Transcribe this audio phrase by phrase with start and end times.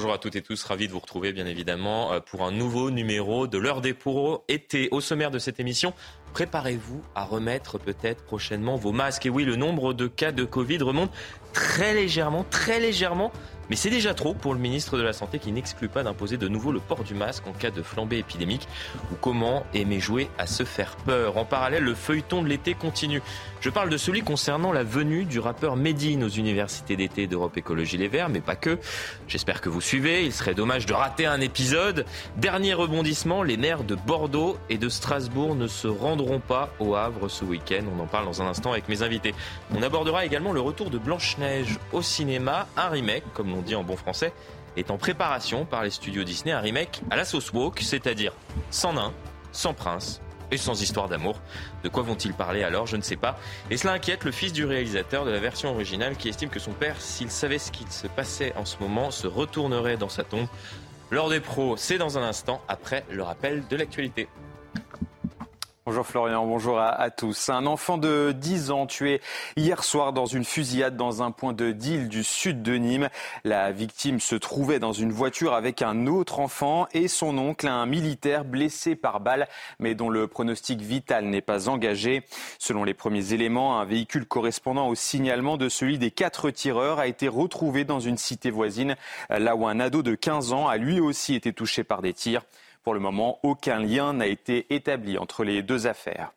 [0.00, 2.90] Bonjour à toutes et tous, ravi de vous retrouver bien évidemment euh, pour un nouveau
[2.90, 4.88] numéro de l'heure des poros été.
[4.92, 5.92] Au sommaire de cette émission,
[6.32, 9.26] préparez-vous à remettre peut-être prochainement vos masques.
[9.26, 11.10] Et oui, le nombre de cas de Covid remonte
[11.52, 13.32] très légèrement, très légèrement
[13.70, 16.48] mais c'est déjà trop pour le ministre de la Santé qui n'exclut pas d'imposer de
[16.48, 18.66] nouveau le port du masque en cas de flambée épidémique
[19.12, 21.36] ou comment aimer jouer à se faire peur.
[21.36, 23.22] En parallèle, le feuilleton de l'été continue.
[23.60, 27.96] Je parle de celui concernant la venue du rappeur Medine aux universités d'été d'Europe Écologie
[27.96, 28.78] Les Verts, mais pas que.
[29.28, 30.24] J'espère que vous suivez.
[30.24, 32.06] Il serait dommage de rater un épisode.
[32.38, 35.86] Dernier rebondissement, les maires de Bordeaux et de Strasbourg ne se
[36.20, 37.84] rendront pas au Havre ce week-end.
[37.96, 39.34] On en parle dans un instant avec mes invités.
[39.74, 43.82] On abordera également le retour de Blanche-Neige au cinéma, un remake, comme l'on dit en
[43.82, 44.32] bon français,
[44.76, 48.32] est en préparation par les studios Disney, un remake à la sauce woke, c'est-à-dire
[48.70, 49.12] sans nain,
[49.52, 50.20] sans prince
[50.50, 51.40] et sans histoire d'amour.
[51.84, 53.38] De quoi vont-ils parler alors Je ne sais pas.
[53.70, 56.72] Et cela inquiète le fils du réalisateur de la version originale qui estime que son
[56.72, 60.46] père, s'il savait ce qu'il se passait en ce moment, se retournerait dans sa tombe.
[61.10, 64.28] L'heure des pros, c'est dans un instant après le rappel de l'actualité.
[65.86, 67.48] Bonjour Florian, bonjour à, tous.
[67.48, 69.22] Un enfant de 10 ans tué
[69.56, 73.08] hier soir dans une fusillade dans un point de deal du sud de Nîmes.
[73.44, 77.86] La victime se trouvait dans une voiture avec un autre enfant et son oncle, un
[77.86, 82.24] militaire blessé par balle, mais dont le pronostic vital n'est pas engagé.
[82.58, 87.06] Selon les premiers éléments, un véhicule correspondant au signalement de celui des quatre tireurs a
[87.06, 88.96] été retrouvé dans une cité voisine,
[89.30, 92.42] là où un ado de 15 ans a lui aussi été touché par des tirs.
[92.82, 96.32] Pour le moment, aucun lien n'a été établi entre les deux affaires.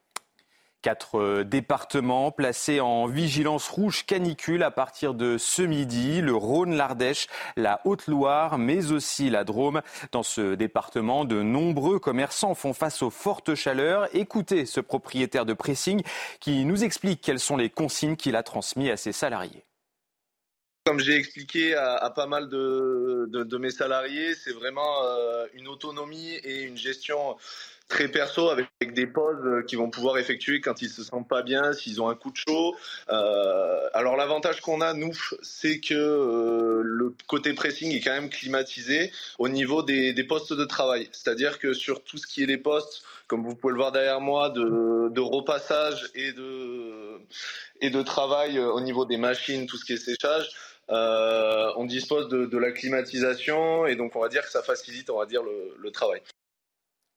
[0.83, 6.75] Quatre euh, départements placés en vigilance rouge canicule à partir de ce midi, le Rhône,
[6.75, 9.81] l'Ardèche, la Haute-Loire, mais aussi la Drôme.
[10.11, 14.13] Dans ce département, de nombreux commerçants font face aux fortes chaleurs.
[14.13, 16.01] Écoutez ce propriétaire de pressing
[16.41, 19.63] qui nous explique quelles sont les consignes qu'il a transmises à ses salariés.
[20.85, 26.63] Comme j'ai expliqué à, pas mal de, mes salariés, c'est vraiment euh, une autonomie et
[26.63, 27.37] une gestion
[27.87, 31.71] très perso avec, des pauses qu'ils vont pouvoir effectuer quand ils se sentent pas bien,
[31.71, 32.75] s'ils ont un coup de chaud.
[33.09, 38.29] Euh, alors l'avantage qu'on a nous, c'est que euh, le côté pressing est quand même
[38.29, 41.07] climatisé au niveau des, des postes de travail.
[41.13, 44.19] C'est-à-dire que sur tout ce qui est les postes, comme vous pouvez le voir derrière
[44.19, 47.21] moi, de, de repassage et de
[47.81, 50.49] et de travail au niveau des machines, tout ce qui est séchage.
[50.89, 55.19] Euh, on dispose de, la climatisation et donc on va dire que ça facilite, on
[55.19, 56.21] va dire, le, travail.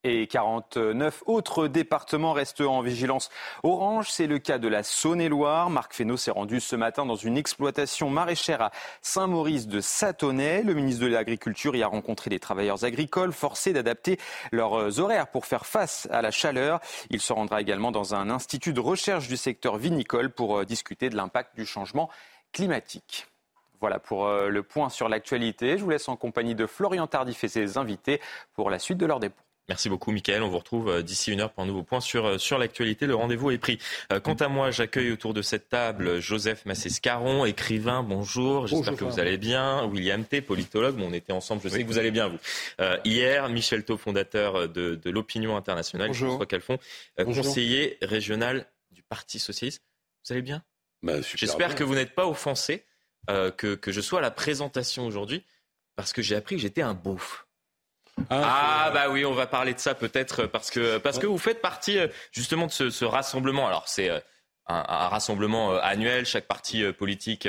[0.05, 3.29] Et 49 autres départements restent en vigilance
[3.65, 4.09] orange.
[4.11, 5.69] C'est le cas de la Saône-et-Loire.
[5.69, 8.71] Marc Fesneau s'est rendu ce matin dans une exploitation maraîchère à
[9.03, 10.63] Saint-Maurice de Satonnet.
[10.63, 14.19] Le ministre de l'Agriculture y a rencontré des travailleurs agricoles forcés d'adapter
[14.53, 16.79] leurs horaires pour faire face à la chaleur.
[17.11, 21.17] Il se rendra également dans un institut de recherche du secteur vinicole pour discuter de
[21.17, 22.11] l'impact du changement
[22.53, 23.27] climatique.
[23.81, 25.79] Voilà pour euh, le point sur l'actualité.
[25.79, 28.21] Je vous laisse en compagnie de Florian Tardif et ses invités
[28.55, 29.43] pour la suite de leur dépôt.
[29.69, 30.45] Merci beaucoup, Mickaël.
[30.45, 33.07] On vous retrouve euh, d'ici une heure pour un nouveau point sur, euh, sur l'actualité.
[33.07, 33.79] Le rendez-vous est pris.
[34.23, 38.03] quant à moi, j'accueille autour de cette table Joseph Massescaron, écrivain.
[38.03, 38.69] Bonjour.
[38.69, 39.85] J'espère que vous allez bien.
[39.87, 40.97] William T, politologue.
[41.01, 41.63] on était ensemble.
[41.65, 42.39] Je sais que vous allez bien, vous.
[43.05, 46.09] hier, Michel Thau, fondateur de, l'Opinion internationale.
[46.09, 46.29] Bonjour.
[46.29, 46.79] François Calfon,
[47.25, 49.83] conseiller régional du Parti socialiste.
[50.25, 50.63] Vous allez bien?
[51.03, 52.85] Bah, J'espère que vous n'êtes pas offensé
[53.31, 55.45] euh, que, je sois à la présentation aujourd'hui
[55.97, 57.47] parce que j'ai appris que j'étais un beauf.
[58.31, 61.37] Ah, ah bah oui, on va parler de ça peut-être parce que parce que vous
[61.37, 63.67] faites partie euh, justement de ce, rassemblement.
[63.67, 64.21] Alors c'est euh,
[64.69, 66.25] un, rassemblement annuel.
[66.25, 67.49] Chaque parti politique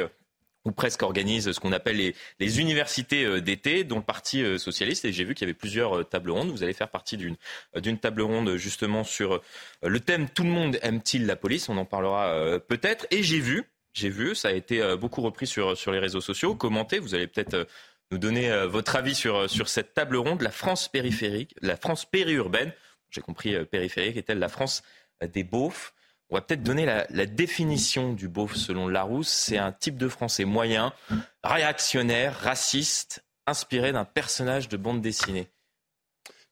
[0.66, 5.06] ou presque organise ce qu'on appelle les, les universités d'été, dont le Parti socialiste.
[5.06, 6.52] Et j'ai vu qu'il y avait plusieurs tables rondes.
[6.52, 7.38] Vous allez faire partie d'une
[7.76, 9.42] d'une table ronde justement sur
[9.82, 11.70] le thème Tout le monde aime-t-il la police?
[11.70, 13.08] On en parlera peut-être.
[13.12, 16.22] Et j'ai vu j'ai vu, ça a été euh, beaucoup repris sur, sur les réseaux
[16.22, 17.00] sociaux, commenté.
[17.00, 17.66] Vous allez peut-être euh,
[18.12, 22.06] nous donner euh, votre avis sur, sur cette table ronde, la France périphérique, la France
[22.06, 22.72] périurbaine.
[23.10, 24.84] J'ai compris périphérique est-elle la France
[25.22, 25.94] des beaufs?
[26.30, 29.30] On va peut-être donner la, la, définition du beauf selon Larousse.
[29.30, 30.94] C'est un type de Français moyen,
[31.42, 35.48] réactionnaire, raciste, inspiré d'un personnage de bande dessinée.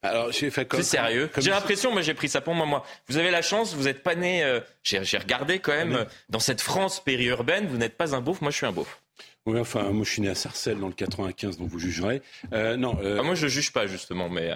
[0.06, 0.81] Alors, j'ai fait comme.
[0.81, 1.30] C'est sérieux.
[1.38, 2.66] J'ai l'impression, moi, j'ai pris ça pour moi.
[2.66, 4.44] Moi, vous avez la chance, vous n'êtes pas né.
[4.44, 7.68] Euh, j'ai regardé quand même euh, dans cette France périurbaine.
[7.68, 8.42] Vous n'êtes pas un beauf.
[8.42, 9.02] Moi, je suis un beauf.
[9.46, 12.22] Oui, enfin, moi, je suis né à Sarcelles dans le 95, donc vous jugerez.
[12.54, 12.98] Euh, non.
[13.02, 14.52] Ah, moi, je juge pas justement, mais.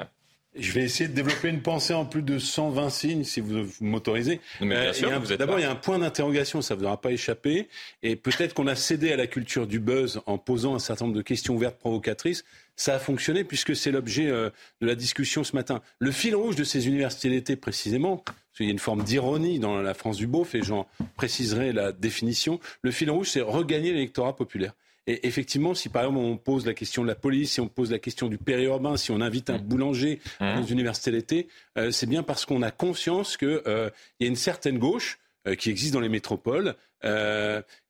[0.56, 4.42] Je vais essayer de développer une pensée en plus de 120 signes, si vous, m'autorisez.
[4.60, 7.69] D'abord, il y a un point d'interrogation, ça ne vous aura pas échappé.
[8.01, 11.18] Et peut-être qu'on a cédé à la culture du buzz en posant un certain nombre
[11.18, 12.44] de questions ouvertes provocatrices
[12.79, 14.49] ça a fonctionné puisque c'est l'objet euh,
[14.79, 15.81] de la discussion ce matin.
[15.99, 19.59] Le fil rouge de ces universités d'été, précisément, parce qu'il y a une forme d'ironie
[19.59, 20.87] dans la France du beauf, et j'en
[21.17, 24.73] préciserai la définition, le fil rouge, c'est regagner l'électorat populaire.
[25.07, 27.91] Et effectivement, si par exemple on pose la question de la police, si on pose
[27.91, 29.63] la question du périurbain, si on invite un mmh.
[29.63, 30.55] boulanger mmh.
[30.55, 31.47] dans une université l'été,
[31.77, 33.89] euh, c'est bien parce qu'on a conscience qu'il euh,
[34.19, 35.17] y a une certaine gauche
[35.47, 36.75] euh, qui existe dans les métropoles,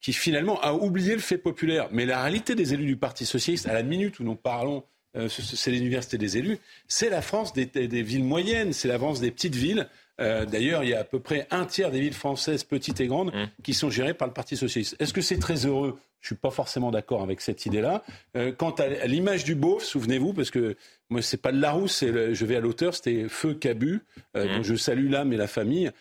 [0.02, 1.90] qui finalement a oublié le fait populaire.
[1.92, 4.84] Mais la réalité des élus du Parti socialiste, à la minute où nous parlons
[5.28, 9.32] c'est l'université des élus, c'est la France des, des villes moyennes, c'est la France des
[9.32, 9.88] petites villes
[10.20, 13.08] euh, d'ailleurs, il y a à peu près un tiers des villes françaises, petites et
[13.08, 13.64] grandes, mmh.
[13.64, 14.96] qui sont gérées par le Parti socialiste.
[15.00, 15.98] Est-ce que c'est très heureux?
[16.22, 18.04] Je ne suis pas forcément d'accord avec cette idée-là.
[18.36, 20.76] Euh, quant à l'image du beauf, souvenez-vous, parce que
[21.10, 24.02] moi, c'est pas de Larousse, je vais à l'auteur, c'était Feu Cabu,
[24.36, 24.58] euh, mmh.
[24.58, 25.92] dont je salue l'âme et la famille,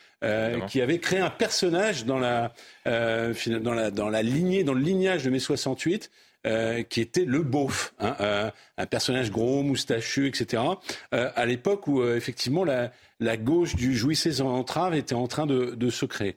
[0.69, 2.53] qui avait créé un personnage dans la,
[2.85, 6.11] dans la, dans la lignée, dans le lignage de mai 68,
[6.47, 10.63] euh, qui était le beauf, hein, euh, un personnage gros, moustachu, etc.
[11.13, 15.47] Euh, à l'époque où effectivement la, la, gauche du jouissez en entrave était en train
[15.47, 16.37] de, de, se créer.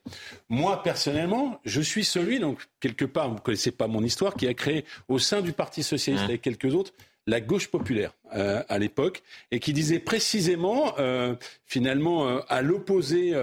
[0.49, 4.47] Moi personnellement, je suis celui, donc quelque part, vous ne connaissez pas mon histoire, qui
[4.47, 6.29] a créé au sein du Parti socialiste mmh.
[6.29, 6.93] avec quelques autres
[7.27, 11.35] la gauche populaire euh, à l'époque et qui disait précisément, euh,
[11.65, 13.33] finalement, euh, à l'opposé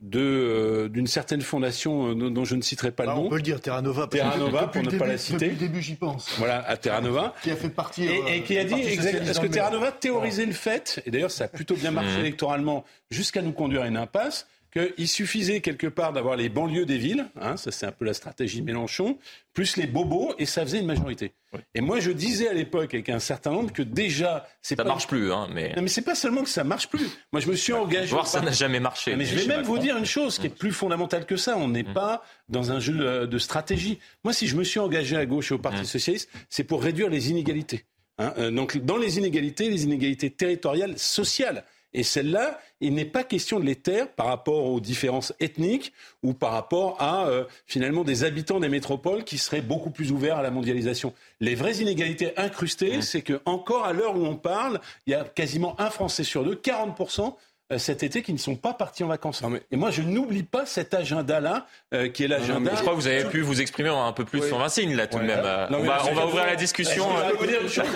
[0.00, 3.26] d'une certaine fondation dont, je ne citerai pas le bah, nom.
[3.26, 4.06] On peut le dire, Terra Nova.
[4.08, 5.46] Terra Nova, pour ne pas la citer.
[5.46, 6.34] Depuis le début, j'y pense.
[6.38, 7.34] Voilà, à Terra Nova.
[7.42, 8.06] qui a fait partie.
[8.06, 11.48] Et, qui a dit, est-ce que Terra Nova théorisait le fait, et d'ailleurs ça a
[11.48, 12.20] plutôt bien marché mmh.
[12.20, 14.46] électoralement, jusqu'à nous conduire à une impasse,
[14.76, 18.14] qu'il suffisait quelque part d'avoir les banlieues des villes, hein, ça c'est un peu la
[18.14, 19.18] stratégie Mélenchon,
[19.52, 21.32] plus les bobos, et ça faisait une majorité.
[21.74, 24.46] Et moi je disais à l'époque avec un certain nombre que déjà...
[24.60, 25.72] Ça ne marche plus, hein, mais...
[25.74, 27.08] Non mais c'est pas seulement que ça marche plus.
[27.32, 28.10] Moi je me suis engagé...
[28.10, 29.16] Voir ça n'a jamais marché.
[29.16, 31.68] Mais je vais même vous dire une chose qui est plus fondamentale que ça, on
[31.68, 31.94] n'est mm.
[31.94, 33.98] pas dans un jeu de stratégie.
[34.24, 35.84] Moi si je me suis engagé à gauche et au Parti mm.
[35.84, 37.86] Socialiste, c'est pour réduire les inégalités.
[38.18, 38.34] Hein.
[38.38, 41.64] Euh, donc dans les inégalités, les inégalités territoriales, sociales.
[41.92, 45.92] Et celle-là, il n'est pas question de les taire par rapport aux différences ethniques
[46.22, 50.36] ou par rapport à euh, finalement des habitants des métropoles qui seraient beaucoup plus ouverts
[50.36, 51.14] à la mondialisation.
[51.40, 53.02] Les vraies inégalités incrustées, mmh.
[53.02, 56.44] c'est que encore à l'heure où on parle, il y a quasiment un Français sur
[56.44, 57.30] deux, 40 euh,
[57.78, 59.42] cet été qui ne sont pas partis en vacances.
[59.72, 62.70] Et moi, je n'oublie pas cet agenda-là, euh, qui est l'agenda.
[62.76, 65.18] Je crois que vous avez pu vous exprimer un peu plus sur Vincine, là, tout
[65.18, 65.40] de même.
[65.70, 67.06] on va, on va ouvrir la discussion.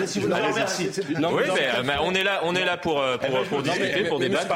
[0.05, 1.43] Si vous oui,
[1.85, 4.53] mais, on est là, on est là pour, euh, pour, pour discuter, pour débattre.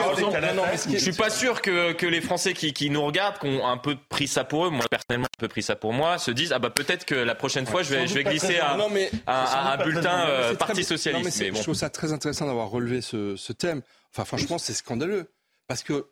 [0.90, 3.78] Je suis pas sûr que, que les Français qui, qui nous regardent, qui ont un
[3.78, 6.52] peu pris ça pour eux, moi personnellement, un peu pris ça pour moi, se disent
[6.52, 10.26] ah bah peut-être que la prochaine fois, je vais, je vais glisser un, bulletin
[10.60, 11.44] Parti socialiste.
[11.54, 13.82] Je trouve ça très intéressant d'avoir relevé ce thème.
[14.16, 15.30] Enfin, franchement, c'est scandaleux.
[15.68, 16.08] Parce que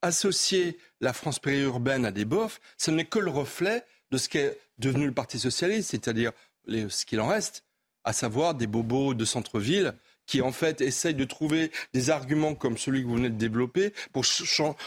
[0.00, 4.58] associer la France périurbaine à des bofs, ce n'est que le reflet de ce qu'est
[4.78, 6.32] devenu le Parti socialiste, c'est-à-dire
[6.66, 7.64] ce qu'il en reste,
[8.04, 9.94] à savoir des bobos de centre-ville
[10.26, 13.92] qui en fait essayent de trouver des arguments comme celui que vous venez de développer
[14.12, 14.24] pour,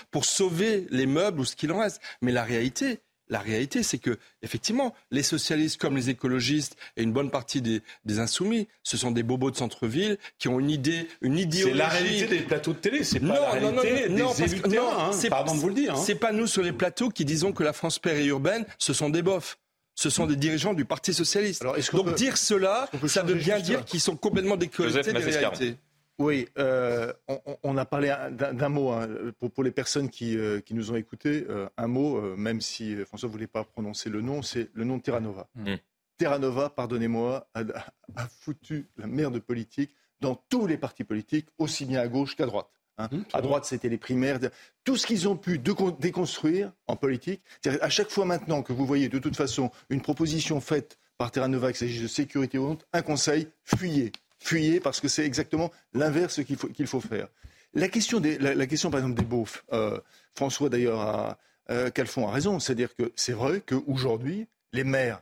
[0.10, 2.02] pour sauver les meubles ou ce qu'il en reste.
[2.22, 7.12] Mais la réalité, la réalité, c'est que, effectivement, les socialistes comme les écologistes et une
[7.12, 7.82] bonne partie des,
[8.20, 11.74] insoumis, ce sont des bobos de centre-ville qui ont une idée, une idéologie.
[11.74, 14.78] C'est la réalité des plateaux de télé, c'est pas la réalité non, des élus de
[14.78, 15.12] hein.
[15.30, 15.96] Pardon de vous le dire.
[15.96, 16.04] Hein.
[16.06, 19.22] C'est pas nous sur les plateaux qui disons que la France périurbaine, ce sont des
[19.22, 19.58] bofs
[19.98, 21.66] ce sont des dirigeants du Parti socialiste.
[21.92, 25.76] Donc dire cela, ça veut bien dire qu'ils sont complètement déconnectés des réalités.
[26.20, 27.14] Oui, euh,
[27.62, 29.08] on, a parlé d'un mot hein,
[29.54, 31.46] pour, les personnes qui, euh, nous ont écoutés.
[31.48, 34.98] Euh, un mot, même si François ne voulait pas prononcer le nom, c'est le nom
[34.98, 35.48] de Terra Nova.
[35.56, 35.76] Mm.
[36.18, 37.64] Terra Nova, pardonnez-moi, a,
[38.40, 42.70] foutu la merde politique dans tous les partis politiques, aussi bien à gauche qu'à droite.
[42.98, 43.10] Hein.
[43.12, 44.40] Mm, à droite, c'était les primaires.
[44.84, 47.44] Tout ce qu'ils ont pu déconstruire en politique,
[47.80, 51.48] à chaque fois maintenant que vous voyez de toute façon une proposition faite par Terra
[51.48, 55.72] Nova, qu'il s'agisse de sécurité ou autre, un conseil, fuyez fuyez parce que c'est exactement
[55.94, 57.28] l'inverse qu'il faut, faut faire.
[57.74, 60.00] La question, des, la, question, par exemple, des beaufs, euh,
[60.36, 61.38] François d'ailleurs
[61.70, 65.22] euh, Calfon a raison, c'est-à-dire que c'est vrai qu'aujourd'hui, les maires,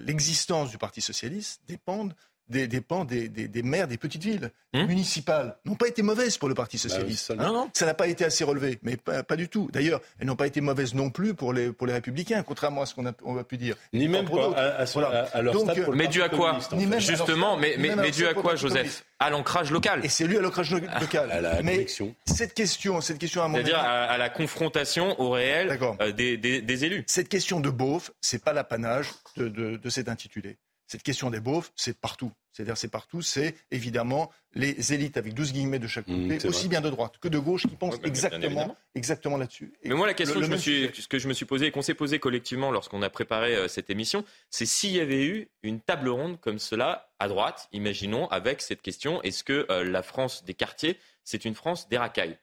[0.00, 2.14] l'existence du Parti socialiste dépendent
[2.50, 6.48] des, dépend des, des, maires des petites villes hmm municipales n'ont pas été mauvaises pour
[6.48, 7.32] le Parti bah socialiste.
[7.38, 7.68] Hein.
[7.74, 9.68] Ça n'a pas été assez relevé, mais pas, du tout.
[9.72, 12.86] D'ailleurs, elles n'ont pas été mauvaises non plus pour les, pour les républicains, contrairement à
[12.86, 13.76] ce qu'on a, on a pu dire.
[13.92, 16.58] Ni même pour à, à, leur stade Mais dû à quoi
[16.98, 20.04] Justement, mais, mais, mais dû à quoi, Joseph À l'ancrage local.
[20.04, 21.30] Et c'est lui à l'ancrage local.
[21.30, 21.86] à la mais
[22.26, 26.84] cette question, cette question à mon C'est-à-dire à, la confrontation au réel euh, des, des,
[26.84, 27.04] élus.
[27.06, 30.56] Cette question de beauf, c'est pas l'apanage de, de, de cet intitulé.
[30.90, 32.32] Cette question des beaufs, c'est partout.
[32.50, 36.66] C'est-à-dire, c'est partout, c'est évidemment les élites avec 12 guillemets de chaque mmh, côté, aussi
[36.66, 39.72] bien de droite que de gauche, qui pensent exactement, exactement là-dessus.
[39.84, 41.70] Mais moi, la question que, je me suis, ce que je me suis posée et
[41.70, 45.48] qu'on s'est posé collectivement lorsqu'on a préparé euh, cette émission, c'est s'il y avait eu
[45.62, 50.02] une table ronde comme cela à droite, imaginons, avec cette question est-ce que euh, la
[50.02, 52.36] France des quartiers, c'est une France des racailles?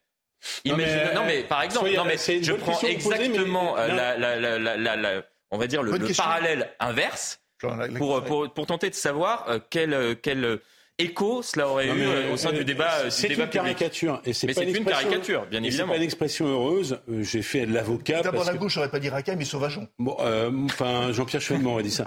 [0.66, 5.24] Non mais, non mais, par exemple, non mais je prends exactement euh, la, la, la,
[5.52, 10.60] on va dire, le, parallèle inverse pour, pour, pour, tenter de savoir quel, quel
[11.00, 12.92] écho cela aurait eu euh, au sein du débat.
[13.00, 14.22] Euh, C'est une caricature.
[14.26, 15.94] Et c'est une caricature, bien évidemment.
[15.94, 17.00] C'est pas une expression heureuse.
[17.10, 18.22] Euh, j'ai fait l'avocat.
[18.22, 19.88] D'abord la gauche, j'aurais pas dit Raca, mais Sauvageon.
[20.00, 20.16] Bon,
[20.66, 22.06] enfin, Jean-Pierre Chevènement aurait dit ça.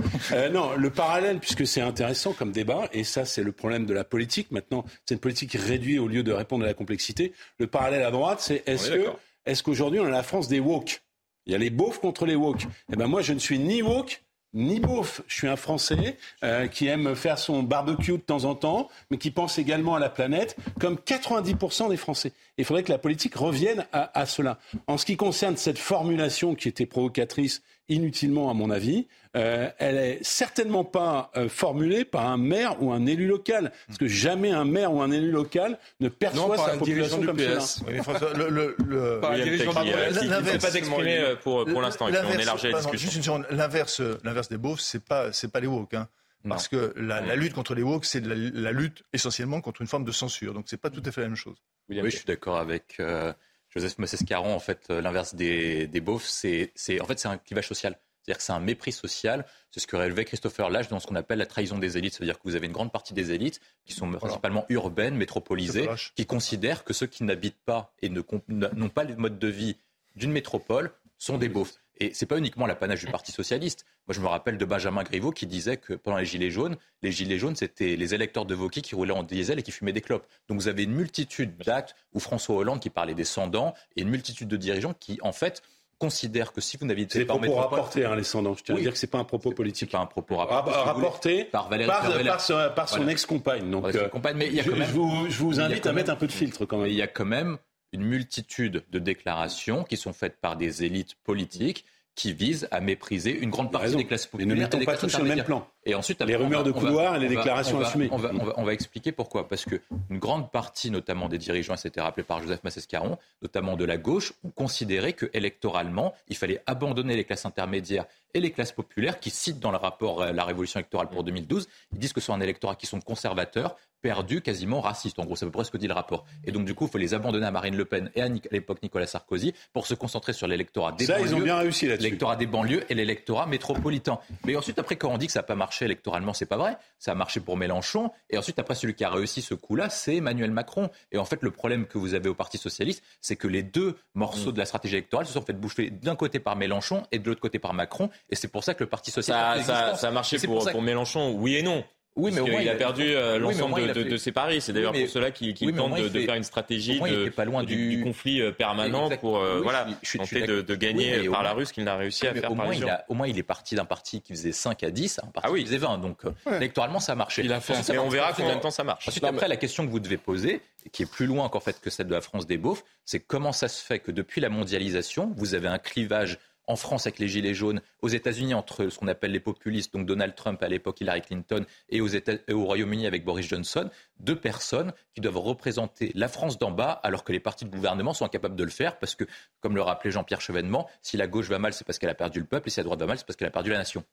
[0.52, 4.04] non, le parallèle, puisque c'est intéressant comme débat, et ça, c'est le problème de la
[4.04, 4.50] politique.
[4.50, 7.33] Maintenant, c'est une politique réduite au lieu de répondre à la complexité.
[7.59, 9.07] Le parallèle à droite, c'est est-ce que,
[9.47, 11.02] est-ce qu'aujourd'hui, on a la France des woke?
[11.47, 12.62] Il y a les beaufs contre les woke.
[12.92, 14.23] Eh ben, moi, je ne suis ni woke
[14.54, 15.23] ni beauf.
[15.26, 19.19] Je suis un Français euh, qui aime faire son barbecue de temps en temps, mais
[19.19, 22.33] qui pense également à la planète, comme 90% des Français.
[22.59, 24.59] il faudrait que la politique revienne à, à, cela.
[24.87, 29.06] En ce qui concerne cette formulation qui était provocatrice inutilement, à mon avis,
[29.37, 33.99] euh, elle est certainement pas euh, formulée par un maire ou un élu local, parce
[33.99, 37.82] que jamais un maire ou un élu local ne perçoit sa population comme PS.
[37.87, 43.11] Oui, François, le, le, le pas euh, pour, pour l'instant, on élargit la discussion.
[43.11, 46.09] Juste une l'inverse, l'inverse des beaufs, c'est pas, c'est pas les woke, hein.
[46.49, 49.87] Parce que la, la, lutte contre les woke, c'est la, la, lutte essentiellement contre une
[49.87, 50.54] forme de censure.
[50.54, 51.59] Donc c'est pas tout à fait la même chose.
[51.90, 53.35] Oui, je suis d'accord avec euh,
[53.70, 54.54] Joseph Massescaron.
[54.54, 57.98] En fait, l'inverse des, des beaufs, c'est, en fait, c'est un clivage social.
[58.22, 59.46] C'est-à-dire que c'est un mépris social.
[59.70, 62.14] C'est ce que relevait Christopher Lage dans ce qu'on appelle la trahison des élites.
[62.14, 66.26] C'est-à-dire que vous avez une grande partie des élites qui sont principalement urbaines, métropolisées, qui
[66.26, 69.76] considèrent que ceux qui n'habitent pas et n'ont pas le mode de vie
[70.16, 71.74] d'une métropole sont des beaufs.
[72.00, 73.85] Et ce n'est pas uniquement l'apanage du Parti socialiste.
[74.09, 77.12] Moi, je me rappelle de Benjamin Griveaux qui disait que pendant les Gilets jaunes, les
[77.12, 80.00] Gilets jaunes, c'était les électeurs de Vauquier qui roulaient en diesel et qui fumaient des
[80.00, 80.26] clopes.
[80.49, 83.50] Donc vous avez une multitude d'actes où François Hollande qui parlait des sans
[83.97, 85.62] et une multitude de dirigeants qui, en fait,
[85.99, 87.35] considère que si vous n'habitez pas.
[87.35, 88.54] C'est propos rapportés, hein, les sondants.
[88.54, 89.92] Je tiens à dire que c'est pas un propos politique.
[89.92, 90.78] pas un propos rapporté.
[90.78, 93.71] rapporté par, Valérie, par, son, ex-compagne.
[93.71, 96.11] Donc, euh, mais il y a quand même, je, vous, je vous invite à mettre
[96.11, 96.88] un peu de filtre quand même.
[96.88, 97.59] Il y a quand même
[97.92, 101.85] une multitude de déclarations qui sont faites par des élites politiques
[102.20, 104.49] qui vise à mépriser une grande partie des classes populaires.
[104.49, 105.66] Mais ne mettons pas tous sur le même plan.
[105.87, 108.09] Et ensuite, les rumeurs de couloir et les déclarations assumées.
[108.12, 109.49] On va, on, va, expliquer pourquoi.
[109.49, 109.80] Parce qu'une
[110.18, 114.50] grande partie, notamment des dirigeants, c'était rappelé par Joseph Massescaron, notamment de la gauche, ont
[114.50, 118.04] considéré que électoralement, il fallait abandonner les classes intermédiaires
[118.35, 121.68] et les classes populaires, qui citent dans le rapport euh, la révolution électorale pour 2012,
[121.92, 125.19] ils disent que ce sont un électorat qui sont conservateurs, perdus, quasiment racistes.
[125.19, 126.25] En gros, c'est à peu près ce que dit le rapport.
[126.45, 128.83] Et donc, du coup, il faut les abandonner à Marine Le Pen et à l'époque
[128.83, 131.28] Nicolas Sarkozy pour se concentrer sur l'électorat des ça, banlieues.
[131.28, 132.04] ils ont bien réussi là-dessus.
[132.04, 134.19] L'électorat des banlieues et l'électorat métropolitain.
[134.45, 136.76] Mais ensuite, après, quand on dit que ça n'a pas marché électoralement, c'est pas vrai.
[136.99, 138.11] Ça a marché pour Mélenchon.
[138.30, 140.90] Et ensuite, après, celui qui a réussi ce coup-là, c'est Emmanuel Macron.
[141.12, 143.97] Et en fait, le problème que vous avez au Parti Socialiste, c'est que les deux
[144.14, 144.54] morceaux mm.
[144.54, 147.40] de la stratégie électorale se sont fait bouffer d'un côté par Mélenchon et de l'autre
[147.40, 148.11] côté par Macron.
[148.30, 149.66] Et c'est pour ça que le Parti Socialiste.
[149.66, 151.85] Ça, ça, a marché pour, pour Mélenchon, oui et non.
[152.16, 154.60] Oui, mais au moins, il a perdu euh, l'ensemble de, ses paris.
[154.60, 158.02] C'est d'ailleurs pour cela qu'il tente de, faire une stratégie de, du...
[158.02, 159.86] conflit euh, permanent pour euh, voilà,
[160.16, 162.98] tenter de, gagner par la Russie qu'il n'a réussi à faire au par moins, il
[163.08, 165.52] Au moins, il est parti d'un parti qui faisait 5 à 10 un parti ah
[165.52, 165.60] oui.
[165.60, 165.98] qui faisait 20.
[165.98, 166.22] Donc,
[166.56, 167.42] électoralement, ça a marché.
[167.44, 169.08] Il a fait et on verra combien de temps ça marche.
[169.08, 170.62] Ensuite, après, la question que vous devez poser,
[170.92, 173.52] qui est plus loin qu'en fait que celle de la France des beaufs, c'est comment
[173.52, 177.28] ça se fait que depuis la mondialisation, vous avez un clivage en France avec les
[177.28, 181.00] Gilets jaunes, aux États-Unis entre ce qu'on appelle les populistes, donc Donald Trump à l'époque,
[181.00, 186.58] Hillary Clinton, et au Royaume-Uni avec Boris Johnson, deux personnes qui doivent représenter la France
[186.58, 189.24] d'en bas, alors que les partis de gouvernement sont incapables de le faire, parce que,
[189.60, 192.40] comme le rappelait Jean-Pierre Chevènement, si la gauche va mal, c'est parce qu'elle a perdu
[192.40, 194.04] le peuple, et si la droite va mal, c'est parce qu'elle a perdu la nation.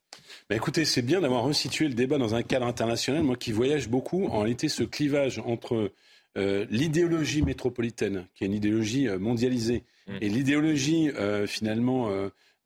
[0.50, 3.24] Mais écoutez, c'est bien d'avoir resitué le débat dans un cadre international.
[3.24, 5.92] Moi qui voyage beaucoup, en réalité, ce clivage entre
[6.38, 10.14] euh, l'idéologie métropolitaine, qui est une idéologie euh, mondialisée, mmh.
[10.22, 12.10] et l'idéologie euh, finalement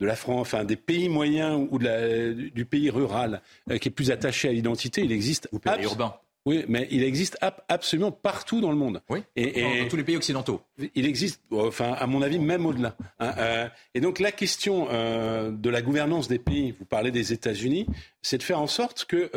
[0.02, 4.12] de la France, enfin des pays moyens ou du pays rural euh, qui est plus
[4.12, 5.48] attaché à l'identité, il existe.
[5.52, 6.16] Ou pays urbain.
[6.44, 7.38] Oui, mais il existe
[7.70, 9.00] absolument partout dans le monde.
[9.10, 9.20] Oui.
[9.36, 10.60] Et, dans, tous les pays occidentaux.
[10.96, 12.98] Il existe, enfin, à mon avis, même au-delà.
[13.20, 17.32] Hein, euh, et donc la question euh, de la gouvernance des pays, vous parlez des
[17.32, 17.86] États-Unis,
[18.24, 19.30] c'est de faire en sorte que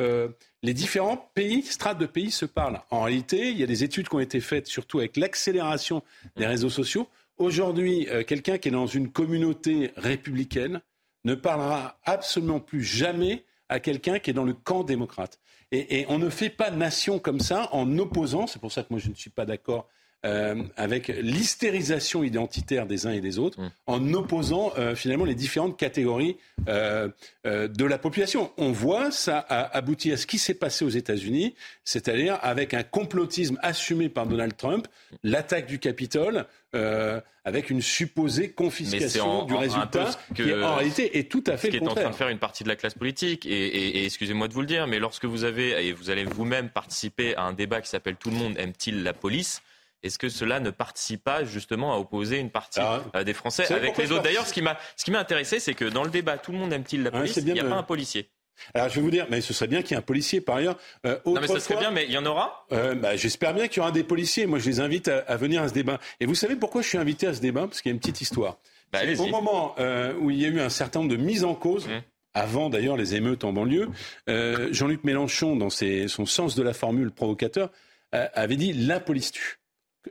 [0.62, 2.80] les différents pays, strates de pays, se parlent.
[2.88, 6.02] En réalité, il y a des études qui ont été faites, surtout avec l'accélération
[6.36, 7.06] des réseaux sociaux,
[7.36, 10.80] Aujourd'hui, euh, quelqu'un qui est dans une communauté républicaine
[11.24, 15.40] ne parlera absolument plus jamais à quelqu'un qui est dans le camp démocrate.
[15.72, 19.00] Et, on ne fait pas nation comme ça en opposant, c'est pour ça que moi
[19.00, 19.88] je ne suis pas d'accord
[20.24, 23.70] euh, avec l'hystérisation identitaire des uns et des autres, mmh.
[23.86, 28.50] en opposant euh, finalement les différentes catégories de la population.
[28.56, 31.54] On voit ça a abouti à ce qui s'est passé aux États-Unis,
[31.84, 34.86] c'est-à-dire avec un complotisme assumé par Donald Trump,
[35.22, 41.44] l'attaque du Capitole, euh, avec une supposée confiscation du résultat, qui en réalité est tout
[41.46, 43.46] à fait ce qui est en train de faire une partie de la classe politique.
[43.46, 47.36] Et, excusez-moi de vous le dire, mais lorsque vous avez et vous allez vous-même participer
[47.36, 49.62] à un débat qui s'appelle Tout le monde aime-t-il la police
[50.04, 53.24] est-ce que cela ne participe pas justement à opposer une partie ah.
[53.24, 55.86] des Français avec les autres D'ailleurs, ce qui m'a ce qui m'a intéressé, c'est que
[55.86, 57.36] dans le débat, tout le monde aime-t-il la police?
[57.36, 58.30] Il n'y a pas un policier.
[58.72, 60.56] Alors je vais vous dire, mais ce serait bien qu'il y ait un policier par
[60.56, 60.78] ailleurs.
[61.06, 62.66] Euh, non mais ce serait bien, mais il y en aura?
[62.72, 64.46] Euh, bah, J'espère bien qu'il y aura des policiers.
[64.46, 65.98] Moi je les invite à, venir à ce débat.
[66.20, 67.62] Et vous savez pourquoi je suis invité à ce débat?
[67.62, 68.58] Parce qu'il y a une petite histoire.
[68.92, 71.54] Bah, au moment euh, où il y a eu un certain nombre de mises en
[71.54, 72.02] cause, mmh.
[72.34, 73.88] avant d'ailleurs les émeutes en banlieue,
[74.28, 77.70] euh, Jean-Luc Mélenchon, dans ses, son sens de la formule provocateur,
[78.12, 79.58] avait dit la police tue.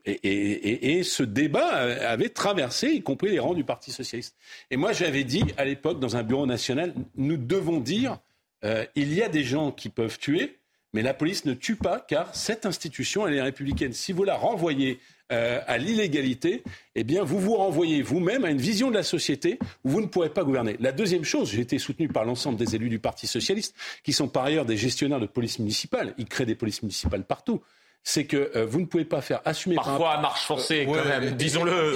[0.06, 4.36] Et, ce débat avait traversé, y compris les rangs du Parti socialiste.
[4.72, 8.20] Et moi, j'avais dit à l'époque, dans un bureau national, nous devons dire
[8.64, 10.58] euh, il y a des gens qui peuvent tuer,
[10.94, 13.94] mais la police ne tue pas car cette institution, elle est républicaine.
[13.94, 15.00] Si vous la renvoyez
[15.32, 16.64] euh, à l'illégalité,
[16.96, 20.06] eh bien, vous vous renvoyez vous-même à une vision de la société où vous ne
[20.08, 20.78] pourrez pas gouverner.
[20.80, 24.28] La deuxième chose, j'ai été soutenu par l'ensemble des élus du Parti socialiste, qui sont
[24.28, 26.14] par ailleurs des gestionnaires de police municipale.
[26.18, 27.62] Ils créent des polices municipales partout
[28.04, 31.32] c'est que euh, vous ne pouvez pas faire assumer parfois à marche forcée quand même
[31.32, 31.94] disons-le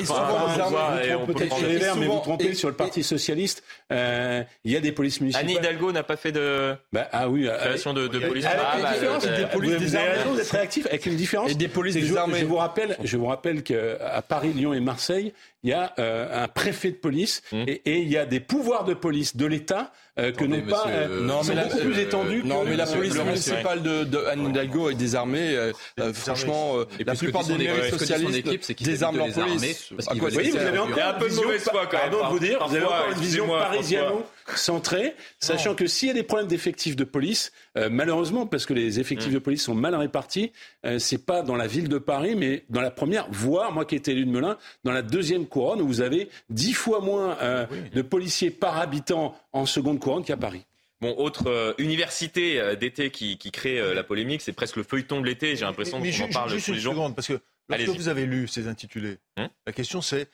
[1.26, 3.64] peut-être sur les Verts mais vous trompez sur le Parti socialiste.
[3.92, 5.50] Euh, il y a des polices municipales.
[5.50, 8.60] Anne Hidalgo n'a pas fait de bah, ah oui euh, création de, de police avec
[8.62, 11.52] ah, bah, différence, des polices vous avez raison d'être réactif avec une différence.
[11.52, 15.34] Et des polices désarmées je, vous rappelle je vous rappelle qu'à Paris Lyon et Marseille
[15.64, 17.64] il y a euh, un préfet de police mmh.
[17.68, 20.86] et, et, il y a des pouvoirs de police de l'État euh, que n'ont pas
[20.88, 22.42] euh, non, mais beaucoup plus étendus.
[22.44, 25.56] Non, mais la police municipale de, de Anne Hidalgo est désarmée.
[25.56, 29.92] Euh, franchement, la plupart des mairies socialistes désarment leur police.
[29.92, 32.10] Oui, vous avez encore un peu de mauvaise foi quand même.
[32.12, 34.24] Pardon de vous dire, vous avez encore une vision parisiano
[34.56, 39.00] centrée, sachant que s'il y a des problèmes d'effectifs de police, malheureusement, parce que les
[39.00, 39.36] effectifs mmh.
[39.36, 40.51] de police sont mal répartis,
[41.00, 44.13] c'est pas dans la ville de Paris, mais dans la première, voire moi qui étais
[44.13, 47.38] élu de Melun, dans la deuxième couronne où vous avez dix fois moins
[47.94, 50.66] de policiers par habitant en seconde couronne qu'à Paris.
[51.00, 55.22] Bon, autre euh, université euh, d'été qui, crée euh, la polémique, c'est presque le feuilleton
[55.22, 55.56] de l'été.
[55.56, 56.94] J'ai l'impression qu'on en parle tous les jours.
[56.94, 57.39] Seconde, parce que
[57.70, 60.27] lorsque vous avez lu ces intitulés, hum la question c'est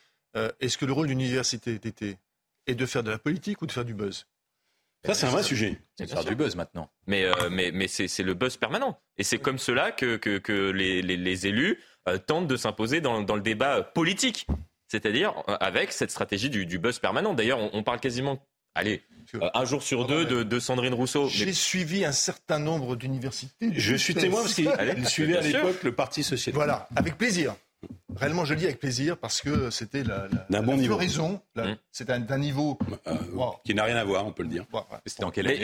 [0.60, 2.18] est-ce que le rôle d'une université d'été
[2.68, 4.26] est de faire de la politique ou de faire du buzz
[5.06, 5.82] ça, c'est un vrai sujet.
[5.98, 6.90] C'est de faire du buzz maintenant.
[7.08, 9.02] Mais, mais, mais c'est le buzz permanent.
[9.18, 11.78] Et c'est comme cela que, que, les, les, élus
[12.26, 14.48] tentent de s'imposer dans, dans, le débat politique.
[14.88, 17.34] C'est-à-dire avec cette stratégie du, du buzz permanent.
[17.34, 18.42] D'ailleurs, on, on, parle quasiment
[18.76, 19.04] allez,
[19.36, 21.28] euh, un jour sur deux de, Sandrine Rousseau.
[21.30, 23.72] J'ai suivi un certain nombre d'universités.
[23.74, 26.56] Je suis témoin parce qu'il suivait à l'époque le Parti socialiste.
[26.56, 27.56] Voilà, avec plaisir.
[28.16, 31.42] Réellement, je le dis avec plaisir parce que c'était la, la, bon floraison.
[31.56, 31.74] Mmh.
[31.92, 33.16] C'était d'un niveau euh,
[33.66, 34.66] qui n'a rien à voir, on peut le dire.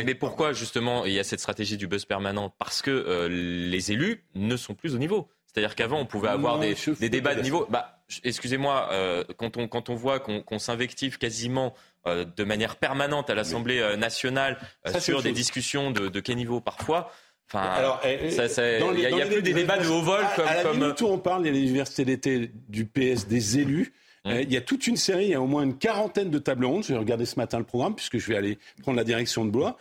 [0.06, 3.92] mais, pourquoi justement il y a cette stratégie du buzz permanent Parce que euh, les
[3.92, 5.30] élus ne sont plus au niveau.
[5.46, 6.76] C'est-à-dire qu'avant, on pouvait avoir des,
[7.10, 7.66] débats de niveau.
[7.72, 8.90] Bah, excusez-moi,
[9.38, 11.74] quand, on, quand on voit qu'on s'invective quasiment
[12.08, 16.38] euh, de manière permanente à l'Assemblée euh, nationale euh, sur des discussions de, de quel
[16.38, 17.12] niveau parfois.
[17.52, 20.48] Enfin, il n'y a, plus des débats de haut vol comme.
[20.48, 20.94] À la comme...
[21.02, 23.94] on parle, il y a l'université d'été du PS des élus.
[24.26, 24.32] Mmh.
[24.42, 26.66] il y a toute une série, il y a au moins une quarantaine de tables
[26.66, 26.84] rondes.
[26.84, 29.50] Je vais regarder ce matin le programme puisque je vais aller prendre la direction de
[29.50, 29.78] Blois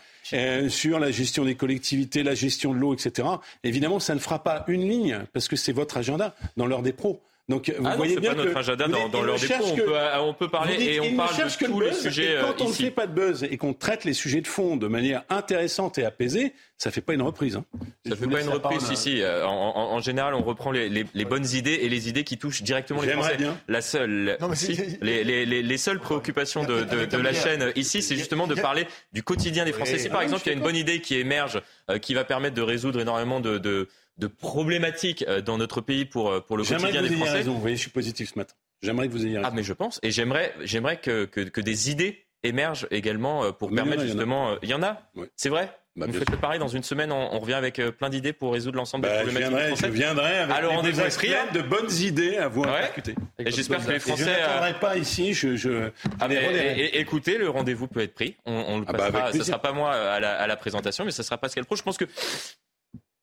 [0.68, 3.28] sur la gestion des collectivités, la gestion de l'eau, etc.
[3.64, 6.92] Évidemment, ça ne fera pas une ligne parce que c'est votre agenda dans l'heure des
[6.92, 7.20] pros.
[7.48, 9.54] Donc vous ah voyez bien pas notre agenda dans, dans leur dépôt.
[9.64, 12.34] On peut, on peut parler et on parle de tous les sujets.
[12.34, 14.76] Et quand on ne fait pas de buzz et qu'on traite les sujets de fond
[14.76, 17.56] de manière intéressante et apaisée, ça fait pas une reprise.
[17.56, 17.64] Hein.
[18.06, 19.22] Ça fait pas une reprise, si, si.
[19.22, 22.22] Euh, en, en, en, général, on reprend les, les, les, bonnes idées et les idées
[22.22, 23.36] qui touchent directement les Français.
[23.36, 23.58] Bien.
[23.66, 27.72] La seule, non, mais si, les, les, les, seules préoccupations de, de, de la chaîne
[27.76, 29.98] ici, c'est justement de parler du quotidien des Français.
[29.98, 32.54] Si par exemple il y a une bonne idée qui émerge, euh, qui va permettre
[32.54, 36.64] de résoudre énormément de, de de problématiques euh, dans notre pays pour, euh, pour le
[36.64, 37.32] quotidien des Français.
[37.32, 37.54] Raison.
[37.54, 38.54] Vous voyez, je suis positif ce matin.
[38.82, 39.48] J'aimerais que vous ayez raison.
[39.50, 39.98] Ah, mais je pense.
[40.02, 44.56] Et j'aimerais, j'aimerais que, que, que, des idées émergent également euh, pour permettre justement.
[44.62, 45.02] Il y en a,
[45.36, 48.32] C'est vrai bah, vous faites le pareil, dans une semaine, on, revient avec plein d'idées
[48.32, 49.48] pour résoudre l'ensemble des bah, problématiques.
[49.48, 52.92] Je viendrai, je viendrai avec Alors, rendez-vous de bonnes idées à vous ouais.
[53.40, 54.22] Et j'espère que les Français.
[54.22, 55.34] je n'attendrai pas ici.
[55.34, 55.90] Je, je...
[56.20, 58.36] Ah, et, écoutez, le rendez-vous peut être pris.
[58.46, 59.32] On, on le ah bah, passera.
[59.32, 61.74] ce ne sera pas moi à la, à la présentation, mais ce sera Pascal Pro.
[61.74, 62.06] Je pense que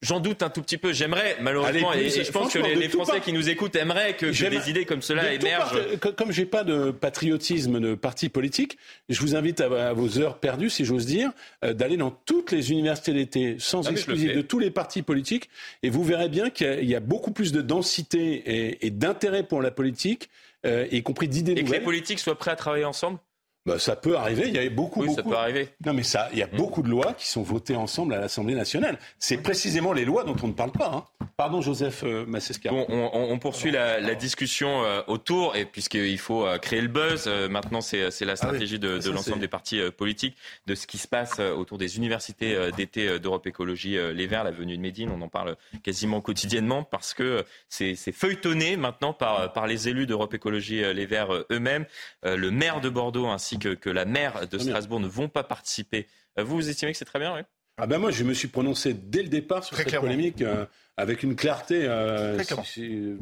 [0.06, 0.94] J'en doute un tout petit peu.
[0.94, 4.86] J'aimerais, malheureusement, et, je pense que les, Français qui nous écoutent aimeraient que, des idées
[4.86, 5.80] comme cela émergent.
[6.16, 8.78] comme j'ai pas de patriotisme de parti politique,
[9.10, 11.32] je vous invite à, vos heures perdues, si j'ose dire,
[11.64, 15.50] euh, d'aller dans toutes les universités d'été, sans ah, exclusive, de tous les partis politiques,
[15.82, 19.72] et vous verrez bien qu'il y, a beaucoup plus de densité et, d'intérêt pour la
[19.72, 20.30] politique,
[20.68, 21.66] euh, y compris d'idées nouvelles.
[21.66, 23.18] Et que les politiques soient prêts à travailler ensemble?
[23.66, 24.44] Bah, ça peut arriver.
[24.48, 25.22] Il y a beaucoup, oui, beaucoup.
[25.22, 25.70] ça peut arriver.
[25.86, 26.58] Non, mais ça, il y a mm.
[26.58, 29.00] beaucoup de lois qui sont votées ensemble à l'Assemblée nationale.
[29.18, 30.92] C'est précisément les lois dont on ne parle pas.
[30.94, 31.04] Hein.
[31.38, 32.26] Pardon, Joseph euh,
[32.70, 37.82] Bon, on, poursuit la, discussion euh, autour, et puisqu'il faut euh, créer le buzz, maintenant
[37.82, 41.78] c'est la ah stratégie de, l'ensemble des partis politiques, de ce qui se passe autour
[41.78, 45.12] des universités d'été d'Europe Écologie Les Verts, la venue de Médine.
[45.12, 50.34] On en parle quasiment quotidiennement parce que c'est feuilletonné maintenant par, par les élus d'Europe
[50.34, 51.86] Écologie Les Verts eux-mêmes.
[52.24, 56.08] le maire de Bordeaux ainsi que, que la maire de Strasbourg ne vont pas participer.
[56.38, 57.42] Vous, vous estimez que c'est très bien, oui?
[57.78, 61.24] Ah ben moi, je me suis prononcé dès le départ sur cette polémique euh, avec
[61.24, 61.82] une clarté.
[61.84, 62.38] Euh,
[62.78, 63.18] il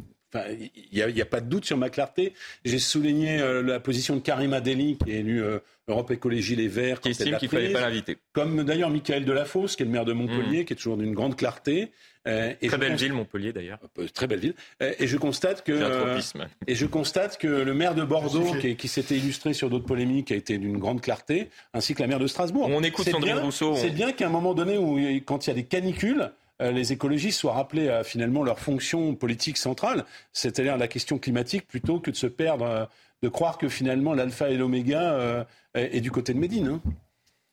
[0.92, 2.34] n'y a, a, pas de doute sur ma clarté.
[2.66, 5.44] J'ai souligné euh, la position de Karim Adeli, qui est élu
[5.88, 7.02] Europe Écologie Les Verts.
[7.02, 8.18] Qui estime qu'il ne fallait pas l'inviter.
[8.32, 10.66] Comme d'ailleurs Michael Delafosse, qui est le maire de Montpellier, mmh.
[10.66, 11.92] qui est toujours d'une grande clarté.
[12.28, 13.80] Euh, très belle ville, Montpellier d'ailleurs.
[14.00, 14.54] Euh, très belle ville.
[14.82, 16.20] Euh, et je constate que
[16.68, 20.36] et je constate que le maire de Bordeaux, qui, s'était illustré sur d'autres polémiques, a
[20.36, 22.70] été d'une grande clarté, ainsi que la maire de Strasbourg.
[22.70, 23.76] On écoute Sandrine Rousseau.
[23.76, 27.40] C'est bien qu'à un moment donné où quand il y a des canicules, les écologistes
[27.40, 32.16] soient rappelés à finalement leur fonction politique centrale, c'est-à-dire la question climatique, plutôt que de
[32.16, 32.90] se perdre,
[33.22, 36.68] de croire que finalement l'alpha et l'oméga est, du côté de Médine.
[36.68, 36.82] Hein.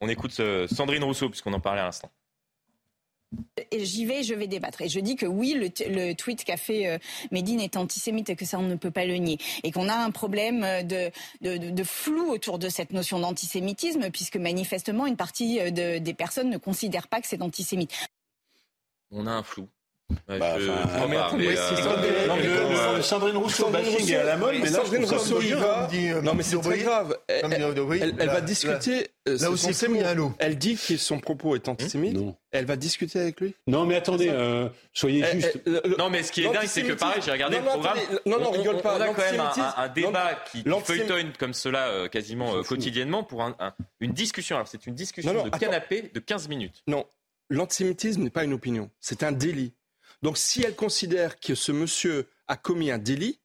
[0.01, 2.11] On écoute Sandrine Rousseau, puisqu'on en parlait à l'instant
[3.73, 4.83] j'y vais, je vais débattre.
[4.83, 6.99] Et je dis que oui, le, tweet qu'a fait euh,
[7.31, 9.39] Médine est antisémite et que ça, on ne peut pas le nier.
[9.63, 15.07] Et qu'on a un problème de, de, flou autour de cette notion d'antisémitisme, puisque manifestement,
[15.07, 17.93] une partie euh, des personnes ne considère pas que c'est antisémite.
[19.11, 19.69] On a un flou.
[20.29, 20.57] Bah,
[23.03, 25.89] Sandrine Rousseau bashing est à la mode, mais là, Sandrine Rousseau y va.
[26.23, 27.17] Non, mais c'est très grave.
[27.29, 29.09] Elle, va discuter.
[29.27, 30.33] Là aussi, c'est mis à l'eau.
[30.39, 32.19] Elle dit que son propos est antisémite.
[32.53, 33.55] Elle va discuter avec lui.
[33.67, 34.33] Non, mais attendez,
[34.93, 35.61] soyez juste.
[35.99, 37.99] Non, mais ce qui est dingue, c'est que pareil, j'ai regardé le programme.
[38.27, 38.97] Non, non, rigole pas.
[38.97, 39.43] On a quand même
[39.77, 43.45] un débat qui feuilletonne comme cela quasiment quotidiennement pour
[44.01, 44.57] une discussion.
[44.57, 46.83] Alors, c'est une discussion de canapé de 15 minutes.
[46.87, 47.07] Non,
[47.49, 48.91] l'antisémitisme n'est pas une opinion.
[49.01, 49.73] C'est un délit.
[50.23, 53.41] Donc si elle considère que ce monsieur a commis un délit,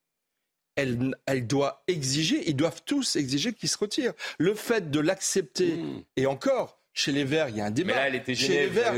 [0.75, 4.13] elle, elle doit exiger, ils doivent tous exiger qu'il se retire.
[4.37, 6.03] Le fait de l'accepter, mmh.
[6.17, 7.93] et encore, chez les Verts, il y a un débat.
[7.93, 8.53] Mais là, elle était gênée.
[8.53, 8.93] Chez les Verts,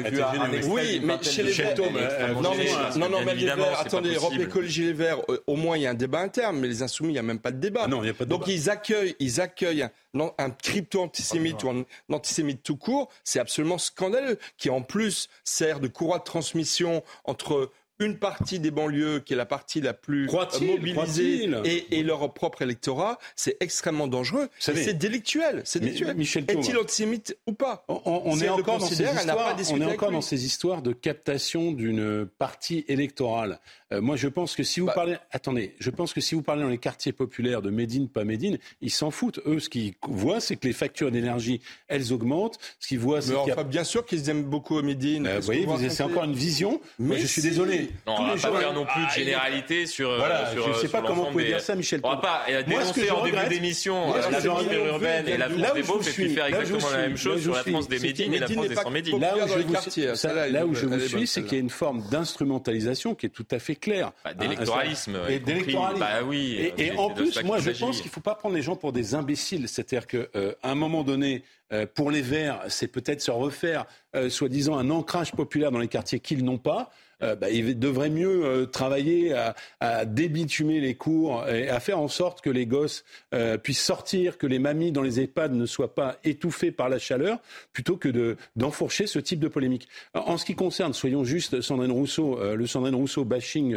[0.67, 2.53] oui, mais chez les Verts, non,
[2.95, 5.87] non, non, mais les Verts, attendez, Europe Écologie Les Verts, euh, au moins il y
[5.87, 7.81] a un débat interne, mais les Insoumis, il n'y a même pas de débat.
[7.85, 9.91] Ah non, il y a pas de Donc ils accueillent, ils accueillent un,
[10.37, 15.87] un crypto-antisémite ou un antisémite tout court, c'est absolument scandaleux, qui en plus sert de
[15.87, 20.29] courroie de transmission entre une partie des banlieues qui est la partie la plus
[20.61, 24.49] mobilisée et, et, leur propre électorat, c'est extrêmement dangereux.
[24.59, 25.61] C'est délictuel.
[25.65, 26.19] C'est délictuel.
[26.47, 27.85] Est-il antisémite ou pas?
[27.87, 32.25] On, est encore, dans ces, histoires, on est encore dans ces histoires de captation d'une
[32.25, 33.59] partie électorale.
[33.93, 36.41] Euh, moi, je pense que si vous bah parlez, attendez, je pense que si vous
[36.41, 39.39] parlez dans les quartiers populaires de Médine, pas Médine, ils s'en foutent.
[39.45, 42.59] Eux, ce qu'ils voient, c'est que les factures d'énergie, elles augmentent.
[42.79, 45.25] Ce qu'ils voient, c'est enfin, bien sûr qu'ils aiment beaucoup Médine.
[45.25, 46.81] Euh, vous voyez, c'est encore une vision.
[46.99, 47.89] Mais je suis désolé.
[48.05, 50.09] Non, on va pas faire non plus de ah, généralité sur.
[50.09, 52.01] Euh, voilà, sur, je ne sais pas comment vous pouvez dire ça, Michel.
[52.03, 56.07] On va pas dénoncer en début d'émission la France urbaine et la France des Beaufs
[56.07, 58.67] et puis faire exactement la même chose sur la France des Médines et la France
[58.67, 59.19] des sans Médines.
[59.19, 63.47] Là où je vous suis, c'est qu'il y a une forme d'instrumentalisation qui est tout
[63.51, 64.11] à fait claire.
[64.23, 65.19] Bah, d'électoralisme.
[65.29, 65.99] Et d'électoralisme.
[65.99, 66.71] Bah oui.
[66.77, 69.15] Et en plus, moi, je pense qu'il ne faut pas prendre les gens pour des
[69.15, 69.67] imbéciles.
[69.67, 73.85] C'est-à-dire qu'à euh, un moment donné, euh, pour les Verts, c'est peut-être se refaire,
[74.15, 76.89] euh, soi-disant, un ancrage populaire dans les quartiers qu'ils n'ont pas.
[77.23, 81.99] Euh, bah, il devrait mieux euh, travailler à, à, débitumer les cours et à faire
[81.99, 83.03] en sorte que les gosses
[83.33, 86.99] euh, puissent sortir, que les mamies dans les EHPAD ne soient pas étouffées par la
[86.99, 87.39] chaleur,
[87.73, 89.87] plutôt que de, d'enfourcher ce type de polémique.
[90.13, 93.75] En ce qui concerne, soyons justes, Sandrine Rousseau, le Sandrine Rousseau bashing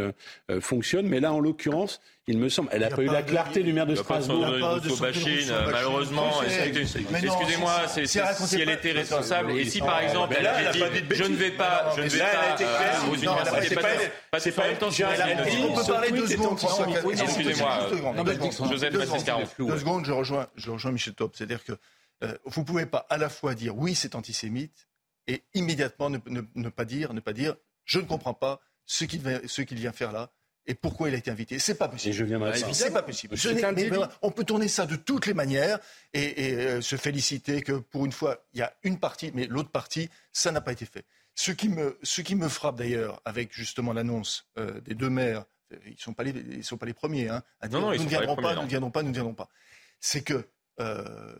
[0.60, 2.68] fonctionne, mais là, en l'occurrence, il me semble.
[2.72, 4.46] Elle n'a pas eu la clarté du maire de Strasbourg.
[5.66, 6.30] malheureusement.
[6.42, 11.50] Excusez-moi, si elle était responsable et si par exemple elle avait dit je ne vais
[11.50, 12.56] pas, je ne vais pas
[13.10, 13.76] aux universités,
[14.38, 14.88] c'est pas temps.
[14.88, 16.58] On peut parler deux secondes.
[17.20, 17.88] Excusez-moi,
[18.70, 18.92] Joseph
[19.58, 21.34] Deux secondes, je rejoins, je rejoins Michel Top.
[21.36, 21.72] C'est-à-dire que
[22.22, 24.88] euh, vous ne pouvez pas à la fois dire oui, c'est antisémite
[25.26, 29.20] et immédiatement ne, pas dire, ne pas dire je ne comprends pas ce qu'il
[29.78, 30.30] vient faire là
[30.70, 31.58] et pourquoi il a été invité?
[31.58, 32.14] C'est pas possible.
[32.14, 32.38] Et je viens
[32.72, 33.36] C'est pas possible.
[34.22, 35.80] on peut tourner ça de toutes les manières
[36.14, 39.70] et, euh, se féliciter que pour une fois, il y a une partie, mais l'autre
[39.70, 41.04] partie, ça n'a pas été fait.
[41.34, 45.44] Ce qui me, ce qui me frappe d'ailleurs, avec justement l'annonce euh, des deux maires,
[45.86, 48.08] ils ne sont, pas les, sont pas les premiers hein, à dire non, nous, ne
[48.08, 49.48] viendrons pas, nous ne viendrons pas, nous ne viendrons pas.
[49.98, 51.34] C'est que euh,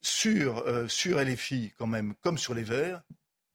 [0.00, 3.02] sur, sur LFI, quand même, comme sur les Verts,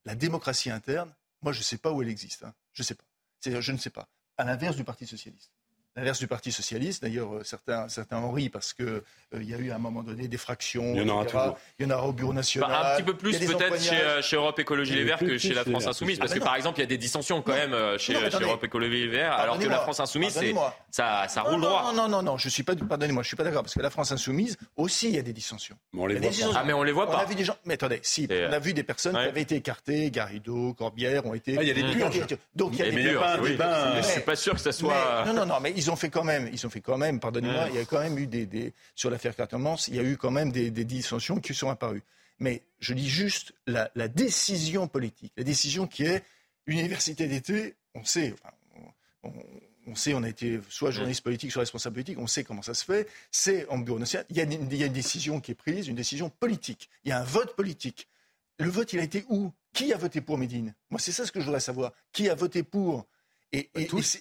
[0.05, 2.45] la démocratie interne, moi je ne sais pas où elle existe.
[2.45, 2.53] Hein.
[2.71, 3.03] Je ne sais pas.
[3.43, 4.07] Je ne sais pas
[4.38, 5.52] à l'inverse du Parti socialiste.
[5.95, 7.04] L'inverse du Parti socialiste.
[7.04, 9.01] D'ailleurs, euh, certains, certains en rient parce qu'il euh,
[9.34, 10.93] il y a eu à un moment donné des fractions.
[10.93, 11.58] Il y en aura toujours.
[11.80, 12.69] Il y en aura au Bureau national.
[12.69, 15.54] Bah, un petit peu plus peut-être chez, euh, chez, Europe Écologie Les Verts que chez
[15.54, 16.19] la France Insoumise.
[16.19, 19.01] Parce que par exemple, il y a des dissensions quand même chez, chez, Europe Écologie
[19.01, 20.39] Les Verts, alors que la France Insoumise,
[20.89, 21.91] ça, ça roule droit.
[21.93, 23.63] Non, non, non, non, je suis pas, pardonnez-moi, je suis pas d'accord.
[23.63, 25.77] Parce que la France Insoumise, aussi, il y a des dissensions.
[25.93, 26.60] Mais on les voit pas.
[26.60, 27.17] Ah, mais on les voit pas.
[27.17, 29.41] On a vu des gens, mais attendez, si, on a vu des personnes qui avaient
[29.41, 31.56] été écartées, Garrido, Corbière ont été.
[31.58, 32.38] Ah, il y a des purges.
[32.56, 34.01] Donc il y a des.
[34.01, 35.25] Je suis pas sûr que ça soit.
[35.25, 37.70] Non, non, non, mais ils ont fait quand même, ils ont fait quand même, pardonnez-moi,
[37.70, 40.30] il y a quand même eu des, sur l'affaire Cartemans, il y a eu quand
[40.30, 42.04] même des, dissensions qui sont apparues.
[42.39, 46.24] Mais je dis juste la, décision politique, la décision qui est
[46.67, 48.36] université d'été, on sait,
[49.24, 52.76] on, sait, on a été soit journaliste politique, soit responsable politique, on sait comment ça
[52.76, 55.39] se fait, c'est en bureau national, il y, a une, il y a une décision
[55.39, 58.08] qui est prise, une décision politique, il y a un vote politique.
[58.60, 59.52] Le vote, il a été où?
[59.74, 60.76] Qui a voté pour Médine?
[60.91, 61.94] Moi, c'est ça ce que je voudrais savoir.
[62.12, 63.08] Qui a voté pour
[63.54, 63.70] et,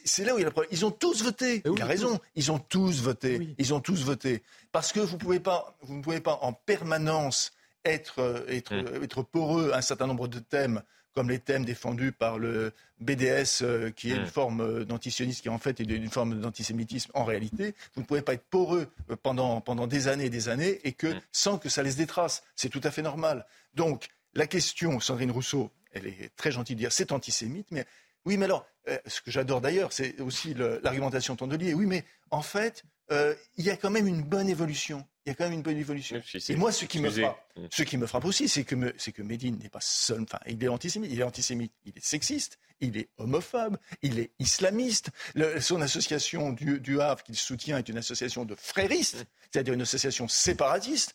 [0.05, 0.71] c'est là où il y a le problème.
[0.73, 1.63] Ils ont tous voté.
[1.65, 2.19] il a raison.
[2.35, 3.55] Ils ont tous voté.
[3.59, 4.43] Ils ont tous voté.
[4.73, 7.53] Parce que vous, pouvez pas, vous ne pouvez pas en permanence
[7.85, 8.87] être, euh, être, mm.
[8.87, 10.83] euh, être poreux à un certain nombre de thèmes,
[11.15, 14.27] comme les thèmes défendus par le BDS, euh, qui est une mm.
[14.27, 17.75] forme d'antisionisme, qui en fait est une forme d'antisémitisme en réalité.
[17.95, 18.89] Vous ne pouvez pas être poreux
[19.23, 21.21] pendant, pendant des années et des années, et que mm.
[21.33, 22.43] sans que ça laisse des traces.
[22.57, 23.47] C'est tout à fait normal.
[23.75, 27.87] Donc, la question, Sandrine Rousseau, elle est très gentille de dire c'est antisémite, mais
[28.27, 31.75] oui, mais alors, euh, ce que j'adore d'ailleurs, c'est aussi l'argumentation Tondelier.
[31.75, 35.07] Oui, mais en fait, euh, il y a quand même une bonne évolution.
[35.27, 36.21] Il y a quand même une bonne évolution.
[36.49, 37.67] Et moi, ce qui me frappe, mm.
[37.71, 40.23] ce qui me frappe aussi, c'est que, que Médine n'est pas seul.
[40.23, 41.11] Enfin, il est antisémite.
[41.13, 41.73] Il est antisémite.
[41.85, 42.59] Il est sexiste.
[42.81, 43.77] Il est homophobe.
[44.03, 45.11] Il est islamiste.
[45.61, 50.27] son association du, du Havre qu'il soutient est une association de fréristes, c'est-à-dire une association
[50.29, 51.15] séparatiste.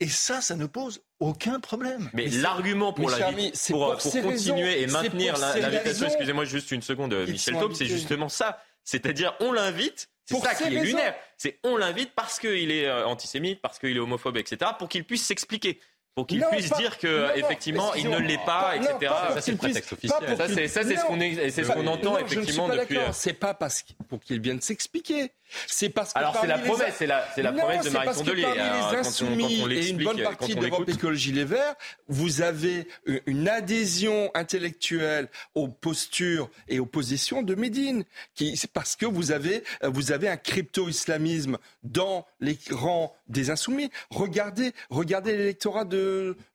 [0.00, 2.10] Et ça, ça ne pose aucun problème.
[2.14, 3.30] Mais, l'argument pour, la,
[3.68, 8.58] pour, pour, continuer et maintenir l'invitation, excusez-moi juste une seconde, Michel Taube, c'est justement ça.
[8.82, 11.14] C'est-à-dire, on l'invite, c'est ça qui est lunaire.
[11.36, 15.04] C'est on l'invite parce qu'il est euh, antisémite, parce qu'il est homophobe, etc., pour qu'il
[15.04, 15.80] puisse s'expliquer
[16.14, 19.12] pour qu'il puisse dire que effectivement il ne l'est pas, etc.
[19.34, 20.68] ça c'est le prétexte officiel.
[20.68, 22.98] Ça c'est ce qu'on c'est ce qu'on entend effectivement depuis.
[22.98, 25.32] Euh, c'est pas parce pour qu'il vienne s'expliquer.
[25.66, 28.42] C'est parce que alors c'est la promesse, c'est la c'est la promesse de Marie Tondelier.
[28.42, 31.74] Parmi les insoumis et une bonne partie d'Europe Écologie Les Verts,
[32.08, 32.86] vous avez
[33.26, 39.62] une adhésion intellectuelle aux postures et aux positions de Médine, qui parce que vous avez
[39.82, 43.90] vous avez un crypto-islamisme dans les rangs des insoumis.
[44.10, 45.99] Regardez regardez l'électorat de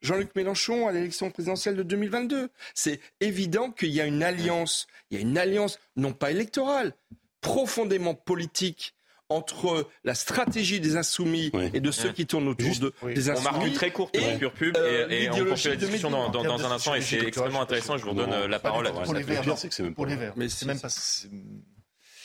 [0.02, 2.48] Jean-Luc Mélenchon à l'élection présidentielle de 2022.
[2.74, 6.94] C'est évident qu'il y a une alliance, il y a une alliance non pas électorale
[7.40, 8.94] profondément politique
[9.28, 13.48] entre la stratégie des insoumis et de ceux qui tournent autour de, des insoumis.
[13.48, 16.28] On marque une très courte et, pure pub euh, et, on continue la discussion dans,
[16.28, 17.98] dans, un instant et c'est extrêmement intéressant.
[17.98, 18.90] Je vous redonne la parole.
[19.04, 20.34] Pour les verts, c'est pour les verts.
[20.36, 20.88] Mais c'est même pas.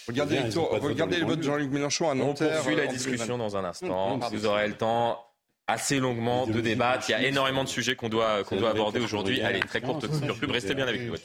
[0.08, 2.50] Regardez, les, regardez les votes de Jean-Luc Mélenchon à Nanterre.
[2.52, 4.20] On poursuit la discussion dans un instant.
[4.32, 5.24] Vous aurez le temps
[5.72, 7.10] assez longuement de débattre.
[7.10, 9.42] Il y a énormément de sujets qu'on doit, qu'on doit aborder aujourd'hui.
[9.42, 10.52] Allez, très courte pub.
[10.52, 11.16] Restez bien avec nous.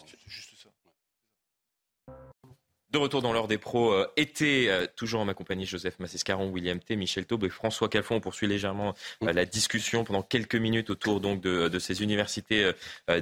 [2.92, 6.50] De retour dans l'heure des pros euh, été, euh, toujours en ma compagnie Joseph Massescaron,
[6.50, 8.14] William T, Michel Taube et François Calfon.
[8.14, 8.94] On poursuit légèrement
[9.24, 12.70] euh, la discussion pendant quelques minutes autour donc de, de ces universités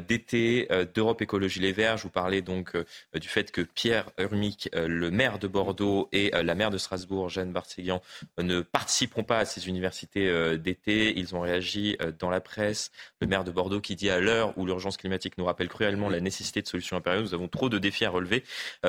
[0.06, 1.96] d'été d'Europe Écologie Les Verts.
[1.96, 2.76] Je vous parlais donc
[3.14, 7.52] du fait que Pierre Urmic, le maire de Bordeaux et la maire de Strasbourg, Jeanne
[7.52, 8.00] Barthéguian,
[8.38, 11.18] ne participeront pas à ces universités d'été.
[11.18, 12.90] Ils ont réagi dans la presse.
[13.20, 16.20] Le maire de Bordeaux qui dit à l'heure où l'urgence climatique nous rappelle cruellement la
[16.20, 18.44] nécessité de solutions impérieuses, nous avons trop de défis à relever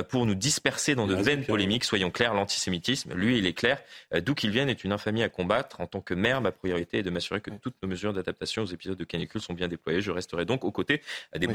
[0.09, 1.83] pour nous disperser dans de vaines polémiques.
[1.83, 3.81] Soyons clairs, l'antisémitisme, lui, il est clair.
[4.13, 5.79] Euh, d'où qu'il vienne, est une infamie à combattre.
[5.79, 8.65] En tant que maire, ma priorité est de m'assurer que toutes nos mesures d'adaptation aux
[8.65, 10.01] épisodes de canicule sont bien déployées.
[10.01, 11.45] Je resterai donc aux côtés des,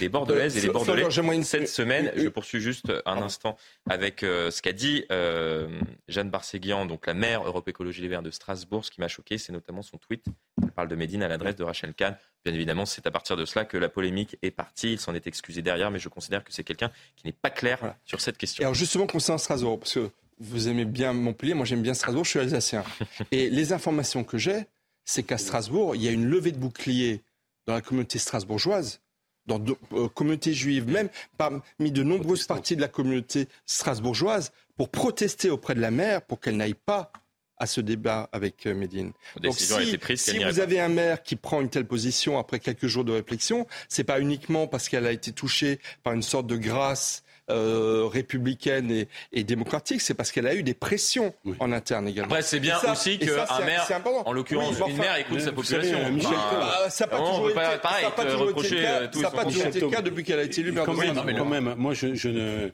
[0.00, 1.08] des Bordelaises et des Bordelais
[1.42, 2.10] cette semaine.
[2.16, 3.56] Je poursuis juste un instant
[3.88, 5.68] avec euh, ce qu'a dit euh,
[6.08, 8.84] Jeanne Barséguian, donc la maire Europe Écologie Les Verts de Strasbourg.
[8.84, 10.24] Ce qui m'a choqué, c'est notamment son tweet.
[10.62, 12.16] Elle parle de Médine à l'adresse de Rachel Kahn.
[12.44, 14.92] Bien évidemment, c'est à partir de cela que la polémique est partie.
[14.92, 17.94] Il s'en est excusé derrière, mais je considère que c'est quelqu'un qui n'est pas clair
[18.04, 18.47] sur cette question.
[18.58, 22.24] Et alors justement, concernant Strasbourg, parce que vous aimez bien Montpellier, moi j'aime bien Strasbourg,
[22.24, 22.84] je suis alsacien.
[23.32, 24.66] Et les informations que j'ai,
[25.04, 27.22] c'est qu'à Strasbourg, il y a une levée de boucliers
[27.66, 29.00] dans la communauté strasbourgeoise,
[29.46, 34.88] dans la euh, communauté juive, même parmi de nombreuses parties de la communauté strasbourgeoise, pour
[34.88, 37.12] protester auprès de la maire pour qu'elle n'aille pas
[37.58, 39.12] à ce débat avec euh, Médine.
[39.42, 43.04] Donc si, si vous avez un maire qui prend une telle position après quelques jours
[43.04, 47.24] de réflexion, c'est pas uniquement parce qu'elle a été touchée par une sorte de grâce
[47.50, 52.30] euh, républicaine et, et démocratique, c'est parce qu'elle a eu des pressions en interne également.
[52.30, 53.86] Après, c'est bien aussi qu'un maire,
[54.24, 56.10] en l'occurrence une maire, écoute sa population.
[56.10, 59.44] Michel, bah, ça n'a pas toujours été, ça pas toujours été le cas, ça pas
[59.44, 62.14] toujours été le cas depuis qu'elle a été élue maire de Quand même, moi je,
[62.14, 62.70] je ne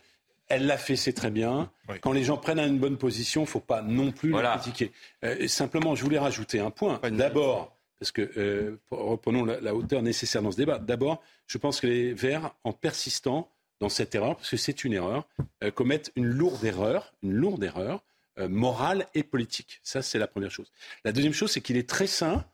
[0.48, 1.70] Elle l'a fait, c'est très bien.
[2.00, 4.92] Quand les gens prennent une bonne position, faut pas non plus la critiquer.
[5.24, 7.00] Euh, simplement, je voulais rajouter un point.
[7.10, 10.78] D'abord, parce que euh, reprenons la, hauteur nécessaire dans ce débat.
[10.78, 13.48] D'abord, je pense que les Verts, en persistant
[13.80, 15.26] dans cette erreur, parce que c'est une erreur,
[15.62, 18.02] euh, commettent une lourde erreur, une lourde erreur
[18.48, 19.78] morale et politique.
[19.84, 20.72] Ça, c'est la première chose.
[21.04, 22.44] La deuxième chose, c'est qu'il est très sain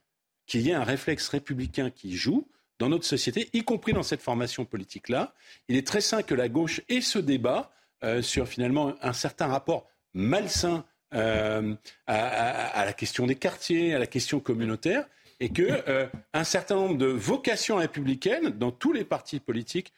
[0.44, 2.46] qu'il y ait un réflexe républicain qui joue
[2.80, 5.33] dans notre société, y compris dans cette formation politique-là.
[5.68, 7.70] Il est très sain que la gauche ait ce débat
[8.02, 11.74] euh, sur finalement un certain rapport malsain euh,
[12.06, 15.06] à, la question des quartiers, à la question communautaire,
[15.38, 19.92] et que euh, un certain nombre de vocations républicaines dans tous les partis politiques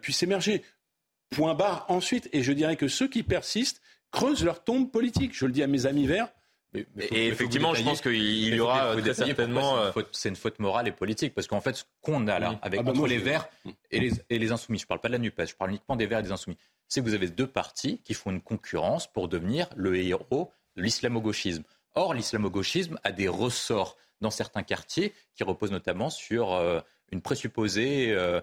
[0.00, 0.62] puissent émerger.
[1.30, 5.34] Point barre ensuite, et je dirais que ceux qui persistent creusent leur tombe politique.
[5.34, 6.32] Je le dis à mes amis verts,
[7.10, 9.78] et effectivement, je pense qu'il y aura très certainement.
[9.78, 12.80] Euh, c'est une, faute morale et politique, parce qu'en fait, ce qu'on a là, avec
[12.80, 13.48] ah bah entre les Verts
[13.90, 15.96] et les, et les, Insoumis, je ne parle pas de la NUPES, je parle uniquement
[15.96, 16.58] des Verts et des Insoumis,
[16.88, 20.82] c'est que vous avez deux partis qui font une concurrence pour devenir le héros de
[20.82, 21.62] l'islamo-gauchisme.
[21.94, 26.80] Or, l'islamo-gauchisme a des ressorts dans certains quartiers qui reposent notamment sur euh,
[27.12, 28.40] une présupposée euh,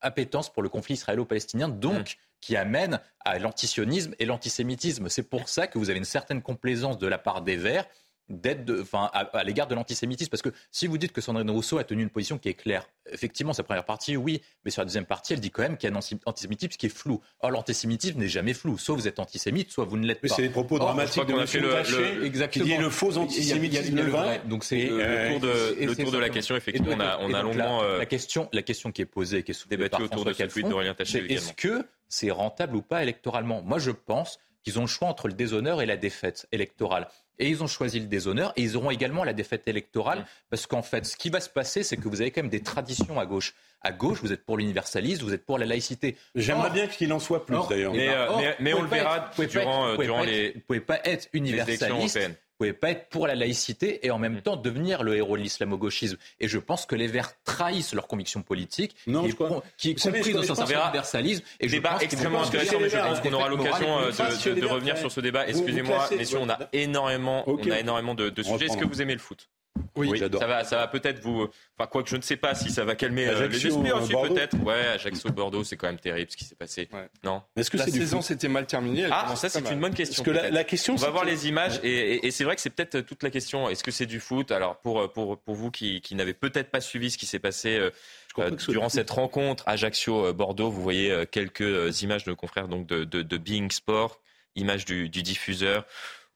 [0.00, 5.08] appétence pour le conflit israélo-palestinien, donc mmh qui amène à l'antisionisme et l'antisémitisme.
[5.08, 7.86] C'est pour ça que vous avez une certaine complaisance de la part des Verts
[8.30, 10.30] d'être enfin, à, l'égard de l'antisémitisme.
[10.30, 12.88] Parce que si vous dites que Sandrine Rousseau a tenu une position qui est claire,
[13.10, 15.90] effectivement, sa première partie, oui, mais sur la deuxième partie, elle dit quand même qu'il
[15.90, 17.20] y a un antisémitisme qui est flou.
[17.40, 18.78] Or, l'antisémitisme n'est jamais flou.
[18.78, 20.28] Soit vous êtes antisémite, soit vous ne l'êtes pas.
[20.28, 22.64] c'est des propos dramatiques de fait le, exactement.
[22.64, 24.00] qui dit le faux antisémitisme.
[24.46, 27.42] Donc c'est le, tour de, le tour de la question, effectivement, on a, on a
[27.42, 27.82] longuement...
[27.82, 31.52] La, question, la question qui est posée, qui est soulevée autour de cette de Est-ce
[31.52, 33.62] que c'est rentable ou pas électoralement?
[33.62, 37.08] Moi, je pense qu'ils ont le choix entre le déshonneur et la défaite électorale.
[37.40, 40.82] Et ils ont choisi le déshonneur et ils auront également la défaite électorale parce qu'en
[40.82, 43.26] fait, ce qui va se passer, c'est que vous avez quand même des traditions à
[43.26, 43.54] gauche.
[43.82, 46.16] À gauche, vous êtes pour l'universalisme, vous êtes pour la laïcité.
[46.34, 47.94] J'aimerais bien qu'il en soit plus d'ailleurs.
[47.94, 50.52] Mais, euh, on le verra durant, durant les.
[50.52, 52.18] Vous pouvez pas être universaliste
[52.60, 54.42] pouvez pas être pour la laïcité et en même mm.
[54.42, 56.18] temps devenir le héros de l'islamo-gauchisme.
[56.40, 59.34] Et je pense que les Verts trahissent leurs convictions politiques, non, qui,
[59.76, 61.42] qui est compris dans un universalisme.
[61.58, 65.10] Et je débat extrêmement intéressant, mais je pense qu'on aura l'occasion euh, de, revenir sur
[65.10, 65.48] ce débat.
[65.48, 68.66] Excusez-moi, messieurs, on a énormément, on a énormément de, de sujets.
[68.66, 69.48] Est-ce que vous aimez le foot?
[69.96, 70.40] Oui, j'adore.
[70.40, 71.48] Ça va, ça va peut-être vous.
[71.78, 74.12] Enfin, quoi que je ne sais pas si ça va calmer euh, les esprits aussi,
[74.12, 74.56] peut-être.
[74.62, 76.88] Ouais, Ajaccio Bordeaux, c'est quand même terrible ce qui s'est passé.
[77.24, 77.42] Non.
[77.56, 80.22] Est-ce que la saison s'était mal terminée Ah, ça c'est une bonne question.
[80.24, 83.00] Parce que la, question, on va voir les images et, c'est vrai que c'est peut-être
[83.00, 83.68] toute la question.
[83.68, 84.50] Est-ce que c'est du foot?
[84.50, 87.76] Alors pour pour pour vous qui, qui n'avez peut-être pas suivi ce qui s'est passé.
[87.76, 87.90] Euh,
[88.38, 93.22] euh, durant cette rencontre Ajaccio-Bordeaux, vous voyez quelques images de nos confrères donc de, de,
[93.22, 94.20] de Being Sport,
[94.54, 95.84] images du, du diffuseur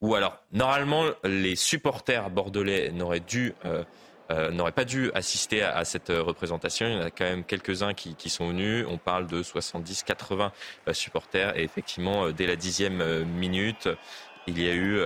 [0.05, 3.83] ou alors normalement les supporters bordelais n'auraient dû euh,
[4.31, 6.87] euh, pas dû assister à, cette représentation.
[6.87, 8.85] Il y en a quand même quelques-uns qui, sont venus.
[8.89, 10.51] On parle de 70-80
[10.89, 11.59] euh, supporters.
[11.59, 13.89] Et effectivement, dès la dixième minute,
[14.47, 15.01] il y a eu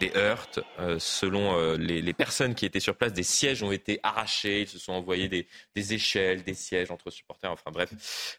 [0.00, 0.60] des heurts.
[0.78, 4.62] Euh, selon euh, les, les, personnes qui étaient sur place, des sièges ont été arrachés.
[4.62, 7.50] Ils se sont envoyés des, des échelles, des sièges entre supporters.
[7.50, 7.90] Enfin bref,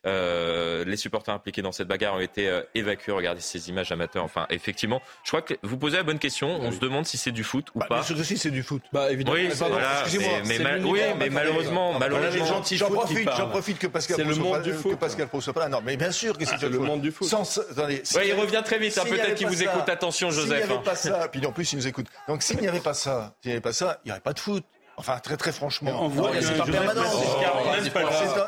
[0.05, 3.11] euh, les supporters impliqués dans cette bagarre ont été euh, évacués.
[3.11, 4.23] Regardez ces images amateurs.
[4.23, 6.49] Enfin, effectivement, je crois que vous posez la bonne question.
[6.61, 7.95] On se demande si c'est du foot ou bah, pas.
[7.95, 8.81] Bien sûr que si c'est du foot.
[8.91, 9.37] Bah évidemment.
[9.37, 10.03] Oui, voilà,
[10.45, 14.17] mais, mais, oui, mais malheureusement, malheureusement, j'en profite, j'en profite que Pascal.
[14.17, 14.91] C'est le monde du foot.
[14.91, 15.69] Que Pascal pas là.
[15.69, 17.31] Non, mais bien sûr que c'est le monde du foot.
[17.31, 18.95] il revient très vite.
[19.07, 19.87] Peut-être qu'il vous écoute.
[19.87, 20.69] Attention, Joseph.
[21.47, 22.07] En plus il nous écoute.
[22.27, 24.33] Donc s'il n'y avait pas ça, s'il n'y avait pas ça, il n'y aurait pas
[24.33, 24.65] de foot.
[24.99, 25.91] Enfin, très très franchement.
[26.01, 27.03] On voit c'est pas permanent.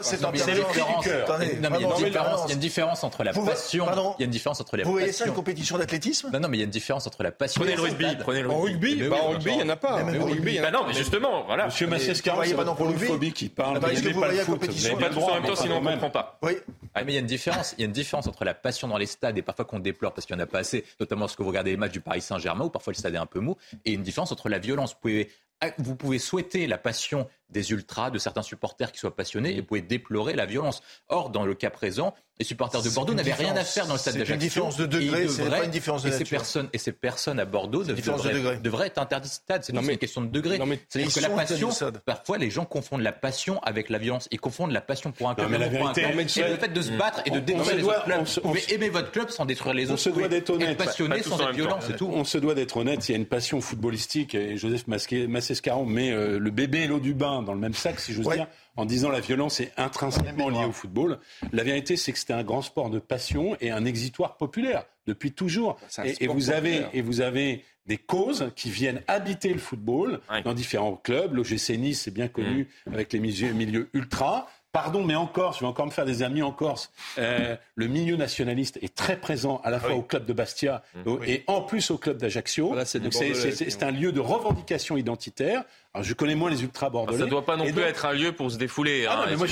[0.01, 1.39] C'est du cœur.
[1.41, 3.85] il y a une différence entre la passion.
[4.17, 4.91] Il y a une différence entre la passion.
[4.91, 6.31] Vous voyez ça, une compétition d'athlétisme?
[6.33, 7.62] Non, non, mais il y a une différence entre la passion.
[7.62, 8.17] Prenez le rugby.
[8.19, 9.09] Prenez le rugby.
[9.12, 10.03] En rugby, il n'y en a pas.
[10.03, 11.65] En rugby, non, mais justement, voilà.
[11.65, 13.77] Monsieur Massescaron, c'est pas pour le phobie qui parle.
[13.91, 16.09] Est-ce que vous voyez la compétition Pas tous en même temps, sinon on ne comprend
[16.09, 16.39] pas.
[16.41, 16.53] Oui.
[16.95, 17.75] Ah, mais il y a une différence.
[17.77, 20.13] Il y a une différence entre la passion dans les stades et parfois qu'on déplore
[20.13, 22.21] parce qu'il n'y en a pas assez, notamment lorsque vous regardez les matchs du Paris
[22.21, 24.93] Saint-Germain où parfois le stade est un peu mou, et une différence entre la violence.
[24.93, 25.29] Vous pouvez
[25.77, 29.81] vous pouvez souhaiter la passion des ultras, de certains supporters qui soient passionnés, et pouvez
[29.81, 30.81] déplorer la violence.
[31.07, 33.99] Or, dans le cas présent, les supporters de Bordeaux n'avaient rien à faire dans le
[33.99, 34.27] stade d'Ajaccio.
[34.27, 36.93] C'est une différence de degré, c'est pas une différence de et Ces personnes, et ces
[36.93, 39.63] personnes à Bordeaux devraient, devraient, être interdites de stade.
[39.63, 40.59] C'est une question de degré.
[40.88, 41.69] C'est-à-dire que la passion,
[42.05, 44.29] parfois les gens confondent la passion avec la violence.
[44.31, 46.15] Ils confondent la passion pour un club et pour un club.
[46.15, 48.25] le fait de se battre et de détruire les autres clubs.
[48.25, 49.95] Vous pouvez aimer votre club sans détruire les autres.
[49.95, 50.77] On se doit d'être honnête.
[50.77, 52.09] passionné sans être violent, c'est tout.
[52.12, 53.07] On se doit d'être honnête.
[53.09, 56.99] Il y a une passion footballistique et Joseph Massescaron met euh, le bébé et l'eau
[56.99, 60.65] du bain dans le même sac, si dire, en disant la violence est intrinsèquement liée
[60.65, 61.19] au football.
[61.52, 65.32] La vérité, c'est que c'était un grand sport de passion et un exitoire populaire depuis
[65.32, 65.78] toujours.
[66.04, 70.95] Et, vous avez, et vous avez des causes qui viennent habiter le football dans différents
[70.95, 71.33] clubs.
[71.33, 72.94] L'OGC Nice, c'est bien connu mm.
[72.94, 74.48] avec les milieux, milieux ultra.
[74.71, 76.92] Pardon, mais en Corse, je vais encore me faire des amis en Corse.
[77.17, 81.23] Euh, le milieu nationaliste est très présent à la fois au club de Bastia mmh.
[81.25, 82.75] et en plus au club d'Ajaccio.
[82.85, 85.63] c'est un lieu de revendication identitaire.
[85.94, 87.17] Alors, je connais moins les ultra bordelais.
[87.17, 89.08] ça ne doit pas non plus être un lieu pour se défouler.
[89.10, 89.48] Ah hein, moi,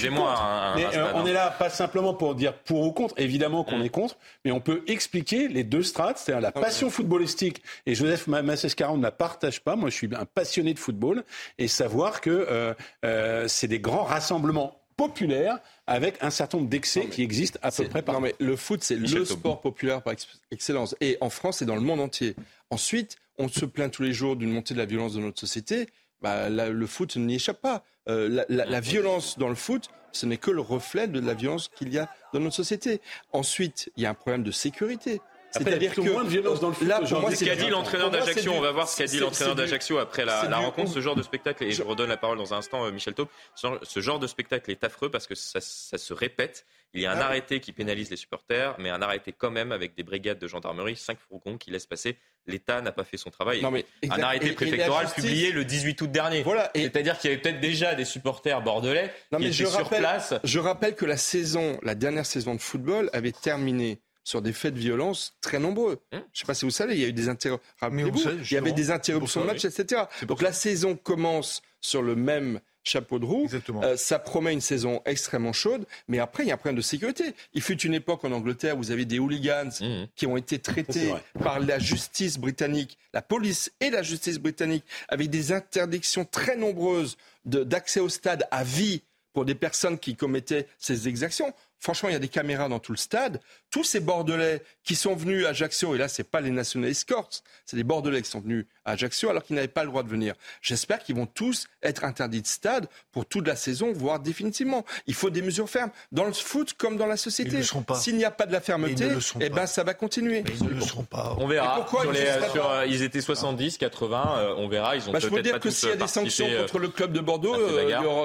[0.75, 3.15] mais euh, on est là pas simplement pour dire pour ou contre.
[3.17, 3.85] Évidemment qu'on mmh.
[3.85, 7.63] est contre, mais on peut expliquer les deux strates, c'est-à-dire la passion footballistique.
[7.87, 9.75] Et Joseph Massescaron ne la partage pas.
[9.75, 11.23] Moi, je suis un passionné de football
[11.57, 12.73] et savoir que euh,
[13.03, 15.57] euh, c'est des grands rassemblements populaires
[15.87, 18.21] avec un certain nombre d'excès qui existent à peu près partout.
[18.21, 20.13] Non, mais le foot, c'est le sport populaire par
[20.51, 20.95] excellence.
[21.01, 22.35] Et en France et dans le monde entier.
[22.69, 25.87] Ensuite, on se plaint tous les jours d'une montée de la violence de notre société.
[26.21, 27.83] Bah, le foot n'y échappe pas.
[28.09, 31.93] Euh, la, violence dans le foot, ce n'est que le reflet de la violence qu'il
[31.93, 33.01] y a dans notre société.
[33.33, 35.21] Ensuite, il y a un problème de sécurité.
[35.51, 36.87] C'est-à-dire que moins de violence dans le foot.
[36.87, 39.55] Là, pour moi, ce qu'a dit l'entraîneur d'Ajaccio, on va voir ce qu'a dit l'entraîneur
[39.55, 40.91] d'Ajaccio après la, rencontre.
[40.91, 43.29] Ce genre de spectacle, et je redonne la parole dans un instant, euh, Michel Taupe.
[43.55, 46.65] Ce genre de spectacle est affreux parce que ça, se répète.
[46.93, 49.71] Il y a un ah arrêté qui pénalise les supporters, mais un arrêté quand même
[49.71, 52.17] avec des brigades de gendarmerie, cinq fourgons qui laissent passer.
[52.45, 53.63] L'État n'a pas fait son travail.
[53.63, 56.43] un arrêté préfectoral publié le 18 août dernier.
[56.43, 60.33] Voilà, C'est-à-dire qu'il y avait peut-être déjà des supporters bordelais qui étaient sur place.
[60.43, 64.73] Je rappelle que la saison, la dernière saison de football avait terminé sur des faits
[64.73, 66.01] de violence très nombreux.
[66.11, 68.57] Hein je ne sais pas si vous savez, il y a eu des il y
[68.57, 70.03] avait des interruptions de match, etc.
[70.23, 73.47] Donc la saison commence sur le même chapeau de roue.
[73.83, 76.81] Euh, ça promet une saison extrêmement chaude, mais après, il y a un problème de
[76.81, 77.33] sécurité.
[77.53, 80.05] Il fut une époque en Angleterre où vous avez des hooligans mmh.
[80.15, 85.29] qui ont été traités par la justice britannique, la police et la justice britannique, avec
[85.29, 89.01] des interdictions très nombreuses d'accès au stade à vie
[89.33, 91.53] pour des personnes qui commettaient ces exactions.
[91.79, 93.39] Franchement, il y a des caméras dans tout le stade.
[93.69, 97.07] Tous ces Bordelais qui sont venus à Ajaccio, et là, ce n'est pas les nationalistes
[97.07, 100.03] corses, c'est des Bordelais qui sont venus à Ajaccio alors qu'ils n'avaient pas le droit
[100.03, 100.35] de venir.
[100.61, 104.85] J'espère qu'ils vont tous être interdits de stade pour toute la saison, voire définitivement.
[105.05, 107.61] Il faut des mesures fermes dans le foot comme dans la société.
[107.95, 109.09] S'il n'y a pas de la fermeté,
[109.39, 110.43] eh ben, ça va continuer.
[110.47, 111.35] ils ne le seront pas.
[111.39, 111.85] On verra.
[112.05, 114.95] Euh, ils, étaient 70, 80, euh, on verra.
[114.95, 116.89] Ils ont bah, je peux dire que s'il y a des sanctions euh, contre le
[116.89, 117.55] club de Bordeaux,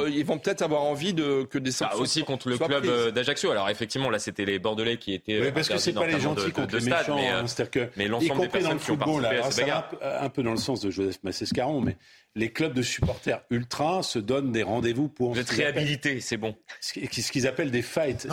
[0.07, 2.01] ils vont peut-être avoir envie de, que des bah, sanctions.
[2.01, 3.42] aussi contre le club d'Ajaccio.
[3.51, 5.41] Alors effectivement, là, c'était les Bordelais qui étaient.
[5.41, 7.17] Oui, parce que c'est pas les gentils contre les méchants.
[7.17, 9.91] Mais, hein, c'est-à-dire que, mais l'ensemble des personnes dans le football, ça va
[10.21, 11.97] un peu dans le sens de Joseph Massescaron, mais
[12.35, 15.35] les clubs de supporters ultra se donnent des rendez-vous pour.
[15.35, 16.57] Vous êtes réhabilité, c'est bon.
[16.81, 18.27] Ce qu'ils appellent des fights.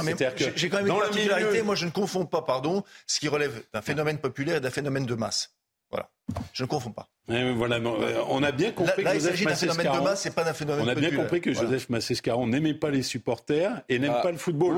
[0.56, 1.62] J'ai quand même une particularité.
[1.62, 5.06] Moi, je ne confonds pas, pardon, ce qui relève d'un phénomène populaire et d'un phénomène
[5.06, 5.56] de masse.
[5.92, 6.10] Voilà.
[6.54, 7.10] Je ne confonds pas.
[7.30, 10.04] Voilà, euh, on a bien compris que Joseph Massescaron,
[10.36, 14.16] pas phénomène On a bien compris que Joseph Massescaron n'aimait pas les supporters et n'aime
[14.16, 14.22] ah.
[14.22, 14.76] pas le football.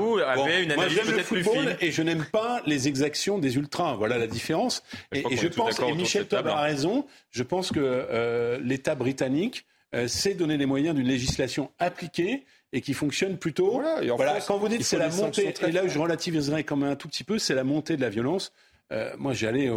[0.62, 3.96] une moi j'aime le football et je n'aime pas les exactions des ultras.
[3.96, 4.82] Voilà la différence.
[5.12, 10.08] et, je pense, et Michel Todd a raison, je pense que euh, l'État britannique euh,
[10.08, 13.82] sait donner les moyens d'une législation appliquée et qui fonctionne plutôt.
[14.16, 16.96] Voilà, quand vous dites c'est la montée, et là où je relativiserai quand même un
[16.96, 18.52] tout petit peu, c'est la montée de la violence.
[18.92, 19.70] Euh, moi, j'allais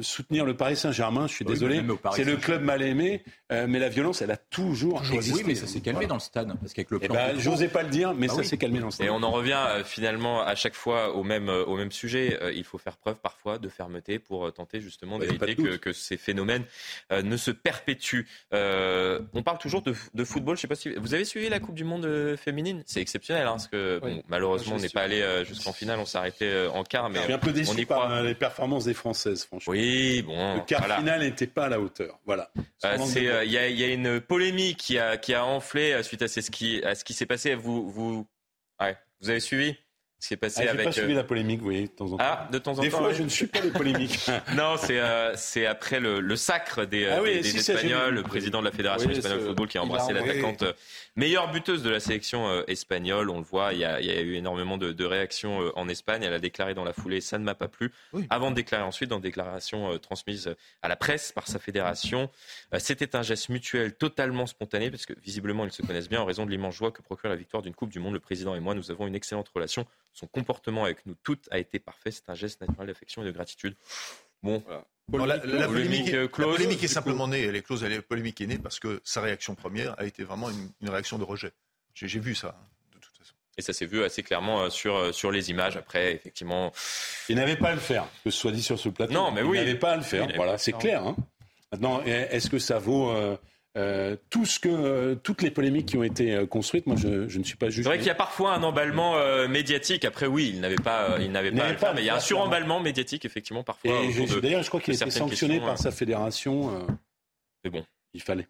[0.00, 1.26] soutenir le Paris Saint-Germain.
[1.26, 1.80] Je suis désolé.
[2.14, 5.40] C'est le club mal aimé, euh, mais la violence, elle a toujours, existé.
[5.40, 6.52] Oui, mais ça s'est calmé dans le stade.
[6.60, 7.14] Parce qu'avec le eh plan.
[7.14, 9.06] Ben, j'osais pas le dire, mais bah ça s'est calmé dans le stade.
[9.06, 12.38] Et on en revient euh, finalement à chaque fois au même, au même sujet.
[12.54, 16.64] il faut faire preuve parfois de fermeté pour tenter justement d'éviter que, que, ces phénomènes
[17.10, 18.26] ne se perpétuent.
[18.52, 20.56] on parle toujours de, de, football.
[20.56, 22.82] Je sais pas si vous avez suivi la Coupe du Monde féminine?
[22.86, 25.98] C'est exceptionnel, hein, parce que malheureusement, on n'est pas allé jusqu'en finale.
[26.00, 28.22] On s'est arrêté en quart, mais je suis un peu déçu on y croit.
[28.22, 29.72] les performances des Françaises, franchement.
[29.72, 30.56] Oui, bon.
[30.56, 32.18] Le quart final n'était pas à la hauteur.
[32.24, 32.50] Voilà.
[32.84, 36.28] Euh, euh, il y, a, une polémique qui a, qui a enflé euh, suite à
[36.28, 37.54] ce qui, à ce qui s'est passé.
[37.54, 38.26] Vous, vous,
[38.80, 39.76] ouais, vous avez suivi
[40.18, 40.86] ce qui est passé ah, avec.
[40.86, 42.16] pas suivi la polémique, oui, de temps en temps.
[42.20, 42.82] Ah, de temps en temps.
[42.82, 44.26] Des fois, je ne suis pas les polémiques.
[44.56, 45.00] non, c'est
[45.36, 49.40] c'est après le, le, sacre des, ah des, Espagnols, le président de la Fédération espagnole
[49.40, 50.64] de football qui a embrassé l'attaquante
[51.18, 54.78] Meilleure buteuse de la sélection euh, espagnole, on le voit, il y a, eu énormément
[54.78, 56.22] de, réactions euh, en Espagne.
[56.22, 57.90] Elle a déclaré dans la foulée ça ne m'a pas plu.
[58.30, 62.30] Avant de déclarer ensuite, dans déclaration euh, transmise à la presse par sa fédération,
[62.78, 66.46] c'était un geste mutuel totalement spontané parce que visiblement ils se connaissent bien en raison
[66.46, 68.14] de l'immense joie que procure la victoire d'une Coupe du Monde.
[68.14, 69.86] Le président et moi, nous avons une excellente relation.
[70.12, 72.12] Son comportement avec nous toutes a été parfait.
[72.12, 73.74] C'est un geste naturel d'affection et de gratitude.
[74.44, 74.62] Bon,
[75.12, 77.50] la, polémique, est, simplement née.
[77.50, 80.88] Les clauses, la polémique est née parce que sa réaction première a été vraiment une,
[80.88, 81.52] réaction de rejet.
[81.94, 83.34] J'ai vu ça, hein, de toute façon.
[83.56, 85.76] Et ça s'est vu assez clairement euh, sur, euh, sur les images.
[85.76, 86.72] Après, effectivement.
[87.28, 89.12] Il n'avait pas à le faire, que ce soit dit sur ce plateau.
[89.12, 89.58] Non, mais oui.
[89.58, 90.28] Il n'avait pas à le faire.
[90.36, 91.04] Voilà, c'est clair.
[91.04, 91.16] Hein.
[91.72, 93.10] Maintenant, est-ce que ça vaut.
[93.10, 93.36] Euh,
[93.78, 97.28] euh, tout ce que, euh, toutes les polémiques qui ont été euh, construites, moi je,
[97.28, 97.84] je ne suis pas juge.
[97.84, 99.16] C'est vrai qu'il y a parfois un emballement
[99.48, 100.04] médiatique.
[100.04, 102.80] Après, oui, il n'avait pas, il n'avait pas, pas mais il y a un suremballement
[102.80, 103.92] médiatique effectivement parfois.
[104.42, 106.86] D'ailleurs, je crois qu'il a été sanctionné par sa fédération.
[107.64, 108.48] mais bon, il fallait.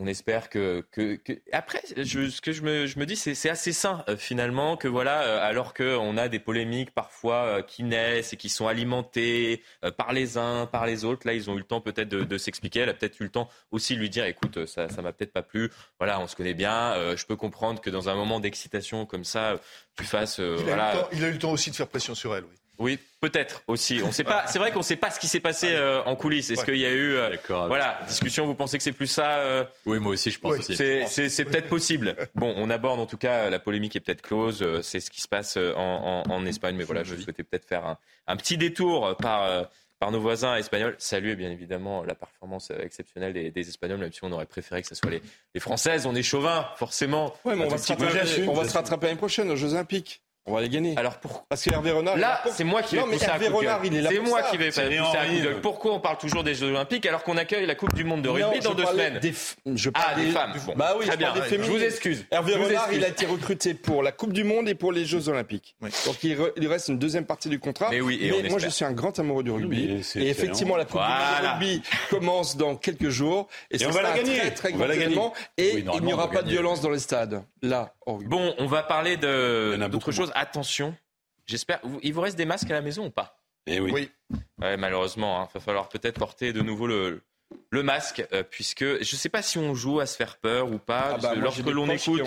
[0.00, 1.20] On espère que, que,
[1.52, 5.22] après ce que je me, je me dis c'est assez sain euh, finalement que voilà
[5.22, 9.62] euh, alors qu'on a des polémiques parfois euh, qui naissent et qui sont alimentées
[9.98, 11.26] par les uns par les autres.
[11.26, 12.80] Là ils ont eu le temps peut-être de, s'expliquer.
[12.80, 15.32] Elle a peut-être eu le temps aussi de lui dire écoute ça ça m'a peut-être
[15.32, 15.70] pas plu.
[15.98, 19.60] Voilà on se connaît bien je peux comprendre que dans un moment d'excitation comme ça
[19.96, 21.08] tu fasses il, voilà.
[21.12, 24.00] il a eu le temps aussi de faire pression sur elle oui oui, peut-être aussi.
[24.02, 24.46] On sait pas.
[24.46, 26.50] C'est vrai qu'on ne sait pas ce qui s'est passé euh, en coulisses.
[26.50, 27.36] Est-ce qu'il y a eu, euh,
[27.68, 28.46] voilà, discussion.
[28.46, 30.76] Vous pensez que c'est plus ça euh Oui, moi aussi, je pense aussi.
[30.76, 32.16] C'est peut-être possible.
[32.34, 34.66] Bon, on aborde en tout cas la polémique est peut-être close.
[34.82, 38.56] C'est ce qui se passe en, Espagne, mais voilà, je souhaitais peut-être faire un, petit
[38.56, 39.68] détour par
[39.98, 40.96] par nos voisins espagnols.
[40.96, 44.94] Saluer bien évidemment la performance exceptionnelle des, Espagnols, même si on aurait préféré que ce
[44.94, 46.06] soit les, Françaises.
[46.06, 47.34] On est chauvin, forcément.
[47.44, 50.22] Ouais, mais on va, se rattraper, on va se rattraper l'année prochaine aux Jeux Olympiques.
[50.50, 50.94] On va les gagner.
[50.96, 51.44] Alors pour...
[51.48, 52.16] Parce que Hervé Renard.
[52.16, 54.10] Là, c'est moi qui vais pousser Hervé Renard, il est là.
[54.12, 57.22] C'est moi qui vais pousser un coup Pourquoi on parle toujours des Jeux Olympiques alors
[57.22, 59.20] qu'on accueille la Coupe du Monde de rugby dans deux semaines
[59.66, 60.52] Je parle ah, des, femmes.
[60.76, 61.32] Bah oui, Très bien.
[61.32, 62.26] Des je vous excuse.
[62.30, 65.28] Hervé Renard, il a été recruté pour la Coupe du Monde et pour les Jeux
[65.28, 65.76] Olympiques.
[66.06, 67.88] Donc il, lui reste une deuxième partie du contrat.
[67.90, 70.02] Mais oui, et moi, je suis un grand amoureux du rugby.
[70.16, 73.48] et effectivement, la Coupe du Monde de rugby commence dans quelques jours.
[73.70, 74.38] Et, on va la gagner.
[74.38, 77.42] Très, très grand Et il n'y aura pas de violence dans les stades.
[77.62, 77.92] Là.
[78.06, 80.32] Bon, on va parler d'autre chose.
[80.40, 80.96] Attention.
[81.44, 81.80] J'espère.
[82.02, 83.42] Il vous reste des masques à la maison ou pas?
[83.66, 84.10] Eh oui.
[84.58, 85.48] malheureusement, il hein.
[85.52, 87.22] va falloir peut-être porter de nouveau le,
[87.68, 90.72] le masque, euh, puisque je ne sais pas si on joue à se faire peur
[90.72, 91.12] ou pas.
[91.16, 92.22] Ah bah, lorsque l'on écoute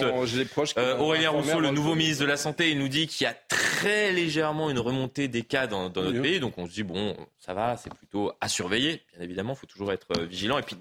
[0.77, 3.33] euh, Aurélien Rousseau, le nouveau ministre de la Santé, il nous dit qu'il y a
[3.33, 6.39] très légèrement une remontée des cas dans, notre pays.
[6.39, 9.01] Donc on se dit, bon, ça va, c'est plutôt à surveiller.
[9.13, 10.59] Bien évidemment, il faut toujours être euh, vigilant.
[10.59, 10.77] Et puis,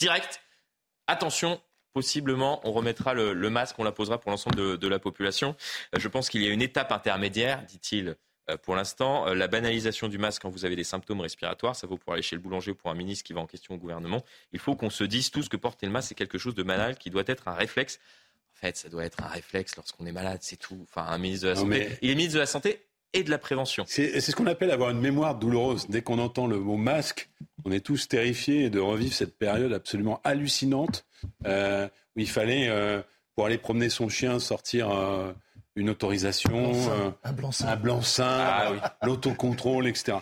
[0.00, 0.40] direct,
[1.06, 1.60] attention,
[1.92, 5.56] possiblement, on remettra le, masque, on la posera pour l'ensemble de, la population.
[5.94, 8.16] Euh, je pense qu'il y a une étape intermédiaire, dit-il.
[8.50, 11.86] Euh, pour l'instant, euh, la banalisation du masque quand vous avez des symptômes respiratoires, ça
[11.86, 13.78] vaut pour aller chez le boulanger ou pour un ministre qui va en question au
[13.78, 14.24] gouvernement.
[14.52, 16.96] Il faut qu'on se dise tous que porter le masque, c'est quelque chose de banal,
[16.96, 18.00] qui doit être un réflexe.
[18.56, 20.84] En fait, ça doit être un réflexe lorsqu'on est malade, c'est tout.
[20.88, 21.98] Enfin, un ministre de la Santé.
[22.02, 23.84] Il est ministre de la Santé et de la prévention.
[23.86, 25.86] C'est ce qu'on appelle avoir une mémoire douloureuse.
[25.88, 27.28] Dès qu'on entend le mot masque,
[27.64, 31.04] on est tous terrifiés de revivre cette période absolument hallucinante
[31.46, 33.02] euh, où il fallait, euh,
[33.34, 35.32] pour aller promener son chien, sortir euh,
[35.76, 36.72] une autorisation,
[37.24, 40.18] un blanc-seing, un blanc ah l'autocontrôle, etc.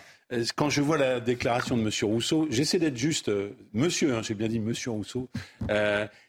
[0.55, 1.89] Quand je vois la déclaration de M.
[2.03, 3.31] Rousseau, j'essaie d'être juste,
[3.73, 5.29] monsieur, hein, j'ai bien dit monsieur Rousseau,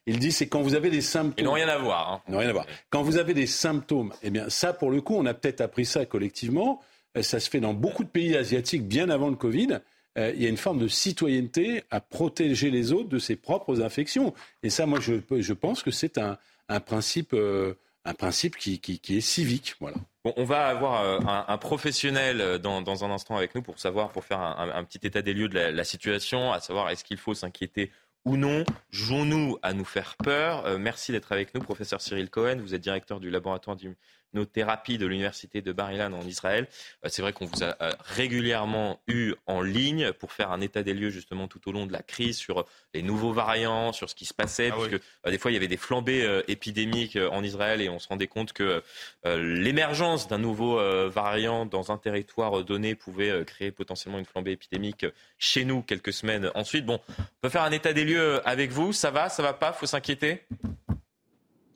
[0.07, 1.35] il dit c'est quand vous avez des symptômes.
[1.39, 2.13] Ils n'ont rien à voir.
[2.13, 2.23] Hein.
[2.29, 2.67] Ils n'ont rien à voir.
[2.91, 5.85] Quand vous avez des symptômes, eh bien ça pour le coup, on a peut-être appris
[5.85, 6.81] ça collectivement.
[7.21, 9.81] Ça se fait dans beaucoup de pays asiatiques bien avant le Covid.
[10.19, 13.81] Euh, il y a une forme de citoyenneté à protéger les autres de ses propres
[13.81, 14.35] infections.
[14.63, 16.39] Et ça, moi, je, je pense que c'est un,
[16.69, 17.75] un, principe, euh,
[18.05, 19.77] un principe qui, est civique.
[20.25, 24.25] On va avoir euh, un, professionnel dans, dans, un instant avec nous pour savoir, pour
[24.25, 27.35] faire un, petit état des lieux de la, la situation, à savoir est-ce qu'il faut
[27.35, 27.93] s'inquiéter
[28.25, 32.59] ou non Jouons-nous à nous faire peur Merci d'être avec nous, professeur Cyril Cohen.
[32.61, 33.97] Vous êtes directeur du laboratoire du
[34.35, 36.67] nos thérapies de l'université de Bar-Ilan en Israël.
[37.05, 40.83] Euh, c'est vrai qu'on vous a euh, régulièrement eu en ligne pour faire un état
[40.83, 44.15] des lieux justement tout au long de la crise sur les nouveaux variants, sur ce
[44.15, 47.43] qui se passait, ah puisque euh, des fois il y avait des flambées épidémiques en
[47.43, 48.83] Israël et on se rendait compte que
[49.25, 50.79] l'émergence d'un nouveau
[51.09, 55.07] variant dans un territoire donné pouvait créer potentiellement une flambée épidémique
[55.39, 56.87] chez nous quelques semaines ensuite.
[56.87, 59.73] Bon, on peut faire un état des lieux avec vous, ça va, ça va pas,
[59.73, 60.43] faut s'inquiéter?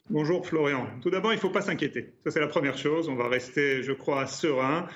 [0.09, 0.86] Bonjour Florian.
[1.02, 2.12] Tout d'abord, il ne faut pas s'inquiéter.
[2.22, 3.09] Ça, c'est la première chose.
[3.09, 4.86] On va rester, je crois, serein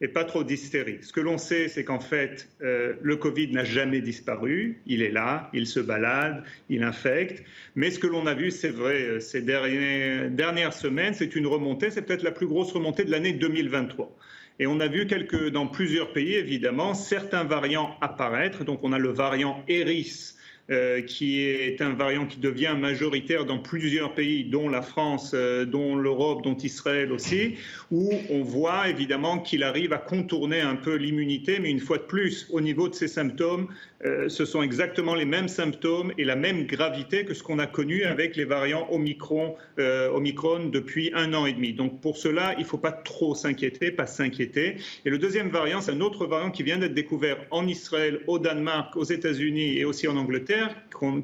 [0.00, 0.98] et pas trop d'hystérie.
[1.02, 4.82] Ce que l'on sait, c'est qu'en fait, euh, le Covid n'a jamais disparu.
[4.84, 7.44] Il est là, il se balade, il infecte.
[7.76, 11.92] Mais ce que l'on a vu, c'est vrai, euh, ces dernières, semaines, c'est une remontée.
[11.92, 14.16] C'est peut-être la plus grosse remontée de l'année 2023.
[14.58, 15.06] Et on a vu
[15.52, 18.64] dans plusieurs pays, évidemment, certains variants apparaître.
[18.64, 20.35] Donc, on a le variant Eris
[20.68, 25.64] euh, qui est un variant qui devient majoritaire dans plusieurs pays, dont la France, euh,
[25.64, 27.54] dont l'Europe, dont Israël aussi,
[27.92, 32.02] où on voit évidemment qu'il arrive à contourner un peu l'immunité, mais une fois de
[32.02, 33.68] plus, au niveau de ses symptômes,
[34.04, 37.68] euh, ce sont exactement les mêmes symptômes et la même gravité que ce qu'on a
[37.68, 41.74] connu avec les variants Omicron, Omicron depuis un an et demi.
[41.74, 44.78] Donc pour cela, il ne faut pas trop s'inquiéter, pas s'inquiéter.
[45.04, 48.40] Et le deuxième variant, c'est un autre variant qui vient d'être découvert en Israël, au
[48.40, 50.55] Danemark, aux États-Unis et aussi en Angleterre,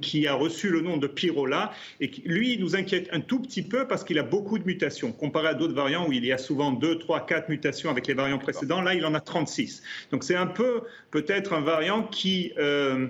[0.01, 3.63] qui a reçu le nom de Pyrola et qui, lui, nous inquiète un tout petit
[3.63, 5.13] peu parce qu'il a beaucoup de mutations.
[5.13, 8.15] Comparé à d'autres variants où il y a souvent 2, 3, 4 mutations avec les
[8.15, 9.83] variants précédents, là, il en a 36.
[10.11, 12.53] Donc c'est un peu peut-être un variant qui...
[12.59, 13.09] Euh,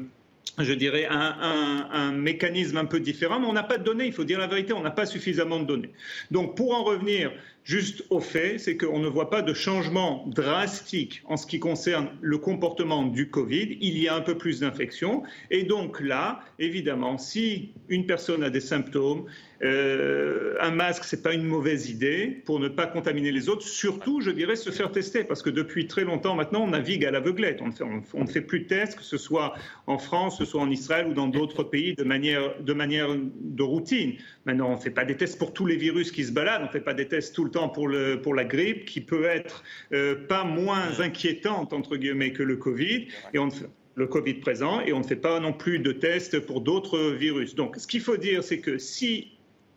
[0.59, 4.25] je dirais, un, mécanisme un peu différent, mais on n'a pas de données, il faut
[4.25, 5.91] dire la vérité, on n'a pas suffisamment de données.
[6.31, 7.33] Donc pour en revenir,
[7.65, 12.11] juste au fait, c'est qu'on ne voit pas de changement drastique en ce qui concerne
[12.21, 13.79] le comportement du Covid.
[13.81, 15.23] Il y a un peu plus d'infections.
[15.51, 19.25] Et donc là, évidemment, si une personne a des symptômes,
[19.65, 23.63] euh, un masque, ce n'est pas une mauvaise idée pour ne pas contaminer les autres.
[23.67, 27.11] Surtout, je dirais, se faire tester, parce que depuis très longtemps maintenant, on navigue à
[27.11, 27.61] l'aveuglette.
[27.63, 29.55] On, ne fait plus de tests, que ce soit
[29.87, 34.15] en France, que ce soit en Israël ou dans d'autres pays, de manière, de routine.
[34.47, 36.67] Maintenant, on ne fait pas des tests pour tous les virus qui se baladent, on
[36.67, 40.17] ne fait pas des tests tout le temps pour la grippe, qui peut être euh,
[40.27, 43.07] pas moins inquiétante, entre guillemets, que le Covid.
[43.33, 43.49] Et on
[43.95, 47.55] le Covid présent, et on ne fait pas non plus de tests pour d'autres virus.
[47.55, 49.32] Donc, ce qu'il faut dire, c'est que si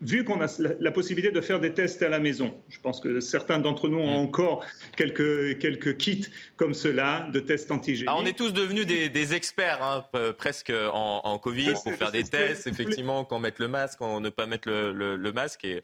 [0.05, 0.47] vu qu'on a
[0.79, 3.97] la, possibilité de faire des tests à la maison, je pense que certains d'entre nous
[3.97, 4.25] ont mm.
[4.25, 8.09] encore quelques, quelques kits comme cela de tests antigéniques.
[8.09, 10.05] Ah, on est tous devenus des, experts hein,
[10.37, 14.45] presque en, Covid pour faire des tests, effectivement, quand mettre le masque, quand ne pas
[14.45, 15.65] mettre le, masque.
[15.65, 15.81] Et...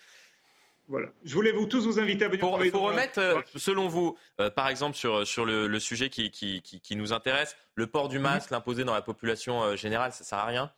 [0.88, 1.08] Voilà.
[1.24, 2.42] Je voulais vous tous vous inviter à venir.
[2.42, 6.62] Pour, pour remettre, euh, selon vous, euh, par exemple sur, sur le, sujet qui, qui,
[6.62, 8.54] qui, nous intéresse, le port du masque, mm-hmm.
[8.54, 10.72] l'imposer dans la population euh, générale, ça sert à rien?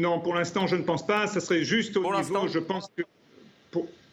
[0.00, 1.26] Non, pour l'instant, je ne pense pas.
[1.26, 3.02] Ça serait juste au niveau, je pense que.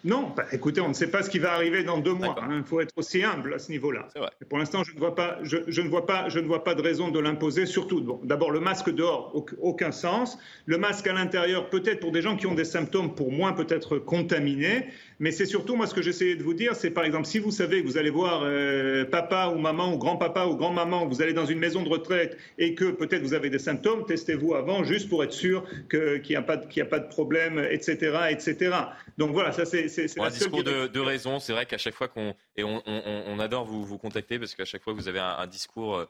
[0.04, 2.36] Non, bah, écoutez, on ne sait pas ce qui va arriver dans deux mois.
[2.48, 2.64] Il hein.
[2.64, 4.08] faut être aussi humble à ce niveau-là.
[4.48, 6.82] Pour l'instant, je ne vois pas, je, ne vois pas, je ne vois pas de
[6.82, 7.66] raison de l'imposer.
[7.66, 10.38] Surtout, bon, d'abord le masque dehors, aucun sens.
[10.66, 13.98] Le masque à l'intérieur, peut-être pour des gens qui ont des symptômes, pour moins peut-être
[13.98, 14.88] contaminés.
[15.20, 17.50] Mais c'est surtout, moi, ce que j'essayais de vous dire, c'est par exemple, si vous
[17.50, 21.34] savez que vous allez voir euh, papa ou maman ou grand-papa ou grand-maman, vous allez
[21.34, 25.10] dans une maison de retraite et que peut-être vous avez des symptômes, testez-vous avant, juste
[25.10, 28.76] pour être sûr qu'il n'y a, pas de, a pas de problème, etc., etc.
[29.18, 29.87] Donc voilà, ça c'est...
[29.88, 32.36] c'est un discours de, raison, c'est vrai qu'à chaque fois qu'on...
[32.56, 36.08] Et on, on, adore vous, vous contacter parce qu'à chaque fois vous avez un, discours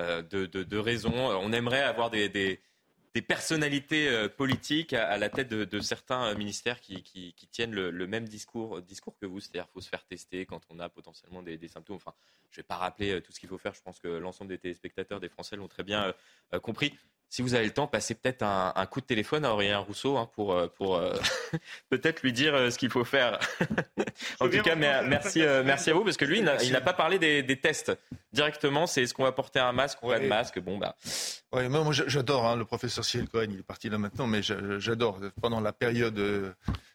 [0.00, 1.12] euh, de, de, raison.
[1.14, 2.60] On aimerait avoir des, des
[3.14, 7.02] des personnalités euh, politiques à, la tête de, certains euh, ministères qui,
[7.50, 10.78] tiennent le, même discours, discours que vous, c'est-à-dire qu'il faut se faire tester quand on
[10.78, 11.96] a potentiellement des, symptômes.
[11.96, 12.14] Enfin,
[12.50, 14.50] je ne vais pas rappeler euh, tout ce qu'il faut faire, je pense que l'ensemble
[14.50, 16.14] des téléspectateurs, des Français l'ont très bien
[16.62, 16.94] compris
[17.30, 20.30] si vous avez le temps, passez peut-être un, coup de téléphone à Aurélien Rousseau hein,
[20.34, 21.14] pour, euh, pour euh,
[21.90, 23.38] peut-être lui dire euh, ce qu'il faut faire.
[24.40, 27.60] en tout cas, merci, merci à vous parce que lui, il n'a pas parlé des,
[27.60, 27.92] tests
[28.32, 28.86] directement.
[28.86, 30.96] C'est est-ce qu'on va porter un masque ou pas de masque Bon, bah.
[31.52, 33.48] Oui, moi, j'adore hein, le professeur Ciel Cohen.
[33.50, 35.20] Il est parti là maintenant, mais j'adore.
[35.40, 36.54] Pendant la période.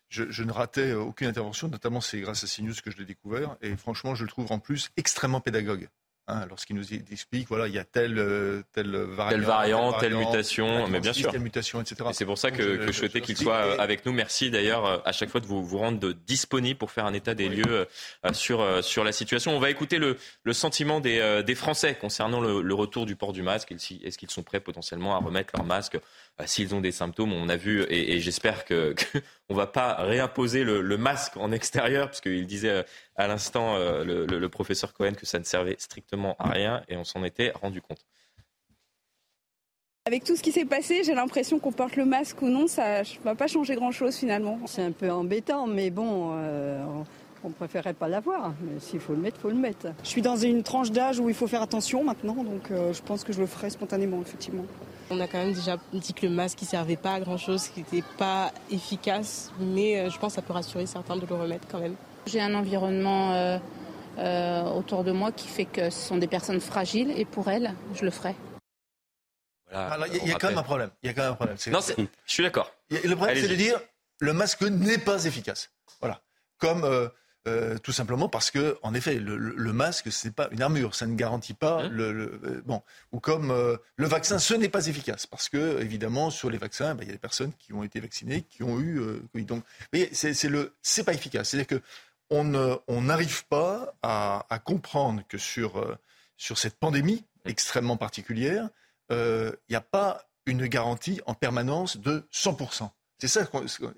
[0.09, 3.55] Je, je, ne ratais aucune intervention, notamment c'est grâce à CNews que je l'ai découvert.
[3.63, 5.89] Et franchement, je le trouve en plus extrêmement pédagogue.
[6.25, 10.15] Hein, lorsqu'il nous explique, voilà, il y a telle, euh, telle variante, telle, variante, telle
[10.15, 11.29] mutation, mais bien sûr.
[11.29, 11.97] Telle mutation, etc.
[12.09, 14.13] Et c'est pour ça que, je souhaitais qu'il soit avec nous.
[14.13, 17.33] Merci d'ailleurs euh, à chaque fois de vous, vous rendre disponible pour faire un état
[17.35, 17.87] des lieux
[18.23, 19.53] euh, sur, sur la situation.
[19.53, 23.41] On va écouter le, le sentiment des, des Français concernant le, retour du port du
[23.41, 23.73] masque.
[23.73, 25.99] Est-ce qu'ils sont prêts potentiellement à remettre leur masque
[26.45, 28.73] s'ils ont des symptômes, on a vu, et, j'espère qu'on
[29.49, 32.83] ne va pas réimposer le, masque en extérieur, puisqu'il disait euh,
[33.15, 37.03] à l'instant, euh, le, professeur Cohen, que ça ne servait strictement à rien, et on
[37.03, 38.05] s'en était rendu compte.
[40.05, 43.01] Avec tout ce qui s'est passé, j'ai l'impression qu'on porte le masque ou non, ça
[43.01, 44.59] ne va pas changer grand-chose finalement.
[44.65, 46.83] C'est un peu embêtant, mais bon, euh,
[47.45, 48.53] on préférerait pas l'avoir.
[48.61, 49.87] Mais s'il faut le mettre, il faut le mettre.
[50.03, 53.23] Je suis dans une tranche d'âge où il faut faire attention maintenant, donc je pense
[53.23, 54.65] que je le ferai spontanément, effectivement.
[55.09, 57.67] On a quand même déjà dit que le masque ne servait pas à grand chose,
[57.67, 61.35] qu'il n'était pas efficace, mais euh, je pense que ça peut rassurer certains de le
[61.35, 61.95] remettre quand même.
[62.25, 63.57] J'ai un environnement euh,
[64.17, 67.73] euh, autour de moi qui fait que ce sont des personnes fragiles et pour elles,
[67.95, 68.35] je le ferai.
[69.71, 70.91] il y, a quand même un problème.
[71.01, 71.57] Il y a quand même un problème.
[71.67, 72.71] Non, je suis d'accord.
[72.89, 73.79] Le problème, c'est de dire
[74.19, 75.69] le masque n'est pas efficace.
[75.99, 76.21] Voilà.
[76.57, 77.09] Comme euh,
[77.83, 81.15] tout simplement parce que, en effet, le, le masque, c'est pas une armure, ça ne
[81.15, 82.81] garantit pas hein le, euh, bon.
[83.11, 86.95] Ou comme euh, le vaccin, ce n'est pas efficace parce que, évidemment, sur les vaccins,
[86.95, 89.01] bah, il y a des personnes qui ont été vaccinées, qui ont eu,
[89.33, 89.63] oui, donc,
[90.13, 91.49] c'est le, c'est pas efficace.
[91.49, 91.81] C'est-à-dire que
[92.29, 95.97] on n'arrive pas à, à, comprendre que sur
[96.35, 97.49] sur cette pandémie mmh.
[97.49, 98.69] extrêmement particulière,
[99.11, 102.89] il n'y a pas une garantie en permanence de 100%.
[103.19, 103.47] C'est ça.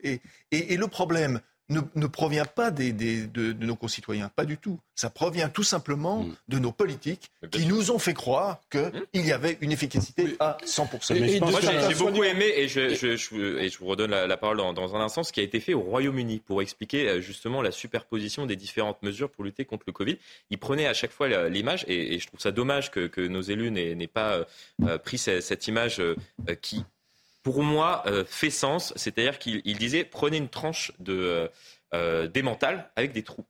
[0.03, 0.21] Et,
[0.51, 4.79] et, et le problème ne, provient pas des, de, nos concitoyens, pas du tout.
[4.93, 6.35] Ça provient tout simplement mm.
[6.47, 9.25] de nos politiques qui nous ont fait croire qu'il mm.
[9.25, 11.39] y avait une efficacité à 100%.
[11.39, 15.23] Moi, j'ai beaucoup aimé, et je, et je vous redonne la, parole dans, un instant,
[15.23, 19.01] ce qui a été fait au Royaume-Uni pour expliquer euh, justement la superposition des différentes
[19.01, 20.17] mesures pour lutter contre le Covid.
[20.49, 24.07] Ils prenaient à chaque fois l'image, et, je trouve ça dommage que, nos élus n'aient
[24.07, 24.43] pas euh,
[24.83, 26.01] euh, pris cette, image
[26.61, 26.85] qui
[27.45, 28.91] pour moi, euh, fait sens.
[28.95, 31.51] C'est-à-dire qu'il disait prenez une tranche de
[31.93, 33.45] euh, d'émental avec des trous.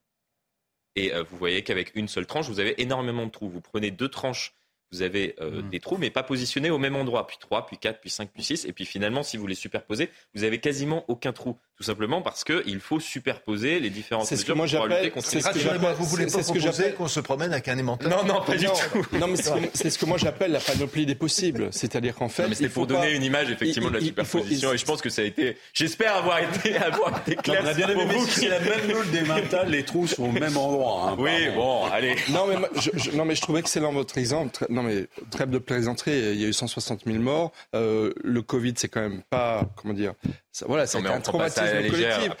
[0.96, 3.48] Et euh, vous voyez qu'avec une seule tranche, vous avez énormément de trous.
[3.48, 4.54] Vous prenez deux tranches
[4.92, 5.70] vous avez euh, mmh.
[5.70, 7.26] des trous, mais pas positionnés au même endroit.
[7.26, 8.64] Puis 3, puis 4, puis 5, puis 6.
[8.66, 11.56] Et puis finalement, si vous les superposez, vous avez quasiment aucun trou.
[11.76, 15.12] Tout simplement parce qu'il faut superposer les différentes C'est ce que moi j'appelle.
[15.18, 15.94] C'est ce que j'appelle.
[15.98, 19.16] Vous voulez pas proposer qu'on se promène avec un Non, non, pas du tout.
[19.18, 19.36] Non, mais
[19.74, 21.68] c'est ce que moi j'appelle la panoplie des possibles.
[21.72, 24.72] C'est-à-dire qu'en fait, c'est pour donner une image effectivement de la superposition.
[24.72, 25.58] Et je pense que ça a été.
[25.74, 27.60] J'espère avoir été avoir été clair.
[27.62, 30.56] On a bien aimé c'est la même loule des mentales, les trous sont au même
[30.56, 31.10] endroit.
[31.10, 32.16] Hein, oui, bon, allez.
[32.30, 34.66] Non, mais je, non, mais je trouvais excellent votre exemple.
[34.76, 36.34] Non, mais trêve de plaisanterie.
[36.34, 37.50] Il y a eu 160 000 morts.
[37.74, 40.12] Euh, le Covid, c'est quand même pas, comment dire,
[40.66, 42.32] voilà, c'est un traumatisme collectif.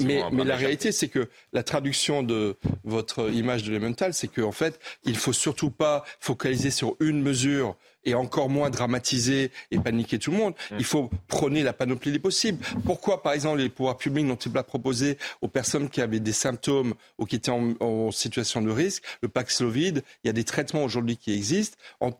[0.00, 4.80] mais, la réalité, c'est que la traduction de votre image de l'Elemental, c'est qu'en fait,
[5.04, 10.30] il faut surtout pas focaliser sur une mesure et encore moins dramatiser et paniquer tout
[10.30, 10.54] le monde.
[10.70, 10.76] Mm.
[10.78, 12.64] Il faut prôner la panoplie des possibles.
[12.84, 16.94] Pourquoi, par exemple, les pouvoirs publics n'ont-ils pas proposé aux personnes qui avaient des symptômes
[17.18, 20.02] ou qui étaient en, situation de risque le Paxlovid?
[20.22, 21.76] Il y a des traitements aujourd'hui qui existent.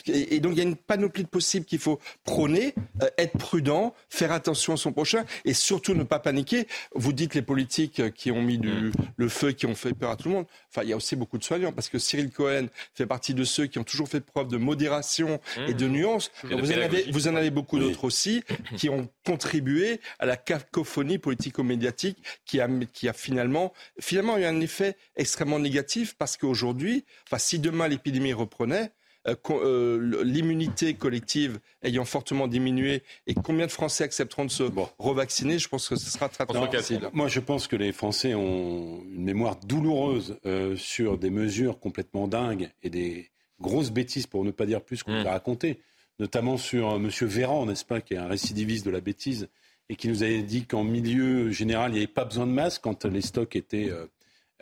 [0.06, 3.94] Et, donc, il y a une panoplie de possibles qu'il faut prôner, euh, être prudent,
[4.08, 6.66] faire attention à son prochain et surtout ne pas paniquer.
[6.94, 8.92] Vous dites les politiques qui ont mis du, mm.
[9.16, 10.46] le feu, qui ont fait peur à tout le monde.
[10.70, 13.44] Enfin, il y a aussi beaucoup de soignants parce que Cyril Cohen fait partie de
[13.44, 15.40] ceux qui ont toujours fait preuve de modération
[15.74, 16.30] de nuances.
[16.42, 18.42] Vous en, avez, vous en avez beaucoup d'autres aussi
[18.76, 24.60] qui ont contribué à la cacophonie politico-médiatique qui a, qui a finalement, finalement eu un
[24.60, 28.92] effet extrêmement négatif parce qu'aujourd'hui, enfin, si demain l'épidémie reprenait,
[29.26, 34.64] euh, euh, l'immunité collective ayant fortement diminué et combien de Français accepteront de se
[34.98, 37.08] revacciner, je pense que ce sera très, très difficile.
[37.14, 42.28] Moi, je pense que les Français ont une mémoire douloureuse euh, sur des mesures complètement
[42.28, 45.26] dingues et des, grosse bêtise, pour ne pas dire plus, qu'on mmh.
[45.26, 45.80] a raconté,
[46.18, 47.08] notamment sur euh, M.
[47.22, 49.48] Véran, n'est-ce pas, qui est un récidiviste de la bêtise,
[49.88, 52.82] et qui nous avait dit qu'en milieu général, il n'y avait pas besoin de masques
[52.82, 54.06] quand les stocks étaient euh,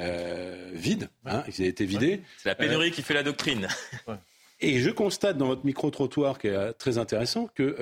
[0.00, 2.22] euh, vides, hein, ils avaient été vidés.
[2.38, 3.68] C'est la pénurie qui fait la doctrine.
[4.64, 7.74] Et je constate dans votre micro-trottoir, qui est très intéressant, qu'il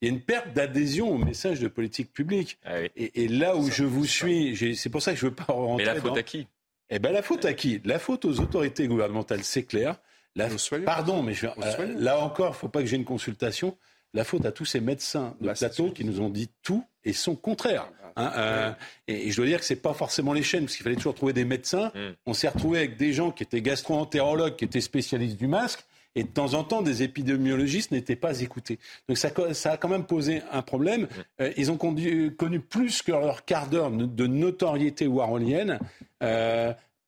[0.00, 2.56] y a une perte d'adhésion au message de politique publique.
[2.64, 5.52] Ah et, là où je vous suis, c'est pour ça que je ne veux pas
[5.52, 5.86] rentrer.
[5.86, 6.46] Mais la faute à qui?
[6.88, 7.80] Eh bien, la faute à qui?
[7.84, 9.96] La faute aux autorités gouvernementales, c'est clair.
[10.36, 10.48] La,
[10.84, 13.76] pardon, mais euh, là encore, il ne faut pas que j'ai une consultation.
[14.14, 17.36] La faute à tous ces médecins de plateau qui nous ont dit tout et sont
[17.36, 17.88] contraires.
[18.16, 18.72] Hein, euh,
[19.08, 21.14] et, je dois dire que ce n'est pas forcément les chaînes, parce qu'il fallait toujours
[21.14, 21.92] trouver des médecins.
[21.94, 22.14] Mm.
[22.26, 25.84] On s'est retrouvé avec des gens qui étaient gastro-entérologues, qui étaient spécialistes du masque,
[26.16, 28.80] et de temps en temps, des épidémiologistes n'étaient pas écoutés.
[29.08, 31.02] Donc ça, a quand même posé un problème.
[31.02, 31.06] Mm.
[31.42, 35.78] Euh, ils ont connu, plus que leur quart d'heure de notoriété warholienne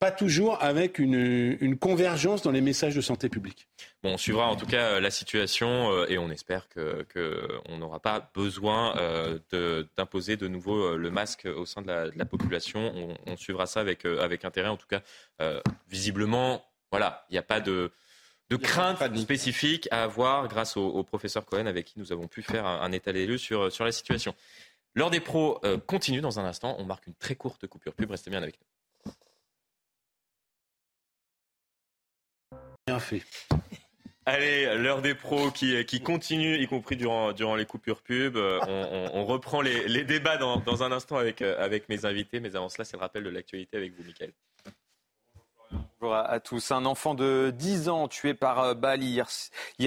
[0.02, 3.68] pas toujours avec une, convergence dans les messages de santé publique.
[4.02, 8.00] Bon, on suivra en tout cas euh, la situation euh, et on espère qu'on n'aura
[8.00, 9.38] pas besoin euh,
[9.96, 13.14] d'imposer de, nouveau le masque au sein de la, population.
[13.28, 14.70] On, suivra ça avec, avec intérêt.
[14.70, 15.02] En tout cas,
[15.88, 17.92] visiblement, voilà, il n'y a pas de,
[18.50, 22.66] de crainte spécifique à avoir grâce au, professeur Cohen avec qui nous avons pu faire
[22.66, 24.34] un, état des lieux sur, sur la situation.
[24.96, 26.74] L'heure des pros continue dans un instant.
[26.80, 28.10] On marque une très courte coupure pub.
[28.10, 28.66] Restez bien avec nous.
[34.24, 38.36] Allez, l'heure des pros qui, continue, y compris durant, les coupures pub.
[38.36, 38.60] Euh,
[39.12, 42.84] on, reprend les, débats dans, un instant avec, euh, avec mes invités, mais avant cela,
[42.84, 44.32] c'est le rappel de l'actualité avec vous, Mickaël.
[46.02, 46.72] Bonjour à tous.
[46.72, 49.28] Un enfant de 10 ans tué par euh, balle hier,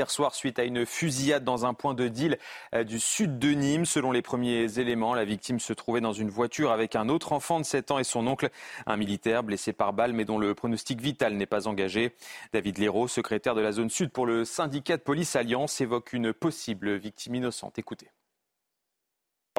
[0.09, 2.37] soir suite à une fusillade dans un point de deal
[2.73, 3.83] euh, du sud de Nîmes.
[3.83, 7.59] Selon les premiers éléments, la victime se trouvait dans une voiture avec un autre enfant
[7.59, 8.49] de 7 ans et son oncle,
[8.85, 12.15] un militaire blessé par balle mais dont le pronostic vital n'est pas engagé.
[12.53, 16.31] David Léraud, secrétaire de la zone sud pour le syndicat de police Alliance, évoque une
[16.31, 17.77] possible victime innocente.
[17.77, 18.07] Écoutez.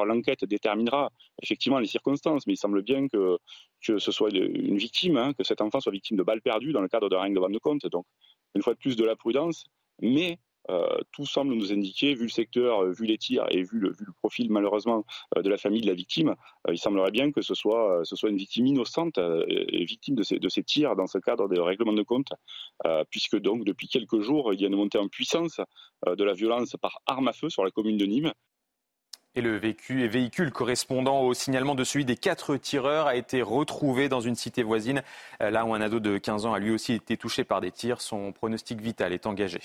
[0.05, 3.37] L'enquête déterminera effectivement les circonstances, mais il semble bien que,
[3.81, 6.87] ce soit une victime, hein, que cet enfant soit victime de balles perdues dans le
[6.87, 7.85] cadre d'un règlement de compte.
[7.87, 8.05] Donc,
[8.55, 9.65] une fois de plus, de la prudence,
[10.01, 10.39] mais
[10.69, 14.51] euh, tout semble nous indiquer, vu le secteur, vu les tirs et vu le, profil
[14.51, 15.05] malheureusement
[15.37, 16.35] euh, de la famille de la victime,
[16.67, 20.49] euh, il semblerait bien que ce soit, une victime innocente et victime de ces, de
[20.49, 22.33] ces tirs dans ce cadre des règlements de compte,
[23.09, 25.61] puisque donc depuis quelques jours, il y a une montée en puissance
[26.05, 28.33] de la violence par arme à feu sur la commune de Nîmes.
[29.37, 34.19] Et le véhicule correspondant au signalement de celui des quatre tireurs a été retrouvé dans
[34.19, 35.03] une cité voisine,
[35.43, 37.69] euh, là où un ado de 15 ans a lui aussi été touché par des
[37.69, 38.01] tirs.
[38.01, 39.59] Son pronostic vital est engagé.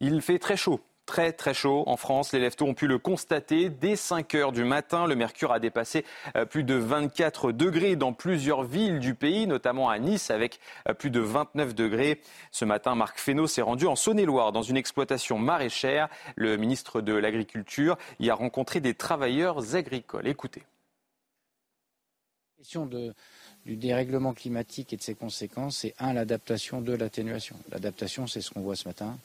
[0.00, 2.32] Il fait très chaud très très chaud en France.
[2.32, 3.68] Les leftos ont pu le constater.
[3.68, 6.04] Dès 5 heures du matin, le mercure a dépassé
[6.36, 10.94] euh, plus de 24 degrés dans plusieurs villes du pays, notamment à Nice avec euh,
[10.94, 12.20] plus de 29 degrés.
[12.50, 16.08] Ce matin, Marc Fesneau s'est rendu en Saône-et-Loire dans une exploitation maraîchère.
[16.36, 20.28] Le ministre de l'Agriculture y a rencontré des travailleurs agricoles.
[20.28, 20.62] Écoutez.
[22.58, 22.88] La question
[23.66, 27.56] du dérèglement climatique et de ses conséquences, c'est un, l'adaptation, deux, l'atténuation.
[27.72, 29.16] L'adaptation, c'est ce qu'on voit ce matin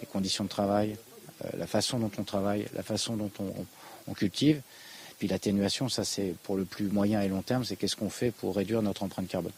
[0.00, 0.96] les conditions de travail,
[1.56, 4.60] la façon dont on travaille, la façon dont on, cultive.
[5.18, 8.30] Puis l'atténuation, ça c'est pour le plus moyen et long terme, c'est qu'est-ce qu'on fait
[8.30, 9.52] pour réduire notre empreinte carbone.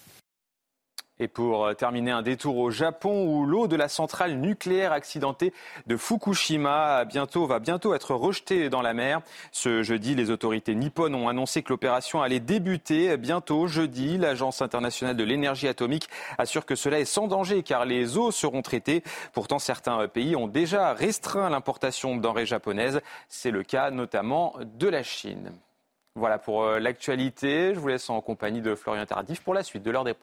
[1.18, 5.52] Et pour euh, terminer, un détour au Japon où l'eau de la centrale nucléaire accidentée
[5.86, 9.22] de Fukushima bientôt, va bientôt être rejetée dans la mer.
[9.50, 14.18] Ce jeudi, les autorités nippones ont annoncé que l'opération allait débuter bientôt jeudi.
[14.18, 18.62] L'Agence internationale de l'énergie atomique assure que cela est sans danger car les eaux seront
[18.62, 19.02] traitées.
[19.32, 23.00] Pourtant, certains pays ont déjà restreint l'importation de denrées japonaises.
[23.28, 25.52] C'est le cas notamment de la Chine.
[26.14, 27.74] Voilà pour euh, l'actualité.
[27.74, 30.14] Je vous laisse en compagnie de Florian Tardif pour la suite de l'heure des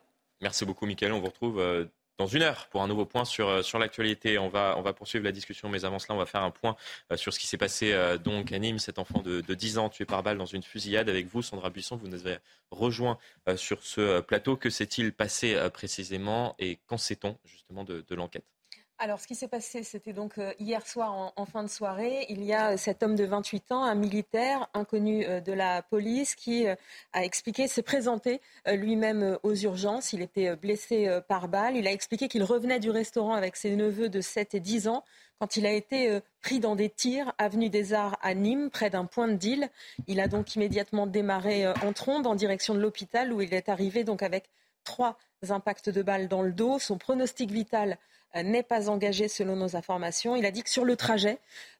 [0.43, 1.13] Merci beaucoup, Mickaël.
[1.13, 1.85] On vous retrouve euh,
[2.17, 4.37] dans une heure pour un nouveau point sur, euh, l'actualité.
[4.37, 6.75] On va, poursuivre la discussion, mais avant cela, on va faire un point
[7.13, 9.87] euh, sur ce qui s'est passé donc à Nîmes, cet enfant de, de, 10 ans
[9.87, 11.07] tué par balle dans une fusillade.
[11.07, 12.39] Avec vous, Sandra Buisson, vous nous avez
[12.71, 13.17] rejoint
[13.55, 14.57] sur ce plateau.
[14.57, 18.43] Que s'est-il passé précisément et qu'en sait-on justement de l'enquête?
[18.99, 22.25] Alors, ce qui s'est passé, c'était donc euh, hier soir en, fin de soirée.
[22.29, 25.81] Il y a euh, cet homme de 28 ans, un militaire inconnu euh, de la
[25.81, 30.13] police, qui a expliqué, s'est présenté lui-même aux urgences.
[30.13, 31.75] Il était blessé par balle.
[31.75, 35.03] Il a expliqué qu'il revenait du restaurant avec ses neveux de 7 et 10 ans
[35.39, 39.05] quand il a été pris dans des tirs avenue des Arts à Nîmes, près d'un
[39.05, 39.69] point de deal.
[40.07, 44.03] Il a donc immédiatement démarré en trombe en direction de l'hôpital où il est arrivé
[44.03, 44.49] donc avec
[44.83, 45.17] trois
[45.51, 46.79] impacts de balles dans le dos.
[46.79, 47.97] Son pronostic vital
[48.35, 50.35] euh, n'est pas engagé selon nos informations.
[50.35, 51.37] Il a dit que sur le trajet,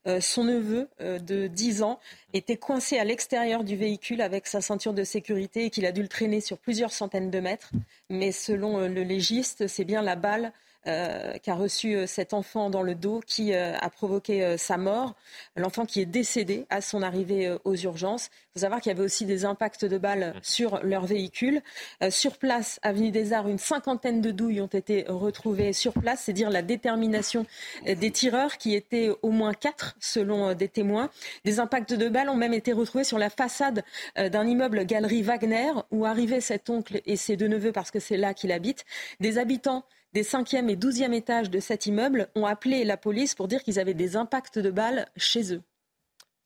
[0.08, 2.00] euh, son neveu euh, de 10 ans
[2.34, 6.02] était coincé à l'extérieur du véhicule avec sa ceinture de sécurité et qu'il a dû
[6.02, 7.72] le traîner sur plusieurs centaines de mètres.
[8.10, 10.52] Mais selon le légiste, c'est bien la balle
[10.86, 15.16] euh, qu'a reçu euh, cet enfant dans le dos qui euh, a provoqué sa mort.
[15.56, 18.30] L'enfant qui est décédé à son arrivée aux urgences.
[18.34, 21.62] Il faut savoir qu'il y avait aussi des impacts de balles sur leur véhicule.
[22.10, 26.24] sur place, avenue des Arts, une cinquantaine de douilles ont été retrouvées sur place.
[26.26, 27.46] C'est dire la détermination
[27.86, 31.10] des tireurs qui étaient au moins quatre selon des témoins.
[31.46, 33.84] Des impacts de balles ont même été retrouvés sur la façade
[34.16, 38.18] d'un immeuble Galerie Wagner où arrivait cet oncle et ses deux neveux parce que c'est
[38.18, 38.86] là qu'il habite.
[39.20, 43.48] Des habitants des 5e et 12e étages de cet immeuble ont appelé la police pour
[43.48, 45.62] dire qu'ils avaient des impacts de balles chez eux.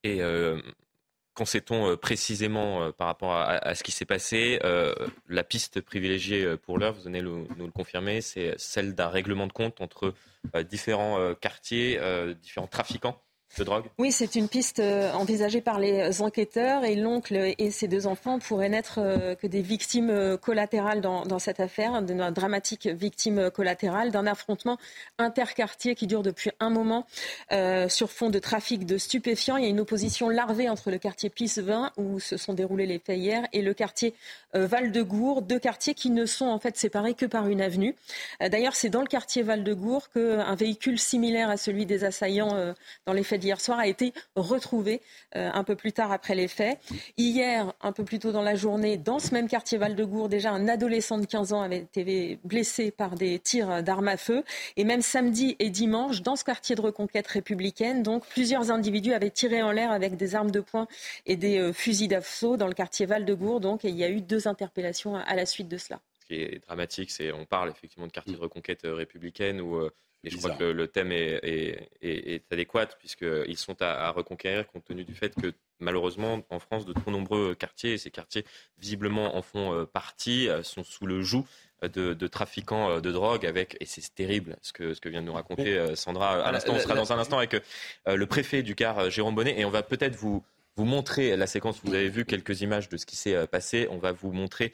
[0.04, 0.60] Et euh,
[1.34, 4.60] qu'en sait-on euh, précisément euh, par rapport à, ce qui s'est passé
[5.28, 9.54] La piste privilégiée pour l'heure, vous venez nous le confirmer, c'est celle d'un règlement de
[9.54, 10.14] compte entre
[10.70, 12.00] différents quartiers,
[12.42, 13.22] différents trafiquants
[13.98, 18.40] oui, c'est une piste euh, envisagée par les enquêteurs et l'oncle et ses deux enfants
[18.40, 24.12] pourraient n'être euh, que des victimes euh, collatérales dans, cette affaire, d'une dramatique victime collatérale
[24.12, 24.78] d'un affrontement
[25.18, 27.06] interquartier qui dure depuis un moment
[27.88, 29.58] sur fond de trafic de stupéfiants.
[29.58, 33.00] Il y a une opposition larvée entre le quartier Pisse-20 où se sont déroulés les
[33.00, 34.14] faits hier et le quartier
[34.54, 37.96] Val-de-Gour, deux quartiers qui ne sont en fait séparés que par une avenue.
[38.40, 42.74] D'ailleurs, c'est dans le quartier Val-de-Gour qu'un véhicule similaire à celui des assaillants
[43.06, 45.02] dans les faits d'hier soir a été retrouvé
[45.36, 46.80] euh, un peu plus tard après les faits.
[47.18, 50.68] Hier, un peu plus tôt dans la journée, dans ce même quartier Val-de-Gour, déjà un
[50.68, 54.44] adolescent de 15 ans avait été blessé par des tirs d'armes à feu.
[54.76, 59.32] Et même samedi et dimanche, dans ce quartier de reconquête républicaine, donc plusieurs individus avaient
[59.32, 60.88] tiré en l'air avec des armes de poing
[61.26, 63.62] et des euh, fusils d'assaut dans le quartier Val-de-Gour.
[63.62, 66.02] Donc, et il y a eu deux interpellations à, la suite de cela.
[66.20, 69.80] Ce qui est dramatique, c'est on parle effectivement de quartier de reconquête euh, républicaine où
[70.28, 74.84] et je crois que le, thème est, est, est, adéquat puisqu'ils sont à, reconquérir compte
[74.86, 78.46] tenu du fait que malheureusement en France de trop nombreux quartiers, et ces quartiers
[78.78, 81.46] visiblement en font euh, partie, euh, sont sous le joug
[81.82, 85.28] de, trafiquants euh, de drogue avec et c'est terrible ce que, ce que vient de
[85.28, 86.74] nous raconter Sandra à l'instant.
[86.76, 87.56] On sera dans un instant avec
[88.06, 90.44] le préfet du Car Jérôme Bonnet et on va peut-être vous
[90.76, 91.80] vous montrer la séquence.
[91.84, 93.88] Vous avez vu quelques images de ce qui s'est passé.
[93.90, 94.74] On va vous montrer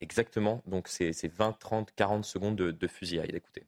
[0.00, 0.62] exactement.
[0.66, 3.34] Donc c'est 20, 30, 40 secondes de, de fusillade.
[3.34, 3.64] Écoutez.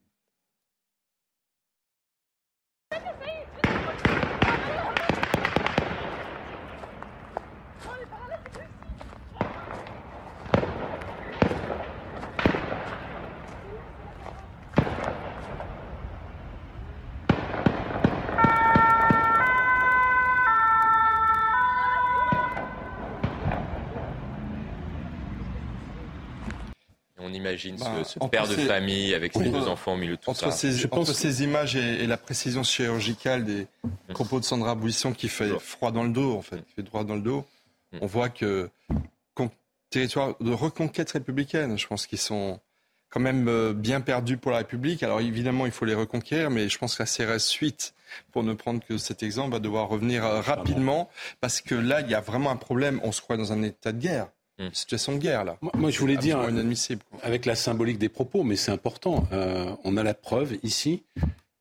[27.44, 30.50] Imagine ce, bah, père de famille avec ses deux enfants au milieu de tout ça.
[30.50, 33.66] Ces, je pense ces images et, la précision chirurgicale des
[34.08, 37.04] propos de Sandra Bouisson qui fait froid dans le dos, en fait, qui fait droit
[37.04, 37.44] dans le dos,
[37.92, 37.98] mm.
[38.00, 38.70] on voit que
[39.94, 42.58] territoire de reconquête républicaine, je pense qu'ils sont
[43.10, 45.04] quand même euh, bien perdus pour la République.
[45.04, 47.94] Alors évidemment, il faut les reconquérir, mais je pense que la CRS suite,
[48.32, 51.08] pour ne prendre que cet exemple, va devoir revenir euh, rapidement,
[51.40, 53.00] parce que là, il y a vraiment un problème.
[53.04, 54.26] On se croit dans un état de guerre.
[54.58, 55.58] Une situation de guerre, là.
[55.74, 56.38] Moi, je voulais dire,
[57.22, 61.02] avec la symbolique des propos, mais c'est important, euh, on a la preuve ici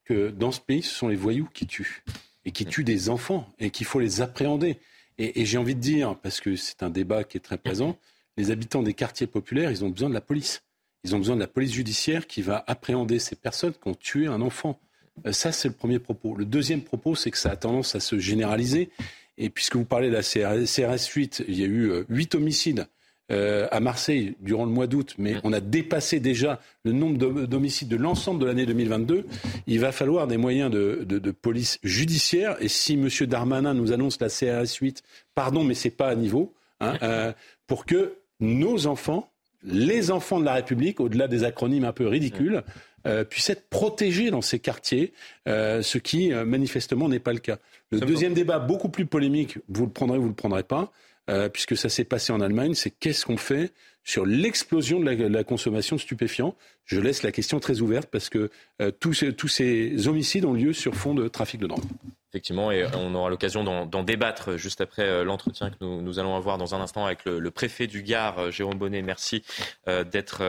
[0.05, 2.03] que dans ce pays, ce sont les voyous qui tuent
[2.45, 4.79] et qui tuent des enfants et qu'il faut les appréhender.
[5.17, 7.97] Et, j'ai envie de dire, parce que c'est un débat qui est très présent,
[8.37, 10.63] les habitants des quartiers populaires, ils ont besoin de la police.
[11.03, 14.27] Ils ont besoin de la police judiciaire qui va appréhender ces personnes qui ont tué
[14.27, 14.79] un enfant.
[15.25, 16.35] Euh, ça, c'est le premier propos.
[16.35, 18.89] Le deuxième propos, c'est que ça a tendance à se généraliser.
[19.37, 22.87] Et puisque vous parlez de la CRS 8, il y a eu euh, huit homicides
[23.31, 27.87] euh, à Marseille durant le mois d'août, mais on a dépassé déjà le nombre d'homicides
[27.87, 29.25] de l'ensemble de l'année 2022.
[29.65, 32.57] Il va falloir des moyens de, de, de, police judiciaire.
[32.59, 33.07] Et si M.
[33.27, 35.03] Darmanin nous annonce la CRS 8,
[35.35, 37.31] pardon, mais c'est pas à niveau, hein, euh,
[37.65, 39.31] pour que nos enfants,
[39.63, 42.61] les enfants de la République, au-delà des acronymes un peu ridicules,
[43.05, 45.13] euh, puissent être protégés dans ces quartiers,
[45.47, 47.57] euh, ce qui euh, manifestement n'est pas le cas.
[47.91, 50.91] Le deuxième débat, beaucoup plus polémique, vous le prendrez ou vous le prendrez pas,
[51.29, 53.71] euh, puisque ça s'est passé en Allemagne, c'est qu'est-ce qu'on fait
[54.03, 56.53] sur l'explosion de, la, consommation de.
[56.85, 58.49] Je laisse la question très ouverte parce que
[58.81, 59.13] euh, tous,
[59.47, 61.83] ces homicides ont lieu sur fond de trafic de drogue.
[62.31, 66.57] Effectivement, et on aura l'occasion d'en débattre juste après euh, l'entretien que nous, allons avoir
[66.57, 69.01] dans un instant avec le, préfet du Gard, Jérôme Bonnet.
[69.01, 69.43] Merci
[69.85, 70.41] d'être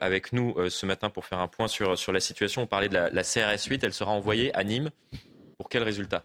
[0.00, 2.62] avec, nous ce matin pour faire un point sur, sur la situation.
[2.62, 4.90] On parlait de la, la CRS 8, elle sera envoyée à Nîmes.
[5.58, 6.24] Pour quel résultat?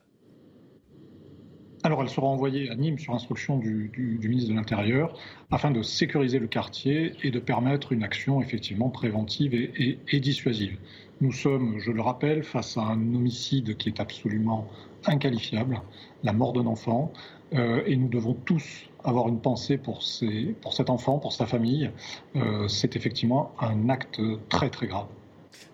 [1.83, 5.17] Alors, elle sera envoyée à Nîmes sur instruction du, ministre de l'Intérieur
[5.49, 10.77] afin de sécuriser le quartier et de permettre une action effectivement préventive et, dissuasive.
[11.21, 14.67] Nous sommes, je le rappelle, face à un homicide qui est absolument
[15.05, 15.81] inqualifiable,
[16.23, 17.11] la mort d'un enfant,
[17.53, 21.89] euh, et nous devons tous avoir une pensée pour, cet enfant, pour sa famille.
[22.35, 25.07] Euh, c'est effectivement un acte très très grave.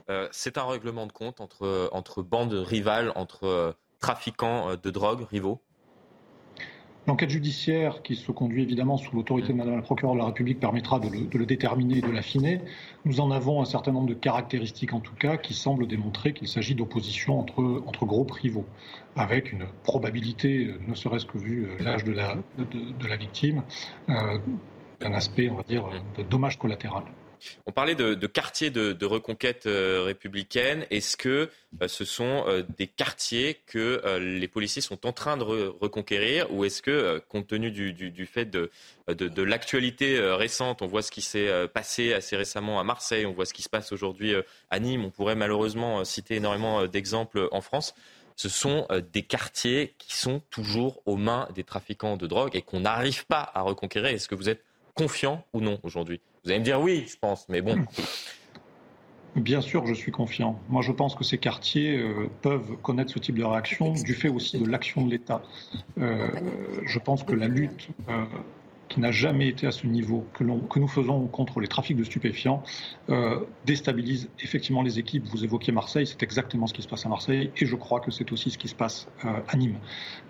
[0.10, 5.62] Euh, c'est un règlement de compte entre bandes rivales, entre trafiquants de drogue rivaux?
[7.08, 10.60] L'enquête judiciaire qui se conduit évidemment sous l'autorité de Madame la procureure de la République
[10.60, 12.60] permettra de le, déterminer et de l'affiner.
[13.06, 16.50] Nous en avons un certain nombre de caractéristiques en tout cas qui semblent démontrer qu'il
[16.50, 18.66] s'agit d'opposition entre, entre groupes rivaux,
[19.16, 23.64] avec une probabilité, ne serait-ce que vu euh, l'âge de la, de, la victime,
[24.10, 24.38] euh,
[25.00, 25.86] d'un aspect, on va dire,
[26.18, 27.04] de dommage collatéral.
[27.66, 30.86] On parlait de, quartiers de, reconquête euh, républicaine.
[30.90, 31.50] Est-ce que
[31.82, 36.52] euh, ce sont euh, des quartiers que les policiers sont en train de reconquérir?
[36.54, 38.70] Ou est-ce que, compte tenu du, fait de,
[39.42, 43.54] l'actualité récente, on voit ce qui s'est passé assez récemment à Marseille, on voit ce
[43.54, 44.34] qui se passe aujourd'hui
[44.70, 47.94] à Nîmes, on pourrait malheureusement citer énormément d'exemples en France
[48.40, 52.82] ce sont des quartiers qui sont toujours aux mains des trafiquants de drogue et qu'on
[52.82, 54.14] n'arrive pas à reconquérir.
[54.14, 54.64] Est-ce que vous êtes
[54.94, 56.22] confiant ou non aujourd'hui?
[56.48, 57.76] Vous allez me dire oui, je pense, mais bon.
[59.36, 60.58] Bien sûr, je suis confiant.
[60.70, 64.30] Moi, je pense que ces quartiers euh, peuvent connaître ce type de réaction du fait
[64.30, 65.42] aussi de l'action de l'État.
[65.98, 66.30] Euh,
[66.86, 68.24] je pense que la lutte euh,
[68.88, 72.06] qui n'a jamais été à ce niveau que, que, nous faisons contre les trafics de
[72.06, 72.64] stupéfiants
[73.66, 75.26] déstabilise effectivement les équipes.
[75.26, 78.10] Vous évoquiez Marseille, c'est exactement ce qui se passe à Marseille et je crois que
[78.10, 79.80] c'est aussi ce qui se passe à Nîmes.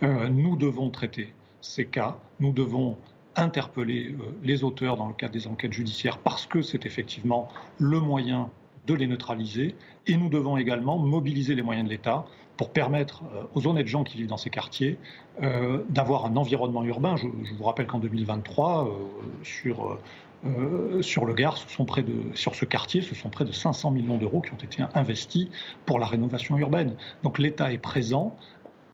[0.01, 2.97] nous devons traiter ces cas, nous devons
[3.38, 7.48] interpeller euh, les auteurs dans le cadre des enquêtes judiciaires parce que c'est effectivement
[7.80, 8.50] le moyen
[8.88, 9.76] de les neutraliser.
[10.08, 12.26] Et nous devons également mobiliser les moyens de l'État
[12.58, 14.98] pour permettre euh, aux honnêtes gens qui vivent dans ces quartiers
[15.44, 17.16] euh, d'avoir un environnement urbain.
[17.16, 18.90] Je, vous rappelle qu'en 2023,
[19.44, 19.98] sur,
[20.44, 24.84] le Gard, sur ce quartier, ce sont près de 500 millions d'euros qui ont été
[24.96, 25.48] investis
[25.86, 26.96] pour la rénovation urbaine.
[27.24, 28.36] Donc l'État est présent.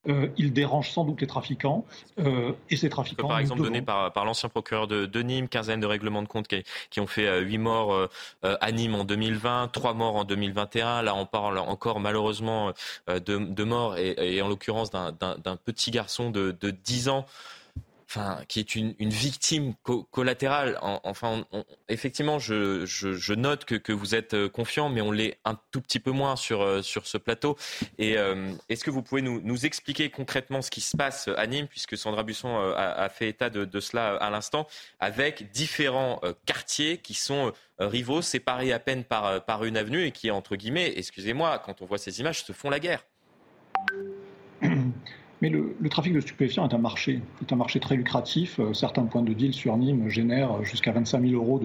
[0.09, 1.85] Euh, il dérange sans doute les trafiquants.
[2.19, 3.27] Euh, et ces trafiquants.
[3.27, 7.07] Par exemple, donné par, l'ancien procureur de, Nîmes, quinzaine de règlements de compte qui, ont
[7.07, 8.09] fait 8 euh, morts
[8.43, 11.03] à Nîmes en 2020, 3 morts en 2021.
[11.03, 12.73] Là, on parle encore malheureusement
[13.07, 17.25] de, morts et, en l'occurrence d'un petit garçon de, de 10 ans
[18.47, 19.73] qui est une, victime
[20.11, 20.77] collatérale.
[20.81, 21.45] enfin,
[21.89, 26.11] effectivement, je, note que, vous êtes euh, confiant, mais on l'est un tout petit peu
[26.11, 27.57] moins sur, euh, sur ce plateau.
[27.97, 31.67] Et euh, est-ce que vous pouvez nous, expliquer concrètement ce qui se passe à Nîmes,
[31.67, 34.67] puisque Sandra Busson a, fait état de, cela à l'instant,
[34.99, 40.31] avec différents quartiers qui sont rivaux, séparés à peine par, par une avenue et qui,
[40.31, 43.05] entre guillemets, excusez-moi, quand on voit ces images, se font la guerre?
[45.43, 48.61] Mais le, trafic de stupéfiants est un marché, est un marché très lucratif.
[48.61, 51.59] Euh, certains points de deal sur Nîmes génèrent jusqu'à 25 000 euros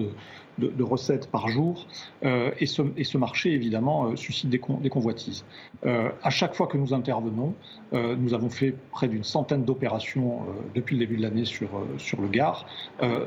[0.57, 1.87] de, recettes par jour.
[2.25, 5.45] Euh, et, ce, marché, évidemment, euh, suscite des, convoitises.
[5.85, 7.53] à chaque fois que nous intervenons,
[7.93, 10.41] nous avons fait près d'une centaine d'opérations
[10.75, 11.69] depuis le début de l'année sur,
[12.21, 12.65] le Gard.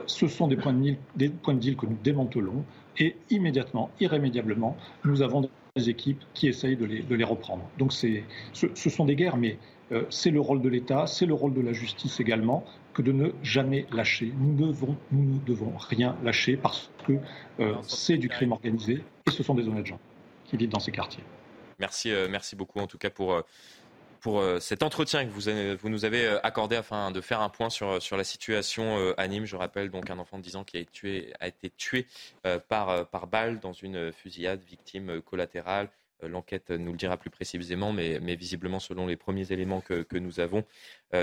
[0.07, 2.62] ce sont des points, de deal, que nous démantelons
[2.98, 4.76] et immédiatement, irrémédiablement,
[5.07, 7.62] nous avons des équipes qui essayent de les, reprendre.
[7.78, 8.07] Donc ce,
[8.53, 11.60] ce sont des guerres, mais euh, c'est le rôle de l'État, c'est le rôle de
[11.60, 12.64] la justice également,
[12.94, 14.32] que de ne jamais lâcher.
[14.38, 17.14] Nous, devons, nous ne devons rien lâcher parce que
[17.60, 20.00] euh, c'est du crime organisé et ce sont des honnêtes gens
[20.46, 21.24] qui vivent dans ces quartiers.
[21.78, 23.42] Merci, merci beaucoup en tout cas pour
[24.22, 27.48] pour euh, cet entretien que vous, vous, nous avez euh, accordé afin de faire un
[27.48, 29.44] point sur, sur la situation euh, à Nîmes.
[29.44, 32.06] Je rappelle donc un enfant de 10 ans qui a, tué, a été tué
[32.68, 35.90] par, par balle dans une fusillade, victime collatérale.
[36.22, 40.64] L'enquête nous le dira plus précisément, mais, visiblement, selon les premiers éléments que, nous avons,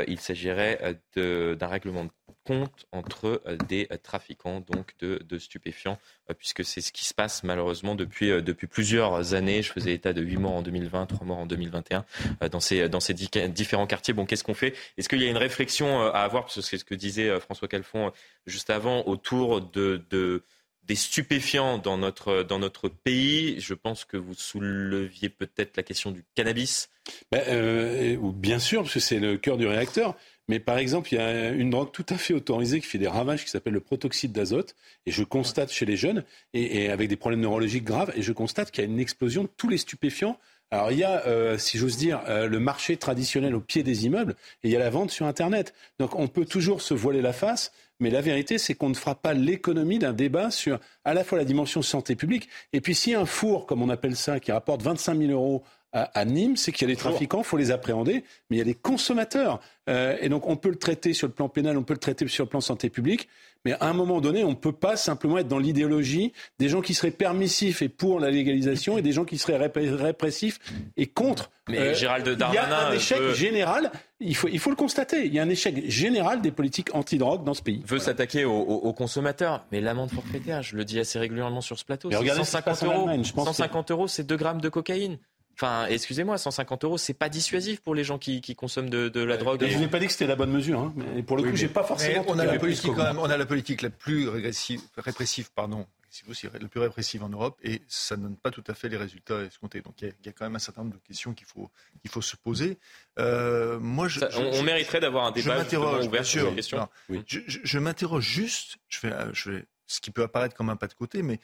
[0.07, 2.11] il s'agirait d'un règlement de
[2.45, 5.97] compte entre des trafiquants donc de, stupéfiants,
[6.37, 8.31] puisque c'est ce qui se passe malheureusement depuis,
[8.69, 9.61] plusieurs années.
[9.61, 12.05] Je faisais état de 8 morts en 2020, 3 morts en 2021
[12.51, 13.13] dans ces,
[13.49, 14.13] différents quartiers.
[14.13, 14.73] Bon, qu'est-ce qu'on fait?
[14.97, 17.67] Est-ce qu'il y a une réflexion à avoir, parce que c'est ce que disait François
[17.67, 18.11] Calfon
[18.45, 20.43] juste avant, autour de
[20.89, 23.61] des stupéfiants dans notre, dans notre pays.
[23.61, 26.89] Je pense que vous souleviez peut-être la question du cannabis.
[27.31, 30.15] Ben, euh, bien sûr, parce que c'est le cœur du réacteur.
[30.47, 33.07] Mais par exemple, il y a une drogue tout à fait autorisée qui fait des
[33.07, 34.75] ravages qui s'appelle le protoxyde d'azote.
[35.05, 36.23] Et je constate chez les jeunes,
[36.55, 39.49] et, avec des problèmes neurologiques graves, et je constate qu'il y a une explosion de
[39.57, 40.39] tous les stupéfiants
[40.71, 44.05] alors il y a, euh, si j'ose dire, euh, le marché traditionnel au pied des
[44.05, 45.73] immeubles et il y a la vente sur Internet.
[45.99, 49.15] Donc on peut toujours se voiler la face, mais la vérité, c'est qu'on ne fera
[49.15, 53.15] pas l'économie d'un débat sur à la fois la dimension santé publique et puis si
[53.15, 56.87] un four, comme on appelle ça, qui rapporte 25 000 euros à, Nîmes, c'est qu'il
[56.87, 59.59] y a des trafiquants, il faut les appréhender, mais il y a des consommateurs.
[59.89, 62.27] Euh, et donc on peut le traiter sur le plan pénal, on peut le traiter
[62.27, 63.27] sur le plan santé publique,
[63.65, 66.81] mais à un moment donné, on ne peut pas simplement être dans l'idéologie des gens
[66.81, 70.59] qui seraient permissifs et pour la légalisation et des gens qui seraient répressifs
[70.95, 71.51] et contre.
[71.67, 74.75] Mais euh, Gérald Darmanin il y a un échec général, il faut, il faut le
[74.75, 77.83] constater, il y a un échec général des politiques anti-drogue dans ce pays.
[77.85, 82.09] Veut s'attaquer aux, consommateurs, mais l'amende forfaitaire, je le dis assez régulièrement sur ce plateau,
[82.11, 83.09] c'est 150 euros.
[83.23, 85.17] 150 euros, c'est 2 grammes de cocaïne.
[85.61, 89.65] Enfin, excusez-moi, 150 euros, c'est pas dissuasif pour les gens qui, consomment de, la drogue.
[89.67, 90.79] Je n'ai pas dit que c'était la bonne mesure.
[90.79, 92.23] Hein, mais pour le coup, j'ai pas forcément.
[92.29, 93.19] On a la politique quand même.
[93.19, 95.85] On a la politique la plus régressive, répressive, pardon,
[96.29, 98.95] aussi la plus répressive en Europe, et ça ne donne pas tout à fait les
[98.95, 99.81] résultats escomptés.
[99.81, 101.69] Donc il y, a quand même un certain nombre de questions qu'il faut
[102.01, 102.77] qu'il faut se poser.
[103.19, 105.59] Euh, moi, je, on, mériterait d'avoir un débat
[106.01, 106.87] ouvert sur ces questions.
[107.27, 108.77] Je, m'interroge juste.
[108.87, 111.41] Je fais, je fais ce qui peut apparaître comme un pas de côté, mais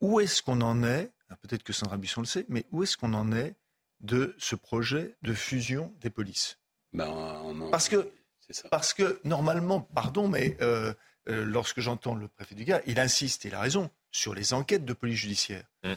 [0.00, 3.14] où est-ce qu'on en est Peut-être que Sandra Buisson le sait, mais où est-ce qu'on
[3.14, 3.54] en est
[4.00, 6.58] de ce projet de fusion des polices?
[6.92, 8.10] Ben, parce, que,
[8.70, 10.94] parce que normalement, pardon, mais euh,
[11.28, 14.54] euh, lorsque j'entends le préfet du Gard, il insiste, et il a raison, sur les
[14.54, 15.64] enquêtes de police judiciaire.
[15.84, 15.92] Mmh.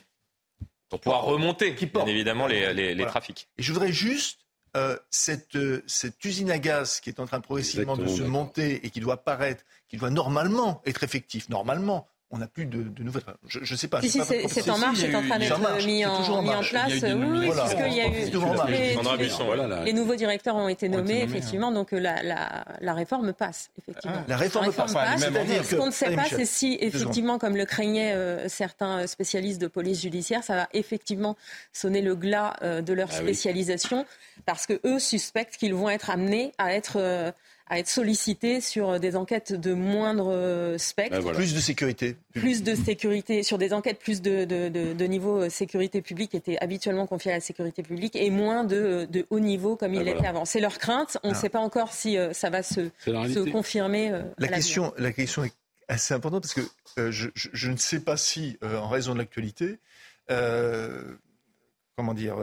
[0.90, 3.48] Pour pouvoir remonter, qui bien évidemment, les, trafics.
[3.58, 4.42] Et je voudrais juste
[4.76, 5.58] euh, cette,
[5.88, 9.24] cette, usine à gaz qui est en train progressivement de se monter et qui doit
[9.24, 13.24] paraître, qui doit normalement être effectif, normalement on n'a plus de, de, nouvelles.
[13.46, 14.02] Je ne sais pas.
[14.02, 16.92] Si, si, c'est en marche, c'est en train d'être mis, en, mis en place.
[16.92, 19.86] Oui, puisqu'il y a eu.
[19.86, 24.18] Les, nouveaux directeurs ont été nommés, effectivement, donc euh, la, réforme passe, effectivement.
[24.20, 24.92] Ah, la réforme, passe.
[24.92, 29.68] Ce qu'on ne sait pas, c'est si, effectivement, comme le craignaient euh, certains spécialistes de
[29.68, 31.36] police judiciaire, ça va effectivement
[31.74, 34.06] sonner le glas euh, de leur ah spécialisation,
[34.46, 37.34] parce que eux suspectent qu'ils vont être amenés à être
[37.72, 41.24] à être sollicité sur des enquêtes de moindre spectre.
[41.24, 42.18] Ben Plus de sécurité.
[42.34, 46.58] Plus de sécurité, sur des enquêtes plus de, de, de, niveau euh, sécurité publique étaient
[46.60, 50.14] habituellement confiées à la sécurité publique et moins de, de haut niveau comme il ben
[50.14, 50.46] l'était avant.
[50.46, 51.18] C'est leur crainte.
[51.24, 51.38] On ne ah.
[51.38, 54.12] sait pas encore si euh, ça va se, se confirmer.
[54.12, 55.54] Euh, la, question, la question est
[55.88, 59.80] assez importante parce que je, je, ne sais pas si, en raison de l'actualité,
[61.96, 62.36] comment dire,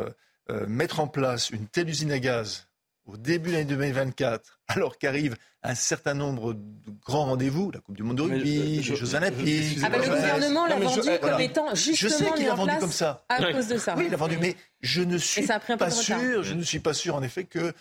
[0.66, 2.67] mettre en place une telle usine à gaz
[3.08, 6.60] au début de l'année 2024, alors qu'arrive un certain nombre de
[7.04, 9.78] grands rendez-vous, la Coupe du Monde de rugby, les Jeux Olympiques.
[9.82, 12.92] Ah bah, le gouvernement l'a vendu comme étant justement je sais qu'il a vendu comme
[12.92, 13.24] ça.
[13.28, 13.94] à cause de ça.
[13.96, 15.46] Oui, il a vendu, mais je ne suis
[15.78, 16.42] pas sûr.
[16.42, 17.72] Je ne suis pas sûr, en effet, que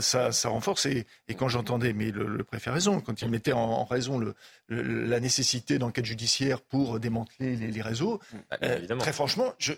[0.00, 0.86] ça, ça, renforce.
[0.86, 1.06] Et,
[1.36, 4.34] quand j'entendais, mais le, préfet a raison, quand il mettait en, raison le,
[4.68, 9.72] la nécessité d'enquête judiciaire pour démanteler les, réseaux, bah, euh, très franchement, je,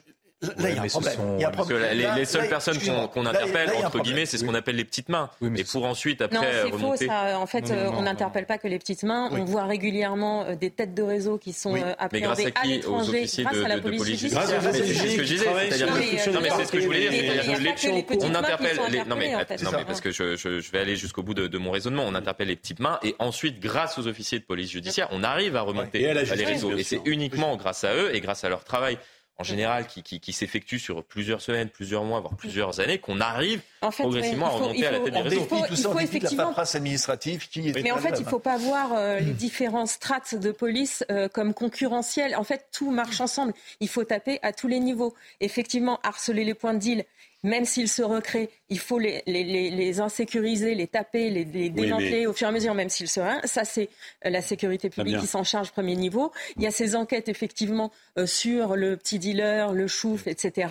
[0.59, 0.77] Là, il
[1.41, 1.81] y a un problème.
[2.17, 2.79] les, seules personnes
[3.13, 5.31] qu'on interpelle, entre guillemets, c'est ce qu'on appelle les petites mains.
[5.57, 7.39] et pour ensuite, après, non, c'est faux, ça.
[7.39, 9.29] En fait, on n'interpelle pas que les petites mains.
[9.33, 13.65] On voit régulièrement euh, des têtes de réseau qui sont euh, appréhendées à l'étranger grâce
[13.65, 14.43] à la police judiciaire.
[14.73, 16.33] C'est ce que je disais.
[16.33, 17.33] Non, mais c'est ce que je voulais dire.
[18.21, 18.79] On interpelle...
[19.09, 22.05] Non, mais parce que je vais aller jusqu'au bout de mon raisonnement.
[22.07, 25.57] On interpelle les petites mains et ensuite, grâce aux officiers de police judiciaire, on arrive
[25.57, 26.77] à remonter les réseaux.
[26.77, 28.99] Et c'est uniquement grâce à eux et grâce à leur travail
[29.37, 33.21] en général qui, qui, qui s'effectue sur plusieurs semaines, plusieurs mois, voire plusieurs années, qu'on
[33.21, 35.47] arrive progressivement à remonter à la tête des réseaux.
[35.71, 36.55] Il faut, effectivement...
[36.57, 39.87] la administrative qui est Mais en fait, il ne faut pas voir euh, les différents
[39.87, 42.37] strates de police euh, comme concurrentiels.
[42.37, 43.53] En fait, tout marche ensemble.
[43.81, 45.15] Il faut taper à tous les niveaux.
[45.41, 47.05] Effectivement, harceler les points de deal,
[47.45, 52.47] même s'ils se recréent, il faut les, les, insécuriser, les taper, les, démanteler au fur
[52.47, 53.91] et à mesure, même s'ils se Ça, c'est
[54.25, 56.33] euh, la sécurité publique qui s'en charge premier niveau.
[56.57, 60.69] Il y a ces enquêtes, effectivement, euh, sur le petit dealer, le chouf, etc.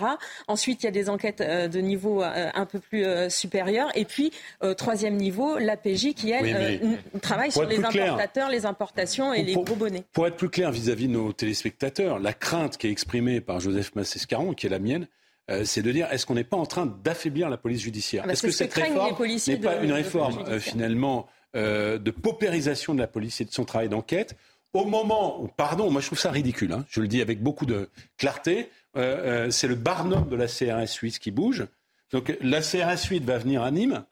[0.48, 3.90] Ensuite, il y a des enquêtes euh, de niveau un peu plus supérieur.
[3.94, 4.32] Et puis,
[4.76, 10.04] troisième niveau, l'APJ qui, elle, travaille sur les importateurs, les importations et les gros bonnets.
[10.12, 13.94] Pour être plus clair vis-à-vis de nos téléspectateurs, la crainte qui est exprimée par Joseph
[13.94, 15.06] Massescaron, qui est la mienne,
[15.50, 18.26] euh, c'est de dire est-ce qu'on n'est pas en train d'affaiblir la police judiciaire ah
[18.28, 19.14] bah, Est-ce que, cette réforme
[19.46, 23.64] n'est pas une réforme euh, finalement euh, de paupérisation de la police et de son
[23.64, 24.36] travail d'enquête
[24.72, 27.64] au moment où, pardon, moi je trouve ça ridicule, hein, je le dis avec beaucoup
[27.64, 31.64] de clarté, c'est le barnum de la CRS 8 qui bouge.
[32.10, 34.04] Donc la CRS 8 va venir à Nîmes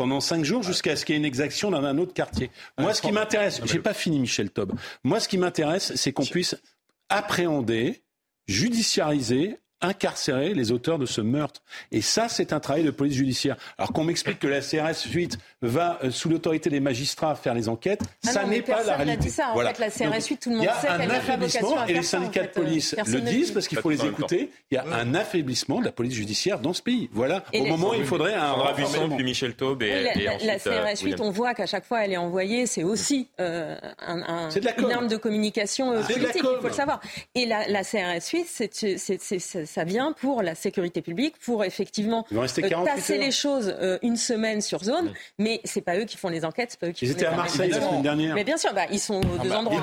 [0.00, 2.50] pendant cinq jours jusqu'à ce qu'il y ait une exaction dans un autre quartier.
[2.78, 4.72] Moi, ce qui m'intéresse, j'ai pas fini, Michel Taub.
[5.04, 6.56] Moi, ce qui m'intéresse, c'est qu'on puisse
[7.10, 8.02] appréhender,
[8.48, 11.62] judiciariser, incarcérer les auteurs de ce meurtre.
[11.92, 13.56] Et ça, c'est un travail de police judiciaire.
[13.78, 17.68] Alors qu'on m'explique que la CRS 8 va, euh, sous l'autorité des magistrats, faire les
[17.68, 19.28] enquêtes, ah ça n'est pas la réalité.
[19.28, 19.52] Dit ça.
[19.52, 21.94] En fait, la CRS 8, tout le monde sait qu'elle n'a pas vocation à Et
[21.94, 24.50] les syndicats de police le disent parce qu'il faut les écouter.
[24.70, 27.08] Il y a un affaiblissement de la police judiciaire dans ce pays.
[27.12, 27.44] Voilà.
[27.54, 28.54] Au moment où il faudrait un
[28.86, 32.12] Sandra puis Michel Taube et, la, la, CRS 8, on voit qu'à chaque fois, elle
[32.12, 32.66] est envoyée.
[32.66, 34.48] C'est aussi euh, un,
[34.78, 37.00] une arme de communication euh, politique, il faut le savoir.
[37.34, 38.46] Et la, CRS 8,
[39.70, 42.26] ça vient pour la sécurité publique, pour effectivement
[42.84, 45.12] tasser les choses une semaine sur zone.
[45.38, 47.26] Mais mais c'est pas eux qui font les enquêtes, c'est pas eux qui ils étaient
[47.26, 48.34] à Marseille la semaine dernière.
[48.36, 49.82] Mais bien sûr, bah, ils sont aux ah deux bah, endroits.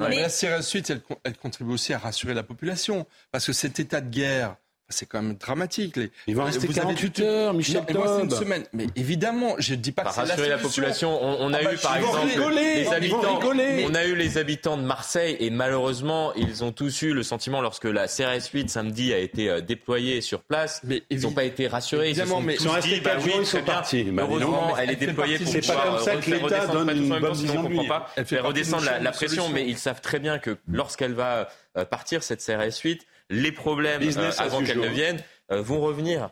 [0.00, 0.22] Mais...
[0.22, 0.76] La CRS
[1.24, 4.56] elle contribue aussi à rassurer la population parce que cet état de guerre
[4.88, 5.96] c'est quand même dramatique.
[5.96, 6.10] Les...
[6.26, 8.64] Il va rester 48 heures, Michel non, une semaine.
[8.72, 11.18] Mais évidemment, je ne dis pas que c'est rassurer la, population.
[11.22, 13.40] On, a ah eu, bah, par exemple, les habitants.
[13.42, 17.60] On a eu les habitants de Marseille et malheureusement, ils ont tous eu le sentiment
[17.60, 21.44] lorsque la CRS 8 samedi a été euh, déployée sur place, mais ils n'ont pas
[21.44, 22.10] été rassurés.
[22.10, 24.04] Évidemment, ils se sont mais tous dit, bah oui, ils sont partis.
[24.04, 27.32] Bah heureusement, elle est déployée pour C'est pas comme ça que l'État donne une bonne
[27.32, 27.60] vision.
[27.60, 28.10] On comprend pas.
[28.16, 32.22] Elle fait redescendre la pression, mais ils savent très bien que lorsqu'elle va euh, partir
[32.22, 36.30] cette CRS 8 les problèmes euh, avant qu'elles ne viennent euh, vont revenir.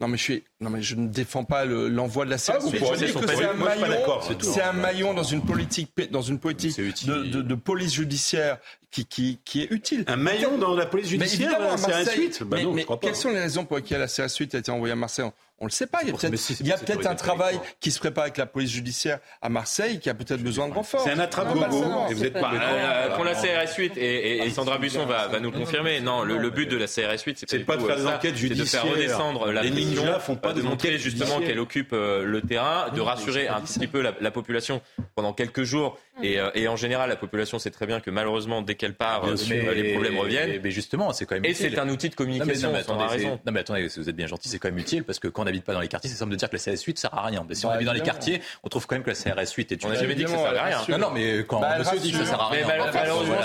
[0.00, 2.60] Non mais je suis, non mais je ne défends pas l'envoi de la CRS.
[4.40, 8.58] c'est un maillon, dans une politique, dans une politique de, police judiciaire
[8.90, 10.04] qui, qui, qui, est utile.
[10.06, 13.66] Un maillon dans la police judiciaire, la CRS 8 bah mais, quelles sont les raisons
[13.66, 15.28] pour lesquelles la CRS 8 a été envoyée à Marseille
[15.60, 16.00] on le sait pas.
[16.02, 20.00] Il y a peut-être un travail qui se prépare avec la police judiciaire à Marseille
[20.00, 21.02] qui a peut-être besoin de renfort.
[21.02, 21.84] C'est un attrape-gogo.
[22.10, 22.50] Vous êtes pas.
[22.54, 26.00] Euh, pour la CRS 8 et, Sandra Busson va, va nous confirmer.
[26.00, 28.82] Non, le, but de la CRS 8, c'est pas de faire des enquêtes judiciaires.
[28.82, 32.40] C'est de faire redescendre la pression, font pas de montrer justement qu'elle occupe euh, le
[32.40, 34.80] terrain, de rassurer un petit peu la population
[35.14, 38.74] pendant quelques jours euh, et, en général, la population sait très bien que malheureusement, dès
[38.74, 39.34] qu'elle part, euh,
[39.74, 40.60] les problèmes reviennent.
[40.62, 41.44] Mais justement, c'est quand même.
[41.44, 42.68] Et c'est un outil de communication.
[42.68, 43.40] Non, mais, attendez, raison.
[43.44, 45.44] non, mais attendez, vous êtes bien gentil, c'est quand même utile parce que quand on
[45.44, 47.26] n'habite pas dans les quartiers, c'est simple de dire que la CRS 8 sert à
[47.26, 47.44] rien.
[47.48, 49.52] Mais si on bah, habite dans les quartiers, on trouve quand même que la CRS
[49.56, 49.88] 8 est une.
[49.88, 50.78] On n'a jamais dit que ça sert à rien.
[50.88, 52.66] Non, non, mais quand bah, monsieur dit que ça sert à rien.
[52.66, 53.36] Malheureusement,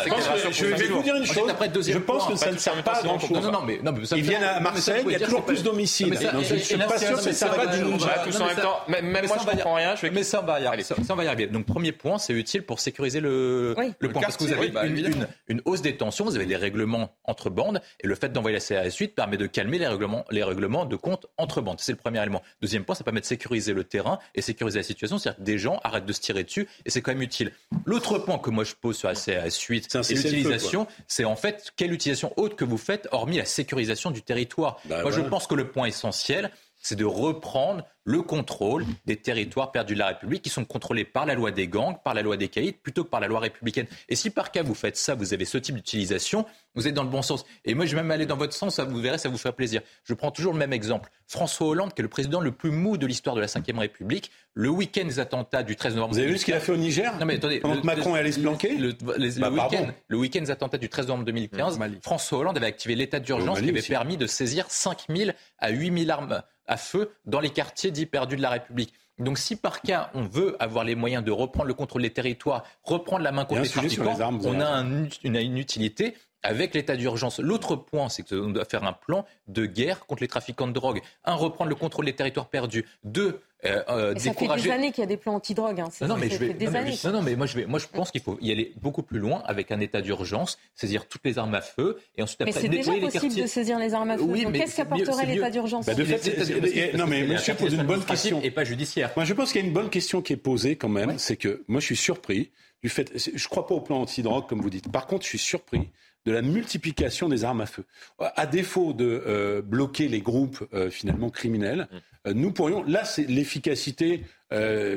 [0.52, 1.52] je vais vous dire une chose.
[1.88, 3.32] Je pense que ça ne sert pas à grand chose.
[3.32, 3.80] Non, non, mais
[4.16, 6.18] ils viennent à Marseille, il y a toujours plus d'homicides.
[6.18, 7.84] Je suis pas sûr que ça va du
[8.26, 9.96] Tous en même temps, même moi je comprends rien.
[10.12, 11.48] Mais ça va y arriver.
[11.48, 14.22] Donc premier point, c'est utile pour sécuriser le le, point.
[14.22, 17.82] Parce que vous avez bah, une, hausse des tensions, vous avez des règlements entre bandes,
[18.02, 20.96] et le fait d'envoyer la CRS 8 permet de calmer les règlements, les règlements de
[20.96, 21.80] compte entre bandes.
[21.80, 22.42] C'est le premier élément.
[22.62, 25.58] Deuxième point, ça permet de sécuriser le terrain et sécuriser la situation, c'est-à-dire que des
[25.58, 27.52] gens arrêtent de se tirer dessus, et c'est quand même utile.
[27.86, 31.72] L'autre point que moi je pose sur la CRS 8 c'est l'utilisation, c'est en fait
[31.76, 34.78] quelle utilisation haute que vous faites, hormis la sécurisation du territoire?
[34.86, 36.52] Bah moi je pense que le point essentiel,
[36.82, 41.26] c'est de reprendre le contrôle des territoires perdus de la République qui sont contrôlés par
[41.26, 43.88] la loi des gangs, par la loi des caïds, plutôt que par la loi républicaine.
[44.10, 46.45] Et si par cas vous faites ça, vous avez ce type d'utilisation,
[46.76, 47.45] vous êtes dans le bon sens.
[47.65, 49.82] Et moi, je vais même aller dans votre sens, vous verrez, ça vous fait plaisir.
[50.03, 51.10] Je prends toujours le même exemple.
[51.27, 54.30] François Hollande, qui est le président le plus mou de l'histoire de la Ve République,
[54.53, 56.14] le week-end des attentats du 13 novembre.
[56.14, 58.15] Vous avez vu ce qu'il a fait au Niger Non mais attendez, Pendant que Macron
[58.15, 61.80] est allé se planquer Le, bah, week-end, le week des attentats du 13 novembre 2015,
[62.03, 66.06] François Hollande avait activé l'état d'urgence qui avait permis de saisir 5 000 à 8
[66.06, 68.94] 000 armes à feu dans les quartiers dits perdus de la République.
[69.18, 72.64] Donc si par cas on veut avoir les moyens de reprendre le contrôle des territoires,
[72.84, 74.82] reprendre la main contre les trafiquants, on a
[75.24, 77.40] une, utilité avec l'état d'urgence.
[77.40, 81.02] L'autre point, c'est qu'on doit faire un plan de guerre contre les trafiquants de drogue.
[81.24, 82.86] Un, reprendre le contrôle des territoires perdus.
[83.04, 85.80] Deux, euh, euh, ça fait des années qu'il y a des plans anti-drogue.
[85.80, 85.90] Hein.
[86.08, 86.96] Non, mais je vais, des années.
[87.12, 89.44] non, mais moi je, vais, moi je pense qu'il faut y aller beaucoup plus loin
[89.46, 92.54] avec un état d'urgence, saisir toutes les armes à feu et ensuite après.
[92.54, 94.24] Mais c'est déjà possible de saisir les armes à feu.
[94.24, 98.42] Oui, qu'est-ce qu'apporterait l'état d'urgence bah, de fait, Non, mais monsieur pose une bonne question.
[98.42, 99.12] Et pas judiciaire.
[99.16, 101.38] Moi je pense qu'il y a une bonne question qui est posée quand même, c'est
[101.38, 102.52] que moi je suis surpris
[102.82, 103.12] du fait.
[103.18, 104.92] Je ne crois pas au plan anti-drogue comme vous dites.
[104.92, 105.90] Par contre, je suis surpris
[106.26, 107.86] de la multiplication des armes à feu.
[108.20, 111.88] À défaut de euh, bloquer les groupes euh, finalement criminels,
[112.26, 112.32] mm.
[112.32, 114.24] nous pourrions, là c'est l'efficacité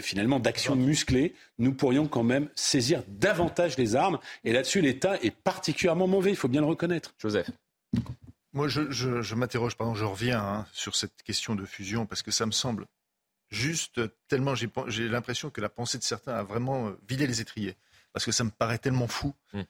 [0.00, 4.20] finalement d'actions musclées, nous pourrions quand même saisir davantage les armes.
[4.44, 7.12] Et là-dessus, l'État est particulièrement mauvais, il faut bien le reconnaître.
[7.18, 7.50] Joseph.
[8.52, 12.46] Moi, je, m'interroge, pardon, je reviens hein, sur cette question de fusion parce que ça
[12.46, 12.86] me semble
[13.50, 17.76] juste tellement j'ai l'impression que la pensée de certains a vraiment vidé les étriers
[18.12, 19.34] parce que ça me paraît tellement fou.
[19.52, 19.62] Mm.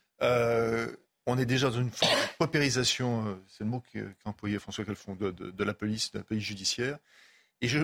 [1.29, 4.59] Euh, on est déjà dans une forme de paupérisation, euh, c'est le mot qu'a employé
[4.59, 6.99] François Calfon, de, la police, de la police judiciaire.
[7.61, 7.81] Et, je,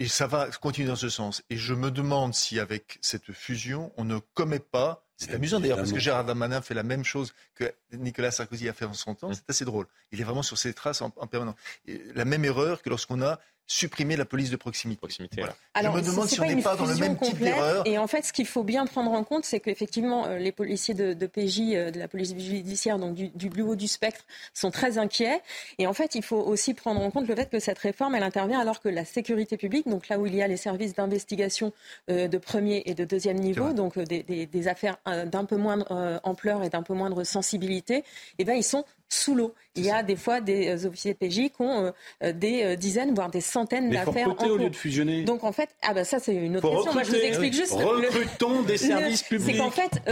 [0.00, 1.42] et ça va continuer dans ce sens.
[1.48, 5.76] Et je me demande si avec cette fusion, on ne commet pas c'est amusant d'ailleurs
[5.76, 9.14] parce que Gérard Darmanin fait la même chose que Nicolas Sarkozy a fait en son
[9.14, 9.28] temps.
[9.28, 9.34] Mm.
[9.34, 9.86] C'est assez drôle.
[10.10, 11.54] Il est vraiment sur ses traces en, en permanence.
[11.86, 15.42] la même erreur que lorsqu'on a supprimer la police de proximité.
[15.74, 17.86] Alors, je me demande si on n'est pas dans le même type d'erreur.
[17.86, 20.94] Et en fait, ce qu'il faut bien prendre en compte, c'est qu'effectivement, euh, les policiers
[20.94, 24.70] de, PJ, euh, de la police judiciaire, donc du, du, plus haut du spectre, sont
[24.70, 25.40] très inquiets.
[25.78, 28.22] Et en fait, il faut aussi prendre en compte le fait que cette réforme, elle
[28.22, 31.72] intervient alors que la sécurité publique, donc là où il y a les services d'investigation
[32.10, 36.62] euh, de premier et de deuxième niveau, donc des, des, affaires d'un peu moindre ampleur
[36.62, 38.04] et d'un peu moindre sensibilité,
[38.38, 39.54] eh ben, ils sont sous l'eau.
[39.74, 41.90] Il y a des fois des euh, officiers de PJ qui ont euh,
[42.22, 44.52] euh, des dizaines, voire des centaines d'affaires en cours.
[44.52, 45.24] au lieu de fusionner.
[45.24, 46.92] Donc en fait, ah ben ça c'est une autre question.
[46.92, 47.72] Moi, je vous explique juste.
[47.72, 49.56] Recrutons des services publics.
[49.56, 50.02] C'est qu'en fait,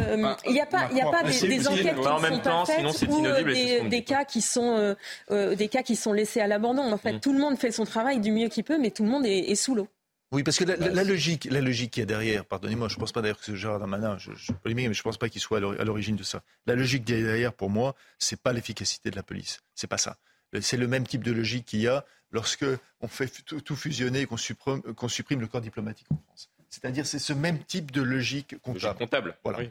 [0.46, 3.06] il n'y a pas, il a pas des, enquêtes qui en même temps, sinon c'est
[3.06, 3.52] inaudible.
[3.52, 4.96] Des, des cas qui sont,
[5.30, 6.92] des cas qui sont laissés à l'abandon.
[6.92, 7.20] En fait, mm.
[7.20, 9.54] tout le monde fait son travail du mieux qu'il peut, mais tout le monde est
[9.54, 9.88] sous l'eau.
[10.32, 13.20] Oui, parce que la, logique, la logique qui est derrière, pardonnez-moi, je ne pense pas
[13.20, 16.14] d'ailleurs que Gérard Darmanin, je, je mais je ne pense pas qu'il soit à l'origine
[16.14, 16.42] de ça.
[16.66, 19.60] La logique derrière, pour moi, c'est pas l'efficacité de la police.
[19.74, 20.18] C'est pas ça.
[20.60, 22.64] C'est le même type de logique qu'il y a lorsque
[23.00, 26.48] on fait tout, fusionner et qu'on supprime, supprime, le corps diplomatique en France.
[26.68, 28.98] C'est-à-dire, c'est ce même type de logique comptable.
[28.98, 29.36] comptable.
[29.42, 29.64] Voilà.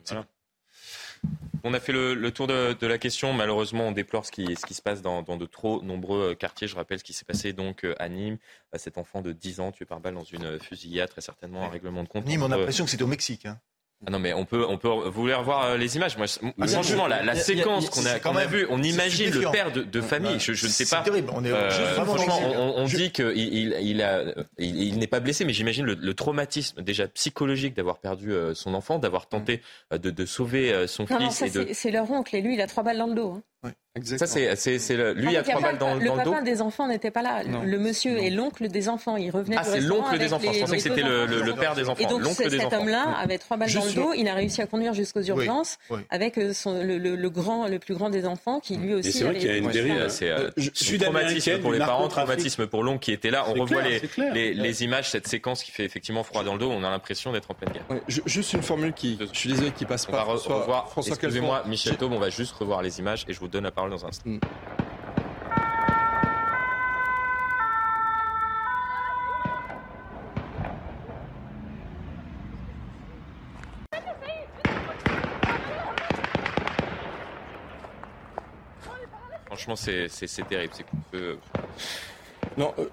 [1.63, 3.33] On a fait le, tour de, la question.
[3.33, 6.67] Malheureusement, on déplore ce qui, se passe dans, de trop nombreux quartiers.
[6.67, 8.37] Je rappelle ce qui s'est passé donc euh, à Nîmes.
[8.73, 11.69] Euh, cet enfant de 10 ans tué par balle dans une fusillade, très certainement un
[11.69, 12.25] règlement de compte.
[12.25, 13.45] Nîmes, on a l'impression que c'était au Mexique.
[13.45, 13.59] Hein.
[14.07, 16.17] Ah non mais on peut on peut vous voulez revoir euh, les images?
[16.17, 16.25] Moi
[16.61, 20.39] ah, franchement la, séquence qu'on a qu'on a vue on imagine le père de, famille.
[20.39, 21.01] Je, je ne sais pas.
[21.01, 21.51] terrible on est
[21.95, 22.39] franchement
[22.77, 24.23] on, dit qu'il il, il, a
[24.57, 29.27] il, n'est pas blessé mais j'imagine le, traumatisme déjà psychologique d'avoir perdu son enfant d'avoir
[29.27, 29.61] tenté
[29.91, 31.43] de, de sauver son fils
[31.73, 33.43] c'est leur oncle et lui il a trois balles dans le dos hein.
[34.17, 36.15] Ça, c'est, c'est, le, lui, il a trois balles dans, le dos.
[36.15, 37.43] Le papa des enfants n'était pas là.
[37.43, 39.17] Le monsieur est l'oncle des enfants.
[39.17, 40.53] Il revenait Ah, c'est l'oncle des enfants.
[40.53, 42.01] Je pensais que c'était le, père des enfants.
[42.01, 44.13] Et donc, cet homme-là avait trois balles dans le dos.
[44.15, 45.77] Il a réussi à conduire jusqu'aux urgences
[46.09, 49.11] avec euh, le, grand, le plus grand des enfants qui lui aussi.
[49.11, 50.07] c'est vrai qu'il y a une dérive.
[50.09, 50.49] C'est euh,
[50.99, 53.45] traumatisme pour les parents, traumatisme pour l'oncle qui était là.
[53.49, 56.69] On revoit les images, cette séquence qui fait effectivement froid dans le dos.
[56.71, 57.85] On a l'impression d'être en pleine guerre.
[58.07, 60.25] Juste une formule qui, je suis désolé, qui passe pas.
[60.25, 60.93] On va revoir.
[61.05, 63.91] Excusez-moi, Michel Taube, on va juste revoir les images et je vous donne la parole
[63.91, 64.29] dans un instant.
[64.29, 64.39] Mm.
[79.45, 80.73] Franchement, c'est terrible.
[80.75, 81.37] C'est qu'on peut.
[82.55, 82.89] Non, euh,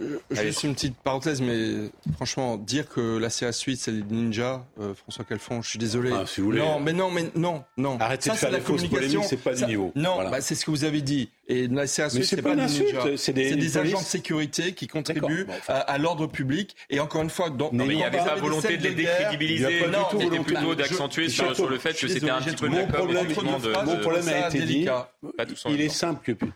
[0.00, 4.64] euh, juste une petite parenthèse, mais franchement, dire que la CA Suite c'est des ninjas,
[4.80, 6.10] euh, François Calfon, je suis désolé.
[6.12, 6.60] Ah, si vous voulez.
[6.60, 7.98] Non, mais non, mais non, non.
[8.00, 9.22] Arrêtez de faire la communication.
[9.22, 9.92] C'est pas du niveau.
[9.94, 11.30] Non, bah, c'est ce que vous avez dit.
[11.50, 12.02] Et la c'est
[12.42, 13.16] pas, des ninjas.
[13.16, 16.76] C'est des, agents de sécurité qui contribuent à, l'ordre public.
[16.88, 19.86] Et encore une fois, dans, non, mais il n'y avait pas volonté de les décrédibiliser.
[19.88, 24.48] Non, c'était plutôt d'accentuer sur le fait que c'était un petit peu Mon problème a
[24.48, 24.86] été dit.
[25.68, 26.46] Il est simple que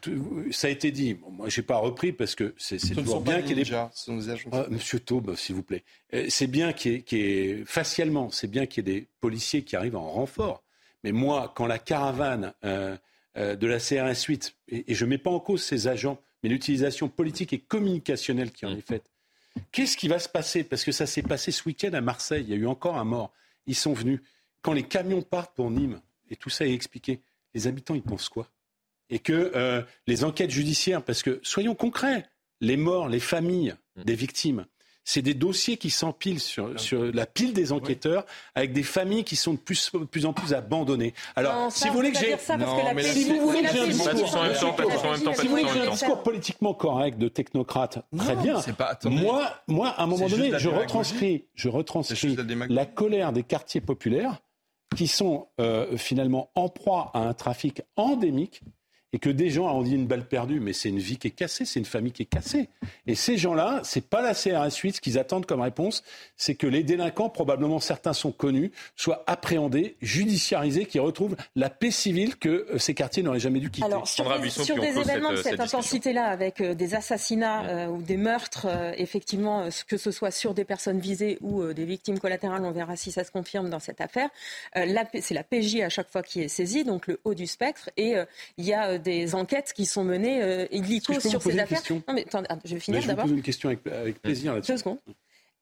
[0.52, 1.18] ça a été dit.
[1.28, 5.00] Moi, j'ai pas repris parce que c'est toujours bien qu'il y ait des ah, Monsieur
[5.00, 5.82] Taube, s'il vous plaît.
[6.14, 9.76] Euh, c'est bien qu'il y, ait, facialement, c'est bien qu'il y ait des policiers qui
[9.76, 10.62] arrivent en renfort.
[11.02, 12.96] Mais moi, quand la caravane euh,
[13.36, 17.08] de la CRS 8, et, je ne mets pas en cause ces agents, mais l'utilisation
[17.08, 19.10] politique et communicationnelle qui en est faite,
[19.72, 20.64] qu'est-ce qui va se passer?
[20.64, 23.04] Parce que ça s'est passé ce week-end à Marseille, il y a eu encore un
[23.04, 23.32] mort.
[23.66, 24.20] Ils sont venus.
[24.62, 26.00] Quand les camions partent pour Nîmes,
[26.30, 27.20] et tout ça est expliqué,
[27.54, 28.48] les habitants, ils pensent quoi?
[29.10, 32.26] Et que les enquêtes judiciaires, parce que soyons concrets,
[32.60, 34.04] les morts, les familles mm.
[34.04, 34.66] des victimes.
[35.04, 36.72] C'est des dossiers qui s'empilent sur,
[37.12, 38.24] la pile des enquêteurs,
[38.54, 39.90] avec des familles qui sont de plus,
[40.24, 41.14] en plus abandonnées.
[41.36, 43.88] Alors, si vous voulez que j'ai, si vous voulez que j'ai un
[45.90, 48.60] discours, politiquement correct de technocrate, très bien.
[49.04, 52.36] moi, moi, à un moment donné, je retranscris, je retranscris
[52.68, 54.40] la colère des quartiers populaires
[54.94, 58.62] qui sont euh, finalement en proie à un trafic endémique
[59.14, 61.30] et que des gens, ont dit une balle perdue, mais c'est une vie qui est
[61.30, 62.68] cassée, c'est une famille qui est cassée.
[63.06, 66.02] Et ces gens-là, c'est pas la CRS 8, ce qu'ils attendent comme réponse,
[66.36, 71.92] c'est que les délinquants, probablement certains sont connus, soient appréhendés, judiciarisés, qui retrouvent la paix
[71.92, 73.86] civile que euh, ces quartiers n'auraient jamais dû quitter.
[73.86, 78.02] Alors, sur des, sur des événements de cette, intensité-là, avec euh, des assassinats euh, ou
[78.02, 78.66] des meurtres,
[78.96, 83.12] effectivement, que ce soit sur des personnes visées ou des victimes collatérales, on verra si
[83.12, 84.28] ça se confirme dans cette affaire.
[84.74, 88.16] c'est la PJ à chaque fois qui est saisie, donc le haut du spectre, et
[88.58, 91.82] il y a des enquêtes qui sont menées euh, illico sur ces affaires.
[91.90, 93.26] Non, mais attendez, je vais finir d'abord.
[93.26, 94.60] Je vous pose une question avec, avec plaisir.
[94.60, 94.98] Deux secondes.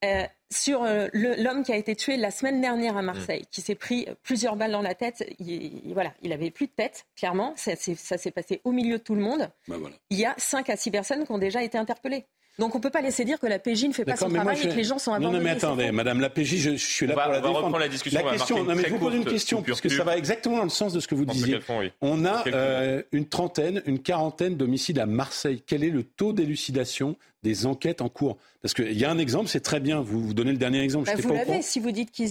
[0.05, 3.77] Euh, sur euh, l'homme qui a été tué la semaine dernière à Marseille, qui s'est
[3.77, 5.25] pris plusieurs balles dans la tête.
[5.39, 7.55] Il, voilà, il avait plus de tête, clairement.
[7.57, 9.49] Ça, s'est passé au milieu de tout le monde.
[9.69, 9.95] Bah voilà.
[10.11, 12.27] Il y a cinq à six personnes qui ont déjà été interpellées.
[12.59, 14.59] Donc on ne peut pas laisser dire que la PJ ne fait pas son travail
[14.63, 15.39] et que les gens sont abandonnés.
[15.39, 17.79] Non, mais attendez, Madame la PJ, je, suis là pour la défendre.
[17.79, 18.25] la discussion.
[18.25, 20.65] La question, non, mais je vous pose une question, parce que ça va exactement dans
[20.65, 21.61] le sens de ce que vous disiez.
[22.01, 25.63] On a euh, une trentaine, une quarantaine d'homicides à Marseille.
[25.67, 28.37] Quel est le taux d'élucidation des enquêtes en cours?
[28.61, 31.07] Parce qu'il y a un exemple, c'est très bien, vous, vous donnez le dernier exemple.
[31.07, 32.31] Bah, vous l'avez si vous dites qu'ils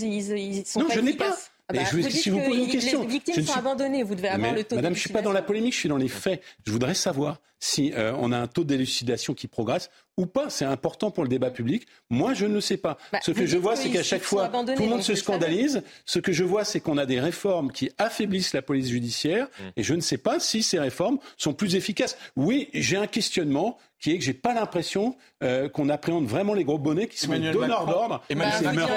[0.65, 1.35] sont non, pas je n'ai pas.
[1.67, 4.53] Ah bah, je, si vous posez une question, les victimes sont abandonnées, vous devez avoir
[4.53, 6.41] le taux Madame, je ne suis pas dans la polémique, je suis dans les faits.
[6.65, 10.49] Je voudrais savoir si euh, on a un taux d'élucidation qui progresse ou pas.
[10.49, 11.87] C'est important pour le débat public.
[12.09, 12.97] Moi, je ne le sais pas.
[13.13, 15.83] Bah, ce que je vois, c'est qu'à chaque fois, tout le monde se scandalise.
[16.05, 19.45] Ce que je vois, c'est qu'on a des réformes qui affaiblissent la police judiciaire.
[19.45, 19.63] Mm.
[19.77, 22.17] Et je ne sais pas si ces réformes sont plus efficaces.
[22.35, 26.63] Oui, j'ai un questionnement qui est que j'ai pas l'impression euh, qu'on appréhende vraiment les
[26.63, 28.23] gros bonnets qui sont les donneurs d'ordre.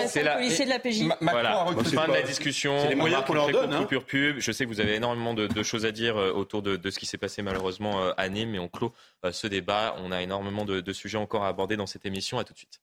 [0.07, 1.03] C'est la policier de la PJ.
[1.20, 1.66] voilà.
[1.85, 2.78] Fin de la discussion.
[2.81, 3.73] C'est les moyens qu'on leur donne.
[3.73, 3.86] Hein.
[4.07, 4.36] Pub.
[4.39, 6.99] Je sais que vous avez énormément de, choses à dire euh, autour de, de ce
[6.99, 8.94] qui s'est passé malheureusement à Nîmes, mais on clôt
[9.31, 9.97] ce débat.
[9.98, 12.39] On a énormément de, de sujets encore à aborder dans cette émission.
[12.39, 12.81] À tout de suite.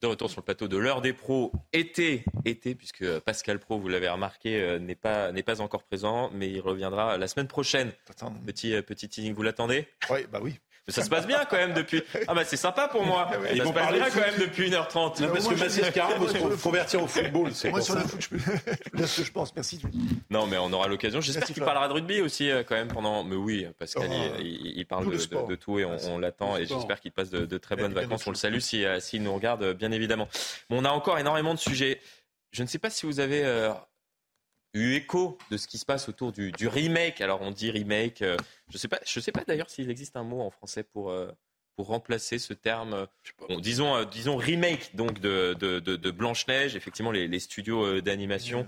[0.00, 3.88] De retour sur le plateau de l'heure des pros, été, été, puisque Pascal Pro, vous
[3.88, 7.92] l'avez remarqué, euh, n'est pas, n'est pas encore présent, mais il reviendra la semaine prochaine.
[8.44, 9.86] Petit, euh, petit teasing, vous l'attendez?
[10.10, 10.58] Oui, bah oui.
[10.86, 12.02] Mais ça se passe bien quand même depuis.
[12.28, 13.30] Ah bah c'est sympa pour moi.
[13.50, 15.22] Ils ça se passe bien quand même depuis 1h30.
[15.22, 17.50] Non, parce que Massé Scarra veut se convertir au football.
[17.70, 18.38] Moi sur le foot, je peux
[19.06, 19.54] ce que je pense.
[19.54, 19.80] Merci.
[20.28, 21.22] Non, mais on aura l'occasion.
[21.22, 23.24] J'espère qu'il parlera de rugby aussi euh, quand même pendant.
[23.24, 26.56] Mais oui, Pascal, oh, il, parle de, tout et on, l'attend.
[26.58, 28.26] Et j'espère qu'il passe de, très bonnes vacances.
[28.26, 30.28] On le salue euh, s'il nous regarde, bien évidemment.
[30.68, 32.00] on a encore énormément de sujets.
[32.52, 33.72] Je ne sais pas si vous avez euh,
[34.74, 37.20] eu écho de ce qui se passe autour du, remake.
[37.20, 38.36] Alors on dit remake, euh,
[38.68, 41.30] je sais pas, je sais pas d'ailleurs s'il existe un mot en français pour euh,
[41.76, 43.06] pour remplacer ce terme.
[43.60, 46.76] disons euh, disons remake donc de de, de, Blanche Neige.
[46.76, 48.66] Effectivement, les, les studios d'animation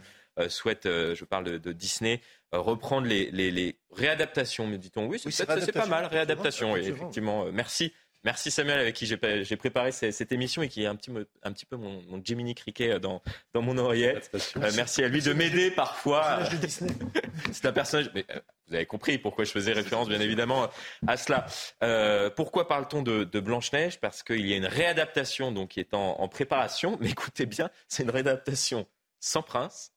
[0.48, 2.20] souhaitent, je parle de, Disney,
[2.52, 4.66] reprendre les, les, les, réadaptations.
[4.66, 6.76] Mais dit-on oui, c'est pas mal réadaptation.
[6.76, 7.92] effectivement, merci
[8.24, 11.12] Merci Samuel avec qui j'ai préparé cette émission et qui est un petit,
[11.42, 13.22] un petit peu mon, mon Jiminy Cricket dans,
[13.54, 14.30] dans mon oreillette.
[14.56, 16.40] Euh, merci à lui de m'aider parfois.
[17.52, 18.10] C'est un personnage.
[18.14, 20.68] Mais, euh, vous avez compris pourquoi je faisais référence, bien évidemment,
[21.06, 21.46] à cela.
[21.84, 24.00] Euh, pourquoi parle-t-on de, de Blanche-Neige?
[24.00, 26.98] Parce qu'il y a une réadaptation donc, qui est en, en préparation.
[27.00, 28.88] Mais écoutez bien, c'est une réadaptation
[29.20, 29.92] sans prince,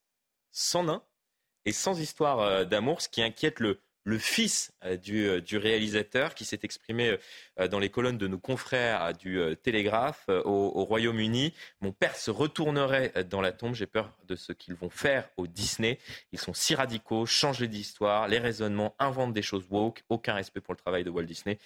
[0.52, 1.02] sans nain
[1.66, 6.46] et sans histoire d'amour, ce qui inquiète le, le fils euh, euh, du, réalisateur qui
[6.46, 7.18] s'est exprimé
[7.60, 11.54] euh, dans les colonnes de nos confrères du Télégraphe au, Royaume-Uni.
[11.82, 13.76] Mon père se retournerait dans la tombe.
[13.76, 16.00] J'ai peur de ce qu'ils vont faire au Disney.
[16.32, 20.74] Ils sont si radicaux, changent d'histoire, les raisonnements, inventent des choses woke, aucun respect pour
[20.74, 21.60] le travail de Walt Disney.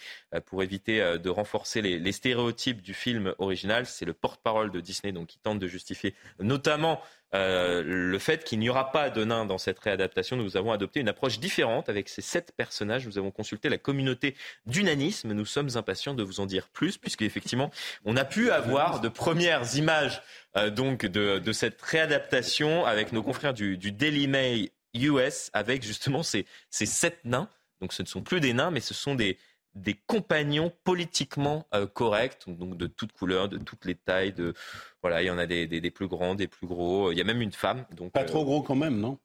[0.45, 5.27] Pour éviter de renforcer les, stéréotypes du film original, c'est le porte-parole de Disney donc,
[5.27, 7.01] qui tente de justifier notamment
[7.33, 10.35] euh, le fait qu'il n'y aura pas de nains dans cette réadaptation.
[10.35, 13.07] Nous avons adopté une approche différente avec ces sept personnages.
[13.07, 14.35] Nous avons consulté la communauté
[14.65, 15.33] d'unanisme.
[15.33, 17.71] Nous sommes impatients de vous en dire plus, puisque effectivement,
[18.05, 20.21] on a pu avoir de premières images
[20.57, 26.45] euh, donc de, cette réadaptation avec nos confrères du, Daily Mail US, avec justement ces,
[26.69, 27.49] ces sept nains.
[27.81, 29.37] Donc ce ne sont plus des nains, mais ce sont des,
[29.75, 34.33] des compagnons politiquement euh, corrects, donc de toutes couleurs, de toutes les tailles.
[34.33, 34.53] De
[35.01, 37.11] voilà, il y en a des, des, plus grands, des plus gros.
[37.11, 37.85] Il y a même une femme.
[37.91, 39.17] Donc pas trop gros quand même, non?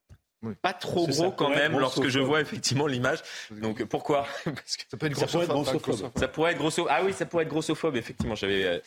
[0.62, 3.18] Pas trop gros quand même lorsque je vois effectivement l'image.
[3.50, 4.26] Donc pourquoi?
[4.44, 6.12] Parce que ça peut être grossophobe.
[6.16, 6.92] Ça pourrait être grossophobe.
[6.92, 7.96] Ah oui, ça pourrait être grossophobe.
[7.96, 8.64] Effectivement, j'avais.
[8.64, 8.78] Euh,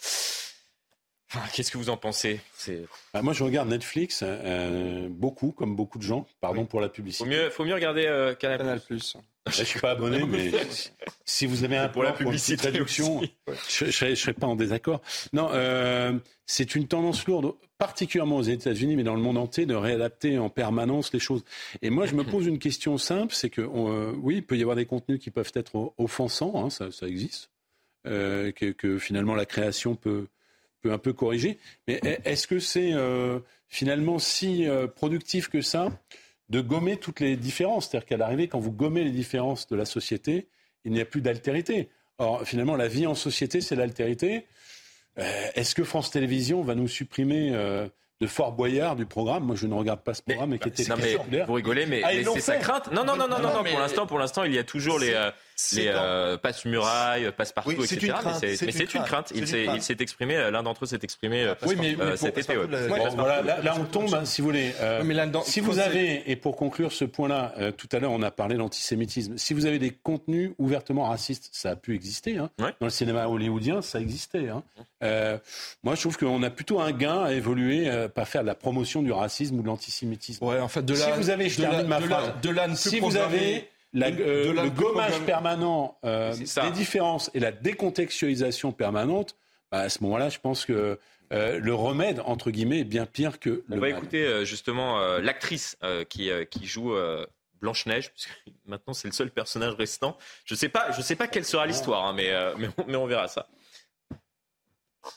[1.54, 2.40] qu'est-ce que vous en pensez?
[3.14, 6.26] Bah, Moi, je regarde Netflix euh, beaucoup, comme beaucoup de gens.
[6.40, 7.26] Pardon pour la publicité.
[7.26, 8.58] Faut mieux, faut mieux regarder Canal+.
[8.58, 8.82] Canal+.
[9.50, 10.52] Je je suis pas abonné, mais
[11.26, 13.22] si vous avez un pour la publicité traduction,
[13.70, 15.02] je, ne serais, pas en désaccord.
[15.34, 16.14] Non, euh,
[16.46, 20.50] c'est une tendance lourde, particulièrement aux États-Unis, mais dans le monde entier, de réadapter en
[20.50, 21.44] permanence les choses.
[21.82, 24.62] Et moi, je me pose une question simple, c'est que euh, oui, il peut y
[24.62, 27.50] avoir des contenus qui peuvent être offensants, hein, ça, existe,
[28.06, 30.28] euh, que, finalement la création peut
[30.82, 31.60] peut un peu corriger.
[31.88, 32.94] Mais est-ce que c'est
[33.70, 35.90] finalement si productif que ça
[36.52, 39.86] de gommer toutes les différences C'est-à-dire qu'à l'arrivée, quand vous gommez les différences de la
[39.86, 40.48] société,
[40.84, 41.90] il n'y a plus d'altérité.
[42.18, 44.46] Or, finalement, la vie en société, c'est l'altérité.
[45.16, 49.46] Est-ce que France Télévisions va nous supprimer de Fort Boyard du programme?
[49.46, 50.96] Moi, je ne regarde pas ce programme, mais, qui était non,
[51.48, 52.92] Vous rigolez, mais, ah, c'est sa crainte.
[52.92, 55.14] Non, non, non, non, non, non, pour l'instant, pour l'instant, il y a toujours les,
[55.14, 55.32] euh,
[55.74, 58.14] les euh, passe murailles, passe partout, etc.
[58.42, 59.32] mais c'est une crainte.
[59.36, 62.56] Il s'est exprimé, euh, l'un d'entre eux s'est exprimé euh, oui, mais, cet été.
[62.56, 64.74] là, on tombe, hein, si vous voulez.
[65.46, 69.38] si vous avez, et pour conclure ce point-là, tout à l'heure, on a parlé d'antisémitisme.
[69.38, 72.38] Si vous avez des contenus ouvertement racistes, ça a pu exister.
[72.38, 72.50] Hein.
[72.58, 74.50] Dans le cinéma hollywoodien, ça existait.
[74.50, 74.64] Hein.
[75.84, 79.02] moi, je trouve qu'on a plutôt un gain à évoluer pas faire de la promotion
[79.02, 80.46] du racisme ou de l'antisémitisme.
[80.46, 82.32] Ouais, en fait, de la, si vous avez, je termine ma phrase,
[82.76, 89.36] si vous avez euh, le gommage permanent euh, des différences et la décontextualisation permanente,
[89.72, 91.00] bah, à ce moment-là, je pense que
[91.34, 95.78] euh, le remède, entre guillemets, est bien pire que le On va écouter justement l'actrice
[96.10, 96.94] qui, qui joue
[97.62, 98.32] Blanche-Neige, puisque
[98.66, 100.18] maintenant c'est le seul personnage restant.
[100.46, 103.08] Je ne sais, pas, je sais pas quelle sera l'histoire, hein, mais, mais, mais on
[103.08, 103.48] verra ça.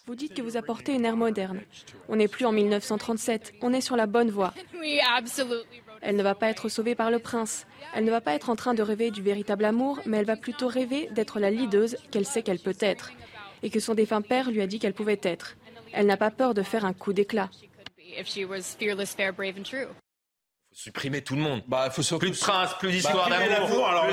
[0.07, 1.61] Vous dites que vous apportez une ère moderne.
[2.09, 4.55] On n'est plus en 1937, on est sur la bonne voie.
[6.05, 7.67] Elle ne va pas être sauvée par le prince.
[7.95, 10.37] Elle ne va pas être en train de rêver du véritable amour, mais elle va
[10.37, 13.13] plutôt rêver d'être la leaduse qu'elle sait qu'elle peut être,
[13.63, 15.57] et que son défunt père lui a dit qu'elle pouvait être.
[15.93, 17.49] Elle n'a pas peur de faire un coup d'éclat
[20.75, 21.63] supprimer tout le monde.
[21.69, 23.89] Bah, faut plus de prince, plus d'histoire bah, d'amour.
[23.89, 24.07] alors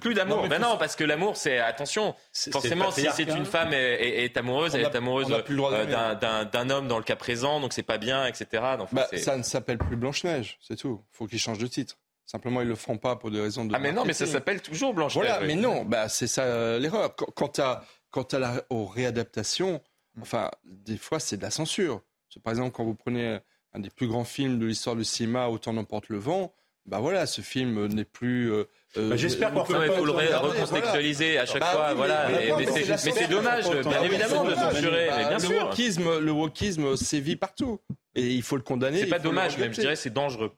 [0.00, 0.48] plus d'amour.
[0.48, 2.14] Ben non, parce que l'amour, c'est attention.
[2.50, 6.14] Forcément, si c'est une femme est, amoureuse, elle est amoureuse euh,
[6.44, 8.62] d'un homme dans le cas présent, donc c'est pas bien, etc.
[8.92, 11.02] bah, ça ne s'appelle plus Blanche Neige, c'est tout.
[11.12, 11.96] Faut qu'il change de titre.
[12.24, 13.74] Simplement, ils le feront pas pour des raisons de.
[13.74, 15.26] Ah mais non, mais ça s'appelle toujours Blanche Neige.
[15.26, 17.14] Voilà, mais non, bah c'est ça euh, l'erreur.
[17.14, 19.80] Quant à quant à la aux réadaptations,
[20.20, 22.02] enfin, des fois, c'est de la censure.
[22.42, 23.38] Par exemple, quand vous prenez
[23.76, 26.54] un des plus grands films de l'histoire du cinéma, Autant n'emporte le vent.
[26.86, 28.50] Bah voilà, ce film n'est plus.
[28.50, 28.64] Euh,
[28.96, 31.94] euh bah J'espère qu'on peut le recontextualiser à chaque bah fois.
[31.94, 32.28] voilà.
[32.56, 32.66] mais
[32.96, 35.08] c'est dommage, bien évidemment, de censurer.
[35.08, 35.66] bien le sûr.
[35.66, 37.80] Wokisme, le wokisme sévit partout.
[38.14, 39.00] Et il faut le condamner.
[39.00, 40.52] C'est pas dommage, même je dirais c'est dangereux.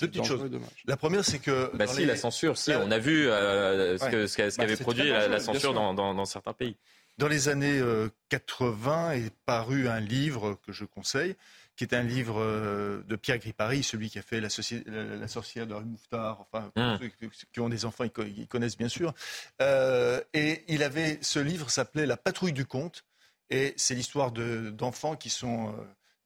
[0.00, 0.50] Deux petites choses.
[0.86, 1.70] La première, c'est que.
[1.74, 2.72] Bah si, la censure, si.
[2.72, 6.76] On a vu euh, ce qu'avait bah, produit la, censure dans, dans, dans, certains pays.
[7.16, 7.82] Dans les années
[8.28, 11.34] 80 euh, est paru un livre que je conseille
[11.78, 15.74] qui est un livre euh, de Pierre Gripari, celui qui a fait La, sorcière de
[15.74, 16.98] Mouffetard, enfin, mmh.
[16.98, 19.14] ceux qui ont des enfants, ils, connaissent bien sûr.
[19.62, 23.04] Euh, et il avait, ce livre s'appelait La patrouille du conte,
[23.48, 25.72] et c'est l'histoire d'enfants qui sont...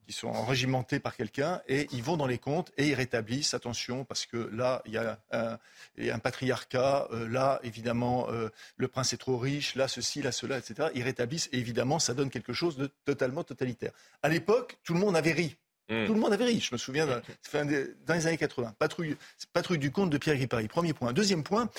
[0.07, 4.05] Qui sont enrégimentés par quelqu'un et ils vont dans les comptes et ils rétablissent, attention,
[4.05, 9.16] parce que là, il y a un, patriarcat, euh, là, évidemment, euh, le prince est
[9.16, 10.89] trop riche, là, ceci, là, cela, etc.
[10.97, 13.93] Ils rétablissent et évidemment, ça donne quelque chose de totalement totalitaire.
[14.23, 15.57] À l'époque, tout le monde avait ri.
[15.89, 16.07] Mmh.
[16.07, 18.74] Tout le monde avait ri, je me souviens, dans, les années 80.
[18.79, 19.16] Patrouille,
[19.53, 21.12] patrouille du compte de Pierre Gripari, premier point.
[21.12, 21.70] Deuxième point,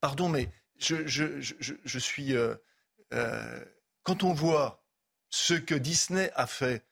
[0.00, 0.48] pardon, mais
[0.78, 2.34] je, je, je, je suis...
[2.34, 3.64] Euh,
[4.02, 4.82] quand on voit
[5.30, 6.84] ce que Disney a fait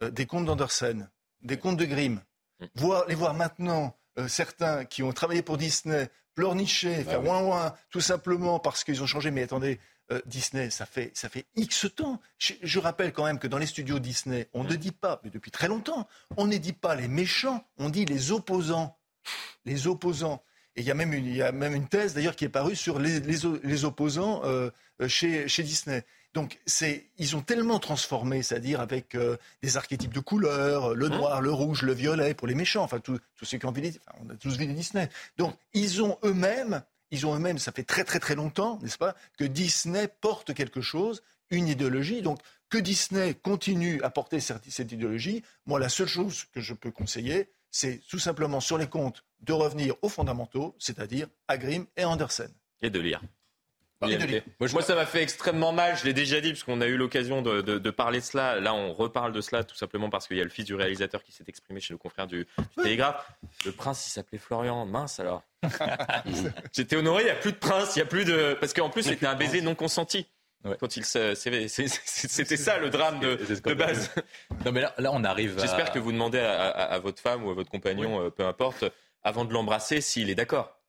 [0.00, 1.10] des contes d'Andersen,
[1.42, 2.20] des contes de Grimm,
[2.60, 2.66] mm.
[2.74, 7.74] voir, les voir maintenant, euh, certains qui ont travaillé pour Disney, pleurnicher, faire ouin ouin,
[7.90, 9.30] tout simplement parce qu'ils ont changé.
[9.30, 9.78] Mais attendez,
[10.10, 12.20] euh, Disney, ça fait, ça fait X temps.
[12.38, 15.50] Je, rappelle quand même que dans les studios Disney, on ne dit pas, mais depuis
[15.50, 18.98] très longtemps, on ne dit pas les méchants, on dit les opposants.
[19.64, 20.42] Les opposants.
[20.76, 22.48] Et il y a même une, il y a même une thèse d'ailleurs qui est
[22.50, 24.42] parue sur les, les, opposants
[25.08, 26.04] chez, chez Disney.
[26.32, 26.60] Donc
[27.18, 31.50] ils ont tellement transformé, c'est-à-dire avec euh, des archétypes de couleurs, le hein noir, le
[31.50, 34.36] rouge, le violet pour les méchants, enfin tous ceux qui ont vu, enfin, on a
[34.36, 35.08] tous vu les Disney.
[35.38, 39.16] Donc ils ont eux-mêmes, ils ont eux-mêmes, ça fait très très très longtemps, n'est-ce pas,
[39.38, 42.22] que Disney porte quelque chose, une idéologie.
[42.22, 42.38] Donc
[42.68, 46.92] que Disney continue à porter cette, cette idéologie, moi la seule chose que je peux
[46.92, 52.04] conseiller, c'est tout simplement sur les comptes de revenir aux fondamentaux, c'est-à-dire à Grimm et
[52.04, 52.52] Andersen.
[52.82, 53.20] Et de lire.
[54.02, 57.42] Moi, ça m'a fait extrêmement mal, je l'ai déjà dit, parce qu'on a eu l'occasion
[57.42, 58.58] de, parler de cela.
[58.58, 61.22] Là, on reparle de cela tout simplement parce qu'il y a le fils du réalisateur
[61.22, 62.46] qui s'est exprimé chez le confrère du,
[62.76, 63.30] Télégraphe.
[63.66, 64.86] Le prince, il s'appelait Florian.
[64.86, 65.42] Mince alors.
[66.72, 68.56] J'étais honoré, il n'y a plus de prince, il y a plus de.
[68.58, 70.26] Parce qu'en plus, c'était un baiser non consenti.
[70.78, 74.10] Quand il c'était ça le drame de, base.
[74.66, 75.58] Non mais là, là on arrive.
[75.58, 78.84] J'espère que vous demandez à, votre femme ou à votre compagnon, euh, peu importe,
[79.22, 80.80] avant de l'embrasser, s'il est d'accord.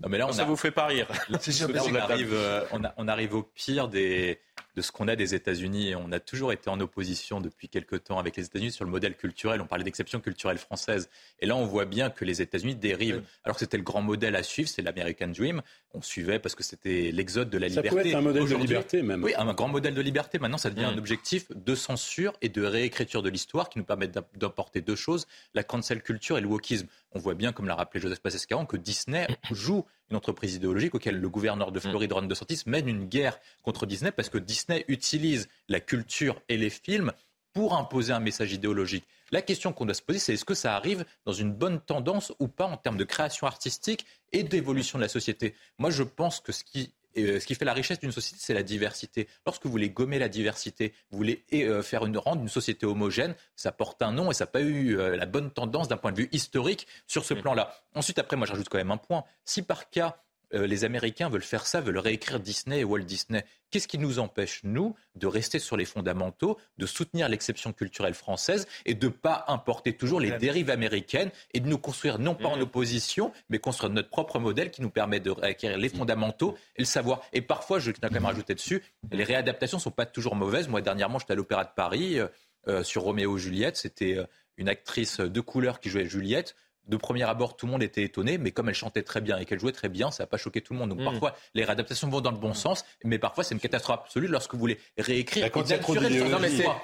[0.00, 1.06] Non, mais là, on ça vous fait pas rire.
[1.30, 2.64] on, arrive, euh,
[2.96, 4.40] on, arrive au pire des,
[4.76, 5.94] de ce qu'on a des États-Unis.
[5.94, 9.14] On a toujours été en opposition depuis quelque temps avec les États-Unis sur le modèle
[9.14, 9.60] culturel.
[9.60, 11.08] On parlait d'exception culturelle française.
[11.40, 13.22] Et là, on voit bien que les États-Unis dérivent.
[13.44, 15.62] Alors que c'était le grand modèle à suivre, c'est l'American Dream.
[15.92, 17.88] On suivait parce que c'était l'exode de la liberté.
[17.90, 19.22] Ça peut être un modèle de liberté même.
[19.22, 20.38] Oui, un grand modèle de liberté.
[20.38, 20.98] Maintenant, ça devient un mm.
[20.98, 25.62] objectif de censure et de réécriture de l'histoire qui nous permettent d'apporter deux choses la
[25.62, 26.86] cancel culture et le wokisme.
[27.12, 31.18] On voit bien, comme l'a rappelé Joseph Passescaron, que Disney joue une entreprise idéologique auquel
[31.18, 35.48] le gouverneur de Floride, Ron DeSantis, mène une guerre contre Disney parce que Disney utilise
[35.68, 37.12] la culture et les films
[37.52, 39.04] pour imposer un message idéologique.
[39.32, 42.32] La question qu'on doit se poser, c'est est-ce que ça arrive dans une bonne tendance
[42.38, 45.56] ou pas en termes de création artistique et d'évolution de la société?
[45.78, 48.54] Moi, je pense que ce qui euh, ce qui fait la richesse d'une société, c'est
[48.54, 49.28] la diversité.
[49.46, 53.34] Lorsque vous voulez gommer la diversité, vous voulez euh, faire une rendre une société homogène,
[53.56, 56.12] ça porte un nom et ça n'a pas eu euh, la bonne tendance d'un point
[56.12, 57.42] de vue historique sur ce mm.
[57.42, 57.74] plan-là.
[57.94, 59.24] Ensuite, après, moi, j'ajoute quand même un point.
[59.44, 60.16] Si par cas,
[60.54, 63.44] euh, les Américains veulent faire ça, veulent réécrire Disney et Walt Disney.
[63.70, 68.66] Qu'est-ce qui nous empêche, nous, de rester sur les fondamentaux, de soutenir l'exception culturelle française
[68.86, 72.48] et de ne pas importer toujours les dérives américaines et de nous construire non pas
[72.48, 72.62] en mm.
[72.62, 76.86] opposition, mais construire notre propre modèle qui nous permet de réacquérir les fondamentaux et le
[76.86, 77.22] savoir.
[77.32, 80.68] Et parfois, je tiens quand même rajouter dessus, les réadaptations ne sont pas toujours mauvaises.
[80.68, 82.28] Moi, dernièrement, j'étais à l'Opéra de Paris euh,
[82.68, 83.76] euh, sur Roméo et Juliette.
[83.76, 84.18] C'était
[84.56, 86.54] une actrice de couleur qui jouait Juliette
[86.86, 89.44] de premier abord, tout le monde était étonné, mais comme elle chantait très bien et
[89.44, 90.90] qu'elle jouait très bien, ça n'a pas choqué tout le monde.
[90.90, 91.04] Donc mm.
[91.04, 92.54] parfois, les réadaptations vont dans le bon mm.
[92.54, 95.50] sens, mais parfois, c'est une catastrophe absolue lorsque vous voulez réécrire.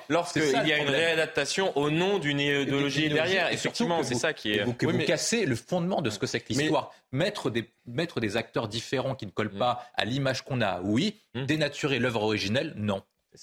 [0.08, 3.52] lorsqu'il y a une réadaptation au nom d'une idéologie derrière.
[3.52, 4.64] Effectivement, c'est ça qui est.
[4.64, 6.92] Vous, vous cassez le fondement de ce que c'est que l'histoire.
[7.12, 9.58] Mettre des, mettre des acteurs différents qui ne collent mm.
[9.58, 11.16] pas à l'image qu'on a, oui.
[11.34, 13.02] Dénaturer l'œuvre originelle, non.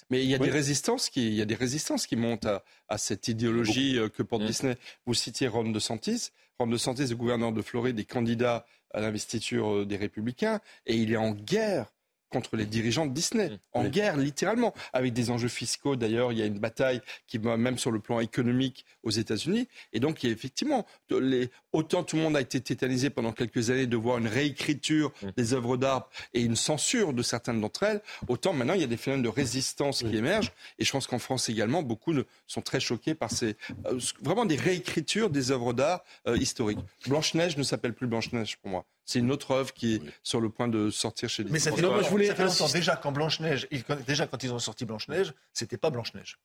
[0.09, 2.47] Mais il y a des résistances qui, il y a des résistances qui montent
[2.89, 4.75] à, cette idéologie euh, que porte Disney.
[5.05, 6.31] Vous citiez Ron DeSantis.
[6.59, 11.11] Ron DeSantis, le gouverneur de Floride, est candidat à l'investiture euh, des Républicains et il
[11.11, 11.93] est en guerre
[12.30, 13.58] contre les dirigeants de Disney, mmh.
[13.74, 15.95] en guerre littéralement, avec des enjeux fiscaux.
[15.95, 19.68] D'ailleurs, il y a une bataille qui va même sur le plan économique aux États-Unis.
[19.94, 21.49] Et donc, il y a effectivement, les...
[21.72, 25.28] autant tout le monde a été tétanisé pendant quelques années de voir une réécriture mmh.
[25.38, 28.88] des œuvres d'art et une censure de certaines d'entre elles, autant maintenant il y a
[28.88, 30.52] des phénomènes de résistance qui émergent.
[30.80, 32.14] Et je pense qu'en France également, beaucoup
[32.48, 33.56] sont très choqués par ces
[33.86, 36.80] euh, vraiment des réécritures des œuvres d'art euh, historiques.
[37.08, 38.86] Blanche-Neige ne s'appelle plus Blanche-Neige pour moi.
[39.07, 41.71] C'est une autre œuvre qui est sur le point de sortir chez les Mais ça
[41.71, 43.65] fait, longtemps, je voulais ça déjà quand Blanche-Neige,
[44.05, 46.38] déjà quand ils ont sorti Blanche-Neige, c'était pas Blanche-Neige.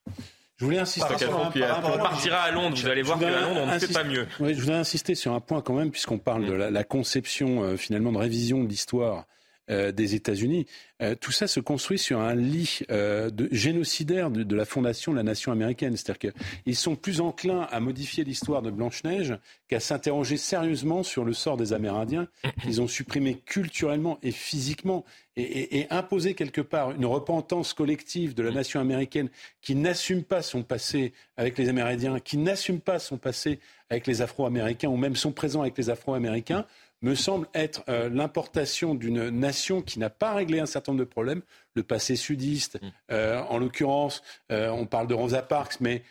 [0.59, 1.83] Je voulais insister sur un point.
[1.83, 4.29] On partira à Londres, vous allez voir qu'à Londres, on ne fait pas mieux.
[4.39, 7.77] Oui, je voudrais insister sur un point quand même, puisqu'on parle de la, conception euh,
[7.77, 9.27] finalement de révision de l'histoire
[9.71, 10.67] euh, des États-Unis.
[11.03, 15.17] Euh, tout ça se construit sur un lit euh, de, génocidaire de, la fondation de
[15.17, 15.97] la nation américaine.
[15.97, 21.33] C'est-à-dire qu'ils sont plus enclins à modifier l'histoire de Blanche-Neige qu'à s'interroger sérieusement sur le
[21.33, 22.27] sort des Amérindiens
[22.61, 25.05] qu'ils ont supprimés culturellement et physiquement
[25.37, 29.31] et, et, imposer quelque part une repentance collective de la nation américaine
[29.61, 34.23] qui n'assume pas son passé avec les Amérindiens, qui n'assume pas son passé avec les
[34.23, 36.67] Afro-Américains ou même son présent avec les Afro-Américains
[37.03, 41.09] me semble être euh, l'importation d'une nation qui n'a pas réglé un certain nombre de
[41.09, 41.43] problèmes,
[41.75, 42.89] le passé sudiste, mm.
[43.11, 46.03] euh, en l'occurrence, euh, on parle de Rosa Parks, mais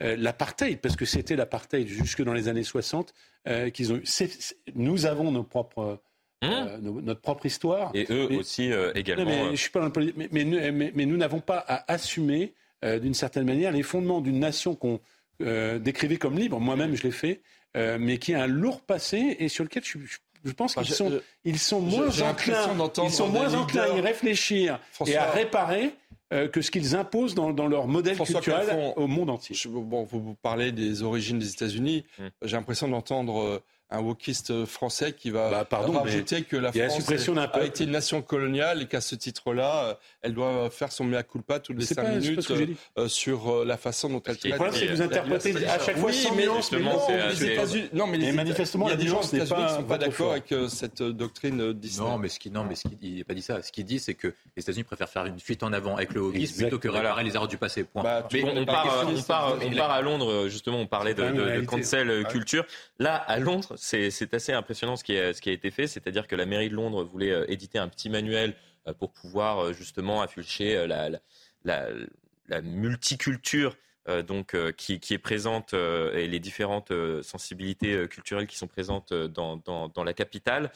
[0.00, 3.12] l'apartheid, parce que c'était l'apartheid jusque dans les années 60,
[3.74, 4.00] qu'ils ont
[4.76, 5.98] nous avons nos propres...
[6.42, 7.00] Mm.
[7.02, 7.90] notre propre histoire.
[7.94, 9.24] Et eux aussi également.
[9.24, 12.52] mais, je suis pas mais, mais, nous n'avons pas à assumer,
[12.84, 15.00] d'une certaine manière, les fondements d'une nation qu'on
[15.40, 16.60] décrivait comme libre.
[16.60, 17.40] Moi-même, je l'ai fait.
[17.76, 21.58] Euh, mais qui a un lourd passé et sur lequel je, pense qu'ils sont, ils
[21.58, 22.74] sont moins enclins,
[23.04, 25.92] ils sont moins enclins à y réfléchir et à réparer.
[26.32, 29.56] Euh, que ce qu'ils imposent dans, leur modèle culturel au monde entier.
[29.68, 32.04] bon, vous parlez des origines des États-Unis.
[32.18, 32.24] Mmh.
[32.42, 37.08] J'ai l'impression d'entendre euh, un wokiste français qui va bah, pardon, rajouter que la France
[37.36, 41.22] a été une nation coloniale et qu'à ce titre-là, euh, elle doit faire son mea
[41.22, 42.66] culpa toutes les cinq minutes euh,
[42.98, 44.52] euh, sur la façon dont elle traite.
[44.52, 46.72] Le problème, c'est que vous interprétez à chaque fois sans nuance.
[47.92, 50.32] Non, mais manifestement, il y a des gens aux États-Unis qui ne sont pas d'accord
[50.32, 52.08] avec cette doctrine Disney.
[52.08, 53.62] Non, mais ce qui, non, mais ce qui, il n'a pas dit ça.
[53.62, 56.22] Ce qu'il dit, c'est que les États-Unis préfèrent faire une fuite en avant avec le
[56.22, 57.84] wokisme plutôt que réparer les erreurs du passé.
[57.84, 58.02] Point.
[58.02, 62.64] Bah, mais on part à Londres, justement, on parlait de cancel culture.
[62.98, 66.68] Là, à Londres, c'est assez impressionnant ce qui, a, été fait, c'est-à-dire que la mairie
[66.68, 68.54] de Londres voulait euh, éditer un petit manuel
[68.86, 73.76] euh, pour pouvoir euh, justement afficher la, multiculture
[74.28, 76.92] donc qui, est présente et les différentes
[77.22, 80.70] sensibilités culturelles qui sont présentes dans, la capitale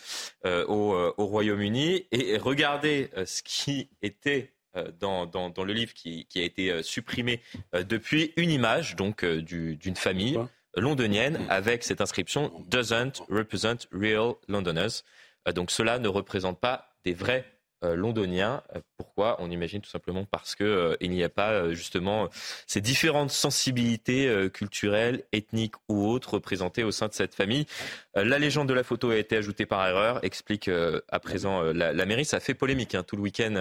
[0.44, 2.08] au, au Royaume-Uni.
[2.10, 4.52] Et regardez ce qui était
[4.98, 5.30] dans,
[5.64, 7.40] le livre qui, qui a été supprimé
[7.72, 10.36] depuis une image donc d'une famille
[10.76, 11.50] londonienne mm.
[11.50, 15.02] avec cette inscription Doesn't represent real Londoners.
[15.48, 17.44] Euh, donc cela ne représente pas des vrais
[17.82, 18.62] londonien.
[18.74, 19.36] Euh, pourquoi?
[19.40, 22.28] On imagine tout simplement parce que euh, il n'y a pas justement
[22.66, 27.66] ces différentes sensibilités culturelles, ethniques ou autres représentées au sein de cette famille.
[28.14, 32.24] la légende de la photo a été ajoutée par erreur, explique à présent la, mairie.
[32.24, 33.54] Ça fait polémique hein, tout le week-end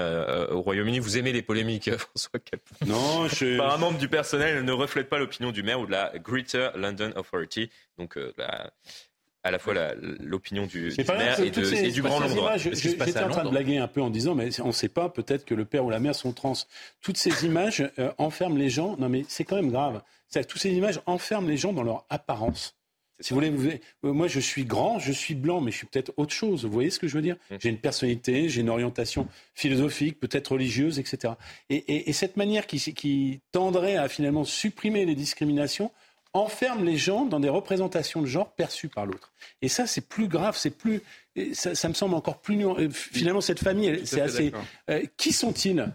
[0.52, 1.00] au Royaume-Uni.
[1.00, 3.60] Vous aimez les polémiques, François Capon Non, je...
[3.60, 7.12] un membre du personnel ne reflète pas l'opinion du maire ou de la Greater London
[7.16, 7.70] Authority.
[7.98, 8.72] Donc la
[9.44, 9.74] à la fois
[10.20, 11.50] l'opinion du, du maire et,
[11.92, 12.52] du Grand Londres.
[12.58, 15.46] J'étais en train de blaguer un peu en disant, mais on ne sait pas, peut-être
[15.46, 16.54] que le père ou la mère sont trans.
[17.02, 18.98] Toutes ces images euh, enferment les gens.
[18.98, 20.02] Non, mais c'est quand même grave.
[20.48, 22.76] Toutes ces images enferment les gens dans leur apparence.
[23.22, 25.88] Si vous voulez, vous euh, moi je suis grand, je suis blanc, mais je suis
[25.88, 26.64] peut-être autre chose.
[26.64, 27.36] Vous voyez ce que je veux dire?
[27.50, 27.56] Mmh.
[27.60, 31.34] J'ai une personnalité, j'ai une orientation philosophique, peut-être religieuse, etc.
[31.70, 35.92] Et, et, cette manière qui, qui tendrait à finalement supprimer les discriminations
[36.34, 39.32] enferme les gens dans des représentations de genre perçues par l'autre.
[39.62, 41.02] Et ça, c'est plus grave, c'est plus,
[41.54, 44.54] ça, me semble encore plus euh, Finalement, cette famille, c'est assez.
[44.90, 45.92] Euh, qui sont-ils?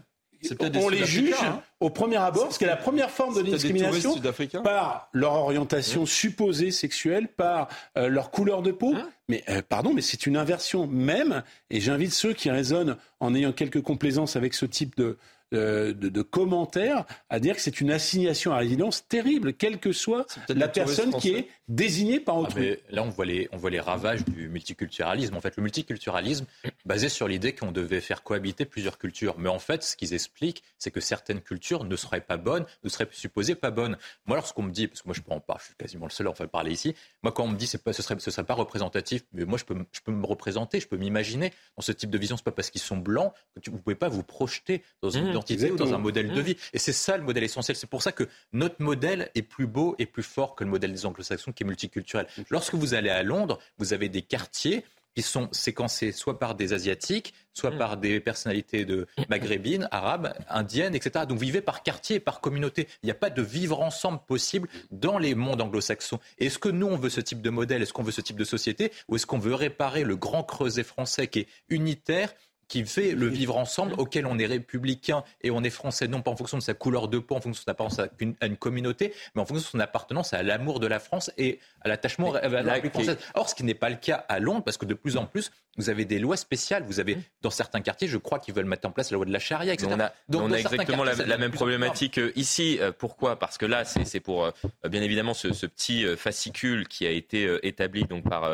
[0.77, 1.63] On les juge hein.
[1.79, 4.15] au premier abord, parce que la première forme de discrimination
[4.63, 6.05] par leur orientation hein?
[6.05, 7.67] supposée sexuelle, par
[7.97, 8.93] euh, leur couleur de peau.
[8.95, 9.09] Hein?
[9.27, 11.41] Mais pardon, mais c'est une inversion même.
[11.71, 15.17] Et j'invite ceux qui raisonnent en ayant quelques complaisances avec ce type de,
[15.55, 20.67] de, commentaires à dire que c'est une assignation à résidence terrible, quelle que soit la
[20.67, 22.77] personne qui est désignée par ah, autrui.
[22.89, 25.35] là, on voit, les, on voit les ravages du multiculturalisme.
[25.35, 26.45] En fait, le multiculturalisme,
[26.85, 29.35] basé sur l'idée qu'on devait faire cohabiter plusieurs cultures.
[29.37, 32.89] Mais en fait, ce qu'ils expliquent, c'est que certaines cultures ne seraient pas bonnes, ne
[32.89, 33.97] seraient supposées pas bonnes.
[34.25, 36.11] Moi, lorsqu'on me dit, parce que moi, je peux en parler, je suis quasiment le
[36.11, 38.43] seul à en parler ici, moi, quand on me dit que ce serait, ce serait
[38.43, 41.91] pas représentatif, mais moi, je peux, je peux me représenter, je peux m'imaginer dans ce
[41.91, 42.37] type de vision.
[42.37, 45.33] C'est pas parce qu'ils sont blancs que vous pouvez pas vous projeter dans une mmh
[45.51, 46.45] identité ou dans un modèle de mmh.
[46.45, 46.57] vie.
[46.73, 47.75] Et c'est ça le modèle essentiel.
[47.75, 50.91] C'est pour ça que notre modèle est plus beau et plus fort que le modèle
[50.91, 52.27] des anglo-saxons qui est multiculturel.
[52.37, 52.41] Mmh.
[52.49, 54.83] Lorsque vous allez à Londres, vous avez des quartiers
[55.15, 57.77] qui sont séquencés soit par des asiatiques, soit mmh.
[57.77, 61.25] par des personnalités de maghrébines, arabes, indiennes, etc.
[61.27, 62.89] Donc vivez par quartier, par communauté.
[63.01, 66.19] Il n'y a pas de vivre ensemble possible dans les mondes anglo-saxons.
[66.37, 67.81] Est-ce que nous, on veut ce type de modèle?
[67.81, 68.91] Est-ce qu'on veut ce type de société?
[69.07, 72.33] Ou est-ce qu'on veut réparer le grand creuset français qui est unitaire
[72.67, 76.31] qui fait le vivre ensemble auquel on est républicain et on est français, non pas
[76.31, 79.13] en fonction de sa couleur de peau, en fonction de son appartenance à une, communauté,
[79.35, 82.47] mais en fonction de son appartenance à l'amour de la France et à l'attachement à
[82.47, 83.17] la République française.
[83.33, 85.51] Or, ce qui n'est pas le cas à Londres, parce que de plus en plus,
[85.77, 86.83] vous avez des lois spéciales.
[86.83, 89.31] Vous avez, dans certains quartiers, je crois qu'ils veulent mettre en place la loi de
[89.31, 89.91] la charia, etc.
[89.93, 92.77] On a, Donc, on a exactement la, même problématique euh, ici.
[92.79, 93.37] Euh, pourquoi?
[93.37, 94.51] Parce que là, c'est pour, euh,
[94.89, 98.49] bien évidemment, ce, petit fascicule qui a été établi donc par,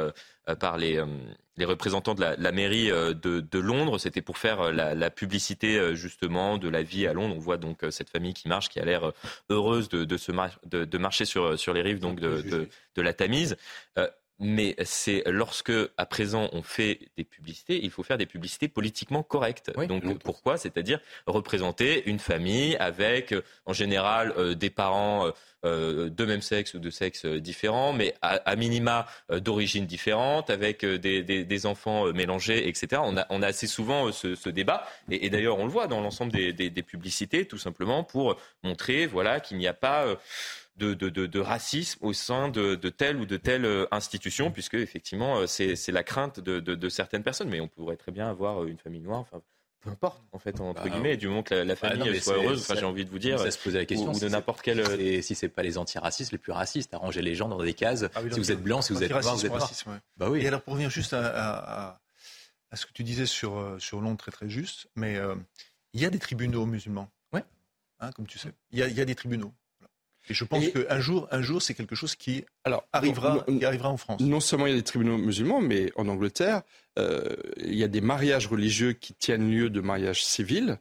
[0.60, 1.04] par les
[1.58, 4.00] les représentants de la, mairie de, Londres.
[4.00, 7.36] C'était pour faire la, publicité justement de la vie à Londres.
[7.36, 9.12] On voit donc cette famille qui marche, qui a l'air
[9.50, 13.58] heureuse de, de, de, marcher sur, sur les rives donc de, la Tamise
[14.42, 19.22] mais c'est lorsque, à présent, on fait des publicités, il faut faire des publicités politiquement
[19.22, 19.72] correctes.
[19.88, 20.58] Donc pourquoi?
[20.58, 25.28] C'est-à-dire représenter une famille avec, euh, en général, euh, des parents
[25.64, 31.66] euh, de même sexe ou de sexe différents, mais à, minima d'origine différente, avec des,
[31.68, 33.00] enfants mélangés, etc.
[33.06, 36.32] On a, on a assez souvent ce, débat, et, d'ailleurs on le voit dans l'ensemble
[36.32, 40.08] des, des, publicités, tout simplement pour montrer, voilà, qu'il n'y a pas
[40.78, 45.92] de, racisme au sein de, telle ou de telle euh, institution, puisque effectivement, euh, c'est
[45.92, 47.50] la crainte de, certaines personnes.
[47.50, 49.20] Mais on pourrait très bien avoir euh, une famille noire.
[49.20, 49.42] Enfin,
[49.82, 52.72] peu importe, en fait, entre bah, guillemets, du moment que la, bah, famille soit heureuse,
[52.76, 54.80] j'ai envie de vous dire, ça se poser la question, ou, de n'importe quel.
[55.00, 58.06] Et si c'est pas les antiracistes les plus racistes, arranger les gens dans des cases.
[58.14, 59.72] Ah si vous êtes blanc, si vous êtes noir, vous êtes noir.
[60.18, 60.42] Bah oui.
[60.42, 62.00] Et alors pour revenir juste à,
[62.74, 65.18] ce que tu disais sur sur Londres, très très juste, mais
[65.94, 67.10] il y a des tribunaux musulmans.
[67.34, 67.44] Ouais.
[68.00, 69.54] Hein, comme tu sais, il y, a, il y a des tribunaux.
[70.30, 73.90] Et je pense qu'un jour, un jour, c'est quelque chose qui alors, arrivera, qui arrivera
[73.90, 74.22] en France.
[74.22, 76.62] Non seulement il y a des tribunaux musulmans, mais en Angleterre,
[77.00, 80.78] euh, il y a des mariages religieux qui tiennent lieu de mariages civils.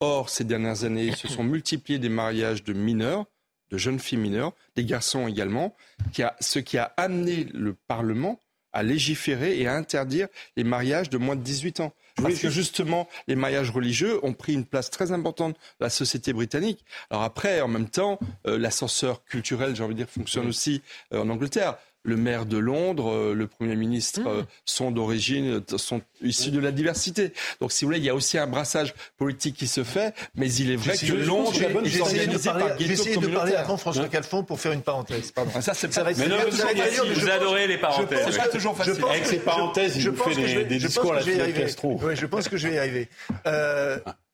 [0.00, 3.26] Or, ces dernières années, se sont multipliés des mariages de mineurs,
[3.70, 5.76] de jeunes filles mineures, des garçons également,
[6.12, 8.40] qui a, ce qui a amené le Parlement
[8.72, 11.92] à légiférer et à interdire les mariages de moins de 18 ans.
[12.22, 16.32] Parce que justement, les mariages religieux ont pris une place très importante dans la société
[16.32, 16.84] britannique.
[17.10, 20.82] Alors après, en même temps, euh, l'ascenseur culturel, j'ai envie de dire, fonctionne aussi
[21.12, 21.76] euh, en Angleterre
[22.08, 24.46] le maire de Londres, euh, le Premier ministre mmh.
[24.64, 27.32] sont d'origine, sont issus de la diversité.
[27.60, 30.52] Donc, si vous voulez, il y a aussi un brassage politique qui se fait, mais
[30.52, 34.42] il est vrai que Londres est organisé par J'ai essayé de parler avant François Calfon
[34.42, 35.30] pour faire une parenthèse.
[35.32, 35.50] Pardon.
[35.54, 38.26] Ah, ça, c'est ça va être, mais non, vous, vous adorez les parenthèses.
[38.30, 39.04] C'est pas toujours facile.
[39.08, 42.00] Avec ces parenthèses, il vous fait des discours à la Castro.
[42.02, 43.08] Oui, je pense que je vais y arriver.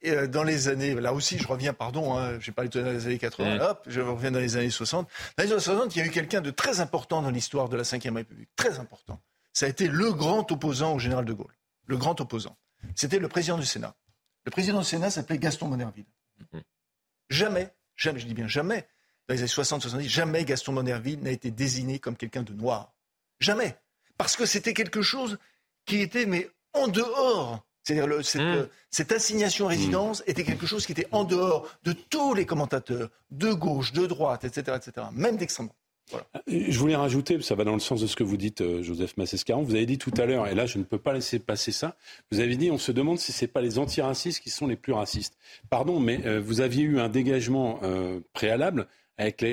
[0.06, 3.18] Euh, dans les années, là aussi, je reviens, pardon, hein, j'ai parlé dans les années
[3.18, 5.09] 80, hop, je reviens dans les années 60.
[5.36, 7.76] Dans les années 60, il y a eu quelqu'un de très important dans l'histoire de
[7.76, 9.20] la Ve République, très important.
[9.52, 11.55] Ça a été le grand opposant au général de Gaulle,
[11.86, 12.56] le grand opposant.
[12.94, 13.94] c'était le président du Sénat.
[14.44, 16.05] Le président du Sénat s'appelait Gaston Monerville.
[16.52, 16.62] Mhm.
[17.31, 18.86] Jamais, jamais, je dis bien jamais,
[19.28, 22.93] dans les années 60-70, jamais Gaston Monerville n'a été désigné comme quelqu'un de noir.
[23.40, 23.76] Jamais.
[24.18, 25.39] Parce que c'était quelque chose
[25.86, 27.64] qui était, mais en dehors.
[27.85, 28.69] C'est-à-dire cette, hmm.
[28.90, 30.31] cette, assignation résidence hmm.
[30.31, 34.44] était quelque chose qui était en dehors de tous les commentateurs, de gauche, de droite,
[34.44, 35.78] etc., etc., même d'extrême droite.
[36.11, 36.27] Voilà.
[36.47, 39.16] Je voulais rajouter, ça va dans le sens de ce que vous dites, euh, Joseph
[39.16, 39.62] Massescaron.
[39.62, 41.97] Vous avez dit tout à l'heure, et là je ne peux pas laisser passer ça.
[42.31, 44.77] Vous avez dit, on se demande si ce n'est pas les antiracistes qui sont les
[44.77, 45.39] plus racistes.
[45.70, 48.86] Pardon, mais euh, vous aviez eu un dégagement euh, préalable
[49.16, 49.44] avec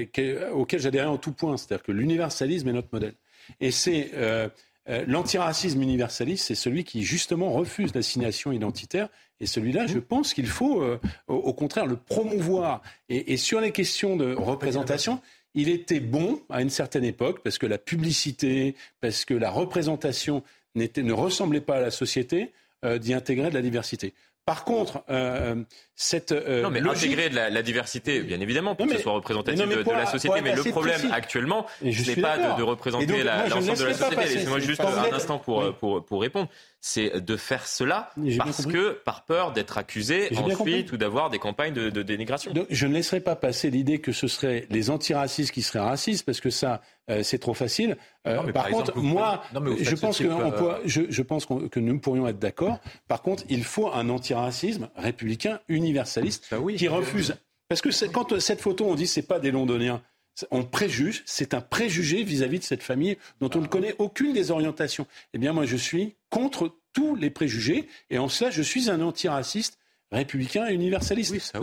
[0.53, 3.13] auquel j'adhérais en tout point, c'est-à-dire que l'universalisme est notre modèle.
[3.59, 4.49] Et c'est euh,
[4.87, 9.09] l'antiracisme universaliste, c'est celui qui justement refuse l'assignation identitaire.
[9.41, 12.81] Et celui-là, je pense qu'il faut, euh, au, contraire, le promouvoir.
[13.09, 15.19] Et, sur les questions de représentation,
[15.55, 20.43] il était bon à une certaine époque parce que la publicité, parce que la représentation
[20.75, 22.53] ne ressemblait pas à la société,
[22.85, 24.13] euh, d'y intégrer de la diversité.
[24.45, 25.63] Par contre, euh,
[25.95, 29.67] cette euh, non mais intégrer de la, diversité, bien évidemment, pour que ce soit représentatif
[29.67, 30.41] de, la société.
[30.41, 34.15] Mais le problème actuellement, ce n'est pas de, représenter l'ensemble de la société.
[34.15, 36.49] Laissez-moi juste un instant pour, pour, pour répondre
[36.81, 38.09] c'est de faire cela
[38.39, 42.51] parce que par peur d'être accusé ensuite ou d'avoir des campagnes de, dénigration.
[42.69, 46.41] je ne laisserai pas passer l'idée que ce seraient les antiracistes qui seraient racistes parce
[46.41, 47.97] que ça euh, c'est trop facile.
[48.27, 52.79] Euh, par, contre, moi, je, pense que euh, je, pense que nous pourrions être d'accord.
[53.07, 57.35] Par contre, il faut un antiracisme républicain universaliste bah qui refuse.
[57.69, 60.01] Parce que quand cette photo, on dit c'est pas des Londoniens,
[60.49, 64.51] on préjuge, c'est un préjugé vis-à-vis de cette famille dont on ne connaît aucune des
[64.51, 65.07] orientations.
[65.33, 69.01] Eh bien, moi, je suis contre tous les préjugés, et en cela, je suis un
[69.01, 69.77] antiraciste
[70.11, 71.53] républicain et universaliste.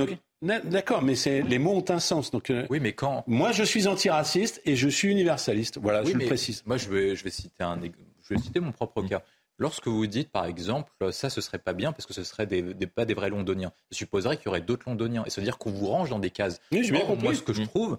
[0.41, 2.31] D'accord, mais les mots ont un sens.
[2.31, 5.79] Donc, euh, oui, mais quand moi, je suis antiraciste et je suis universaliste.
[5.79, 6.63] Voilà, je le précise.
[6.65, 7.79] Moi, je vais, je vais citer un,
[8.23, 9.23] je vais citer mon propre cas.
[9.61, 12.63] Lorsque vous dites, par exemple, ça, ce serait pas bien parce que ce serait des,
[12.87, 13.73] pas des vrais londoniens.
[13.91, 15.25] Je supposerais qu'il y aurait d'autres londoniens.
[15.27, 16.61] Et se dire qu'on vous range dans des cases.
[16.71, 17.99] Oui, je Moi, ce que je trouve,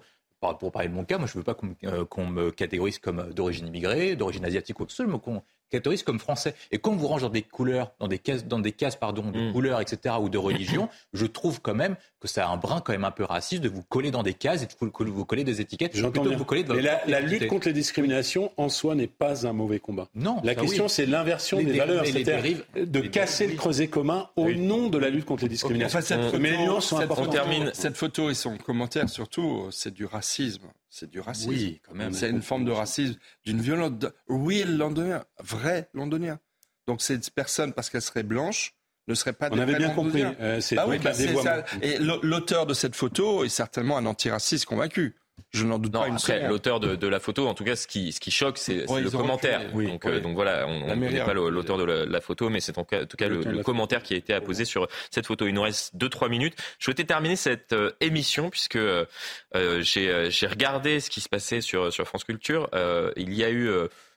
[0.58, 3.66] pour parler de mon cas, moi je ne veux pas qu'on me catégorise comme d'origine
[3.66, 5.04] immigrée, d'origine asiatique ou autre.
[5.04, 6.54] Mais qu'on catégorise comme français.
[6.70, 9.30] Et quand on vous range dans des couleurs, dans des cases, dans des cases pardon,
[9.30, 9.52] de mm.
[9.52, 12.92] couleurs, etc., ou de religion, je trouve quand même que ça a un brin quand
[12.92, 15.60] même un peu raciste de vous coller dans des cases et de vous, coller des
[15.60, 15.96] étiquettes.
[15.96, 16.36] J'entends bien.
[16.36, 20.08] Vous coller Mais la, lutte contre les discriminations en soi n'est pas un mauvais combat.
[20.14, 20.40] Non.
[20.44, 24.98] La question, c'est l'inversion des, valeurs, c'est-à-dire de casser le creuset commun au nom de
[24.98, 26.00] la lutte contre les discriminations.
[26.00, 27.30] cette mais les nuances sont importantes.
[27.30, 27.70] Termine.
[27.74, 30.66] Cette photo et son commentaire, surtout, c'est du racisme.
[30.90, 31.50] C'est du racisme.
[31.50, 32.12] Oui, quand même.
[32.12, 33.92] C'est une forme de racisme, d'une violence.
[34.28, 36.40] Real londonien, vrai londonien.
[36.86, 38.74] Donc cette personne, parce qu'elle serait blanche,
[39.06, 39.48] ne serait pas.
[39.52, 40.24] On avait bien compris.
[40.24, 41.64] Euh, ah oui, bah, ça.
[41.80, 45.16] Et l'auteur de cette photo est certainement un antiraciste convaincu.
[45.52, 48.12] Je n'en doute pas une après, l'auteur de, la photo, en tout cas, ce qui,
[48.12, 49.72] ce qui choque, c'est le commentaire.
[49.72, 52.84] donc, euh, donc, voilà, on ne connaît pas l'auteur de la, photo, mais c'est en,
[52.84, 55.46] tout cas le, commentaire qui a été apposé sur cette photo.
[55.46, 56.54] Il nous reste 2-3 minutes.
[56.78, 59.06] Je souhaitais terminer cette euh, émission puisque euh,
[59.52, 62.68] j'ai regardé ce qui se passait sur, sur France Culture.
[63.16, 63.70] il y a eu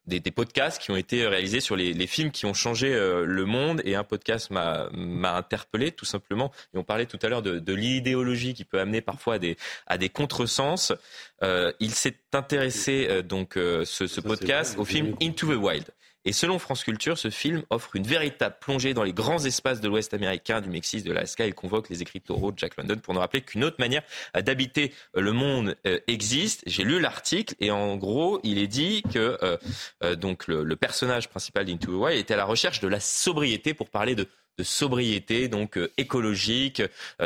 [0.07, 3.81] des, podcasts qui ont été réalisés sur les, films qui ont changé euh, le monde.
[3.85, 4.89] Et un podcast m'a
[5.35, 6.51] interpellé, tout simplement.
[6.73, 9.57] Et on parlait tout à l'heure de, l'idéologie qui peut amener parfois à des,
[9.87, 10.93] à des contresens.
[11.41, 15.85] Euh, il s'est intéressé, euh, donc, ce, ce podcast, au film Into the Wild.
[16.25, 19.89] Et selon France Culture, ce film offre une véritable plongée dans les grands espaces de
[19.89, 21.45] l'Ouest américain, du Mexique, de l'Alaska.
[21.45, 24.03] Il convoque les écriteaux de Jack London pour nous rappeler qu'une autre manière
[24.41, 26.63] d'habiter le monde euh, existe.
[26.65, 29.57] J'ai lu l'article et en gros, il est dit que euh,
[30.03, 33.73] euh, donc le, personnage principal d'Into the Wild était à la recherche de la sobriété
[33.73, 34.27] pour parler de,
[34.61, 36.81] sobriété donc écologique,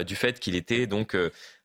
[0.05, 1.13] du fait qu'il était donc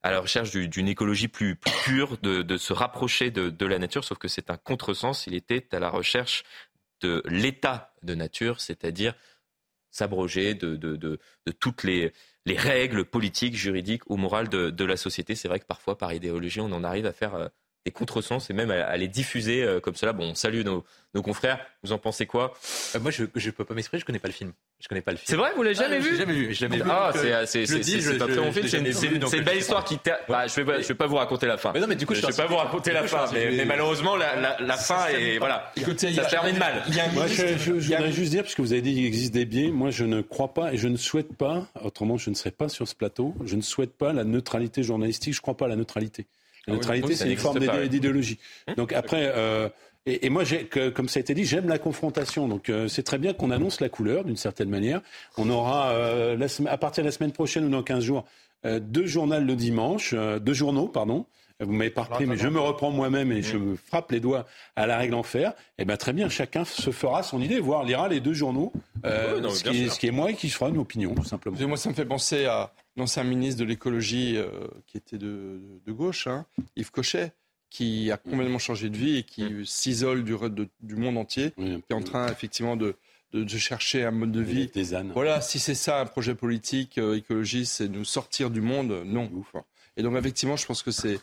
[0.03, 4.19] à la recherche d'une écologie plus, pure, de, se rapprocher de, de, la nature, sauf
[4.19, 5.29] que c'est un contresens.
[5.29, 6.43] Il était à la recherche
[7.03, 9.15] de l'état de nature, c'est-à-dire
[9.91, 11.19] s'abroger de,
[11.61, 12.13] toutes les,
[12.47, 15.35] les, règles politiques, juridiques ou morales de, la société.
[15.35, 17.49] C'est vrai que parfois, par idéologie, on en arrive à faire euh,
[17.85, 20.13] des contresens et même à, les diffuser euh, comme cela.
[20.13, 20.85] Bon, on salue nos,
[21.15, 21.59] nos confrères.
[21.83, 22.55] Vous en pensez quoi?
[22.95, 24.53] Euh, Moi, je ne peux pas m'exprimer, je connais pas le film.
[24.81, 25.27] Je connais pas le film.
[25.29, 26.83] C'est vrai, vous l'avez jamais, ah, vu jamais vu jamais vu.
[26.89, 28.69] Ah, c'est c'est un très bon film.
[28.69, 29.99] C'est une belle histoire qui.
[30.29, 31.73] Bah, je vais je vais pas vous raconter la fin.
[31.73, 33.27] Mais non, mais du coup, je vais pas vous raconter la fin.
[33.33, 35.73] Mais malheureusement, la fin est voilà.
[35.97, 36.83] Ça termine mal.
[37.15, 40.05] Moi, je voudrais juste dire, puisque vous avez dit qu'il existe des biais, moi, je
[40.05, 41.67] ne crois pas et je ne souhaite pas.
[41.83, 43.35] Autrement, je ne serais pas sur ce plateau.
[43.45, 45.35] Je ne souhaite pas la neutralité journalistique.
[45.35, 46.27] Je ne crois pas à la neutralité.
[46.67, 47.59] La ah neutralité, c'est une forme
[47.89, 48.39] d'idéologie.
[48.69, 49.69] Hein Donc après, euh,
[50.07, 52.49] et, et, moi, que, comme ça a été dit, j'aime la confrontation.
[52.49, 55.01] Donc euh, c'est très bien qu'on annonce la couleur d'une certaine manière.
[55.37, 58.25] On aura, euh, la, à partir de la semaine prochaine ou dans 15 jours,
[58.65, 61.27] euh, deux journaux le dimanche, euh, deux journaux, pardon.
[61.61, 64.47] Vous m'avez pas repris, mais je me reprends moi-même et je me frappe les doigts
[64.75, 65.53] à la règle en fer.
[65.79, 68.73] Eh bien, très bien, chacun se fera son idée, voire lira les deux journaux
[69.05, 71.57] ce, qui est, ce, qui est, moi et qui fera une opinion, tout simplement.
[71.69, 74.39] Moi, ça me fait penser à l'ancien ministre de l'écologie
[74.87, 76.47] qui était de, de gauche, hein,
[76.77, 77.33] Yves Cochet,
[77.71, 79.65] qui a complètement changé de vie et qui mmh.
[79.65, 80.35] s'isole du,
[80.81, 82.97] du, monde entier, qui est en train effectivement de,
[83.33, 84.71] de, chercher un mode de vie.
[85.15, 89.31] Voilà, si c'est ça un projet politique écologiste, c'est nous sortir du monde, non.
[89.97, 91.19] Et donc effectivement, je pense que c'est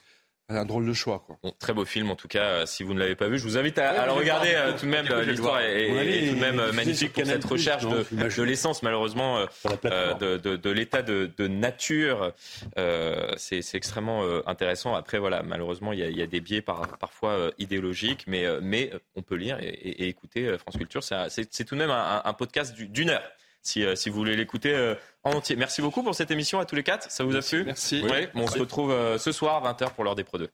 [0.58, 1.24] un drôle de choix.
[1.26, 1.38] Quoi.
[1.60, 3.58] très beau film en tout cas, euh, si vous ne l'avez pas vu, je vous
[3.58, 5.08] invite à, le regarder euh, tout de même.
[5.28, 10.38] L'histoire est, tout de même magnifique pour cette recherche de, de l'essence malheureusement euh, de,
[10.38, 12.34] de, de l'état de, nature.
[13.38, 14.96] c'est extrêmement intéressant.
[14.96, 18.46] Après voilà, malheureusement il y a, il y a des biais par, parfois idéologiques, mais,
[18.62, 21.04] mais on peut lire et, écouter France Culture.
[21.04, 23.24] C'est tout de même un, un podcast d'une heure.
[23.62, 24.96] Si, si, vous voulez l'écouter
[25.30, 25.56] en entier.
[25.56, 27.10] Merci beaucoup pour cette émission à tous les quatre.
[27.12, 28.04] Ça vous a plu Merci.
[28.36, 30.50] on se retrouve euh, ce soir, 20h, pour l'heure des Pro 2.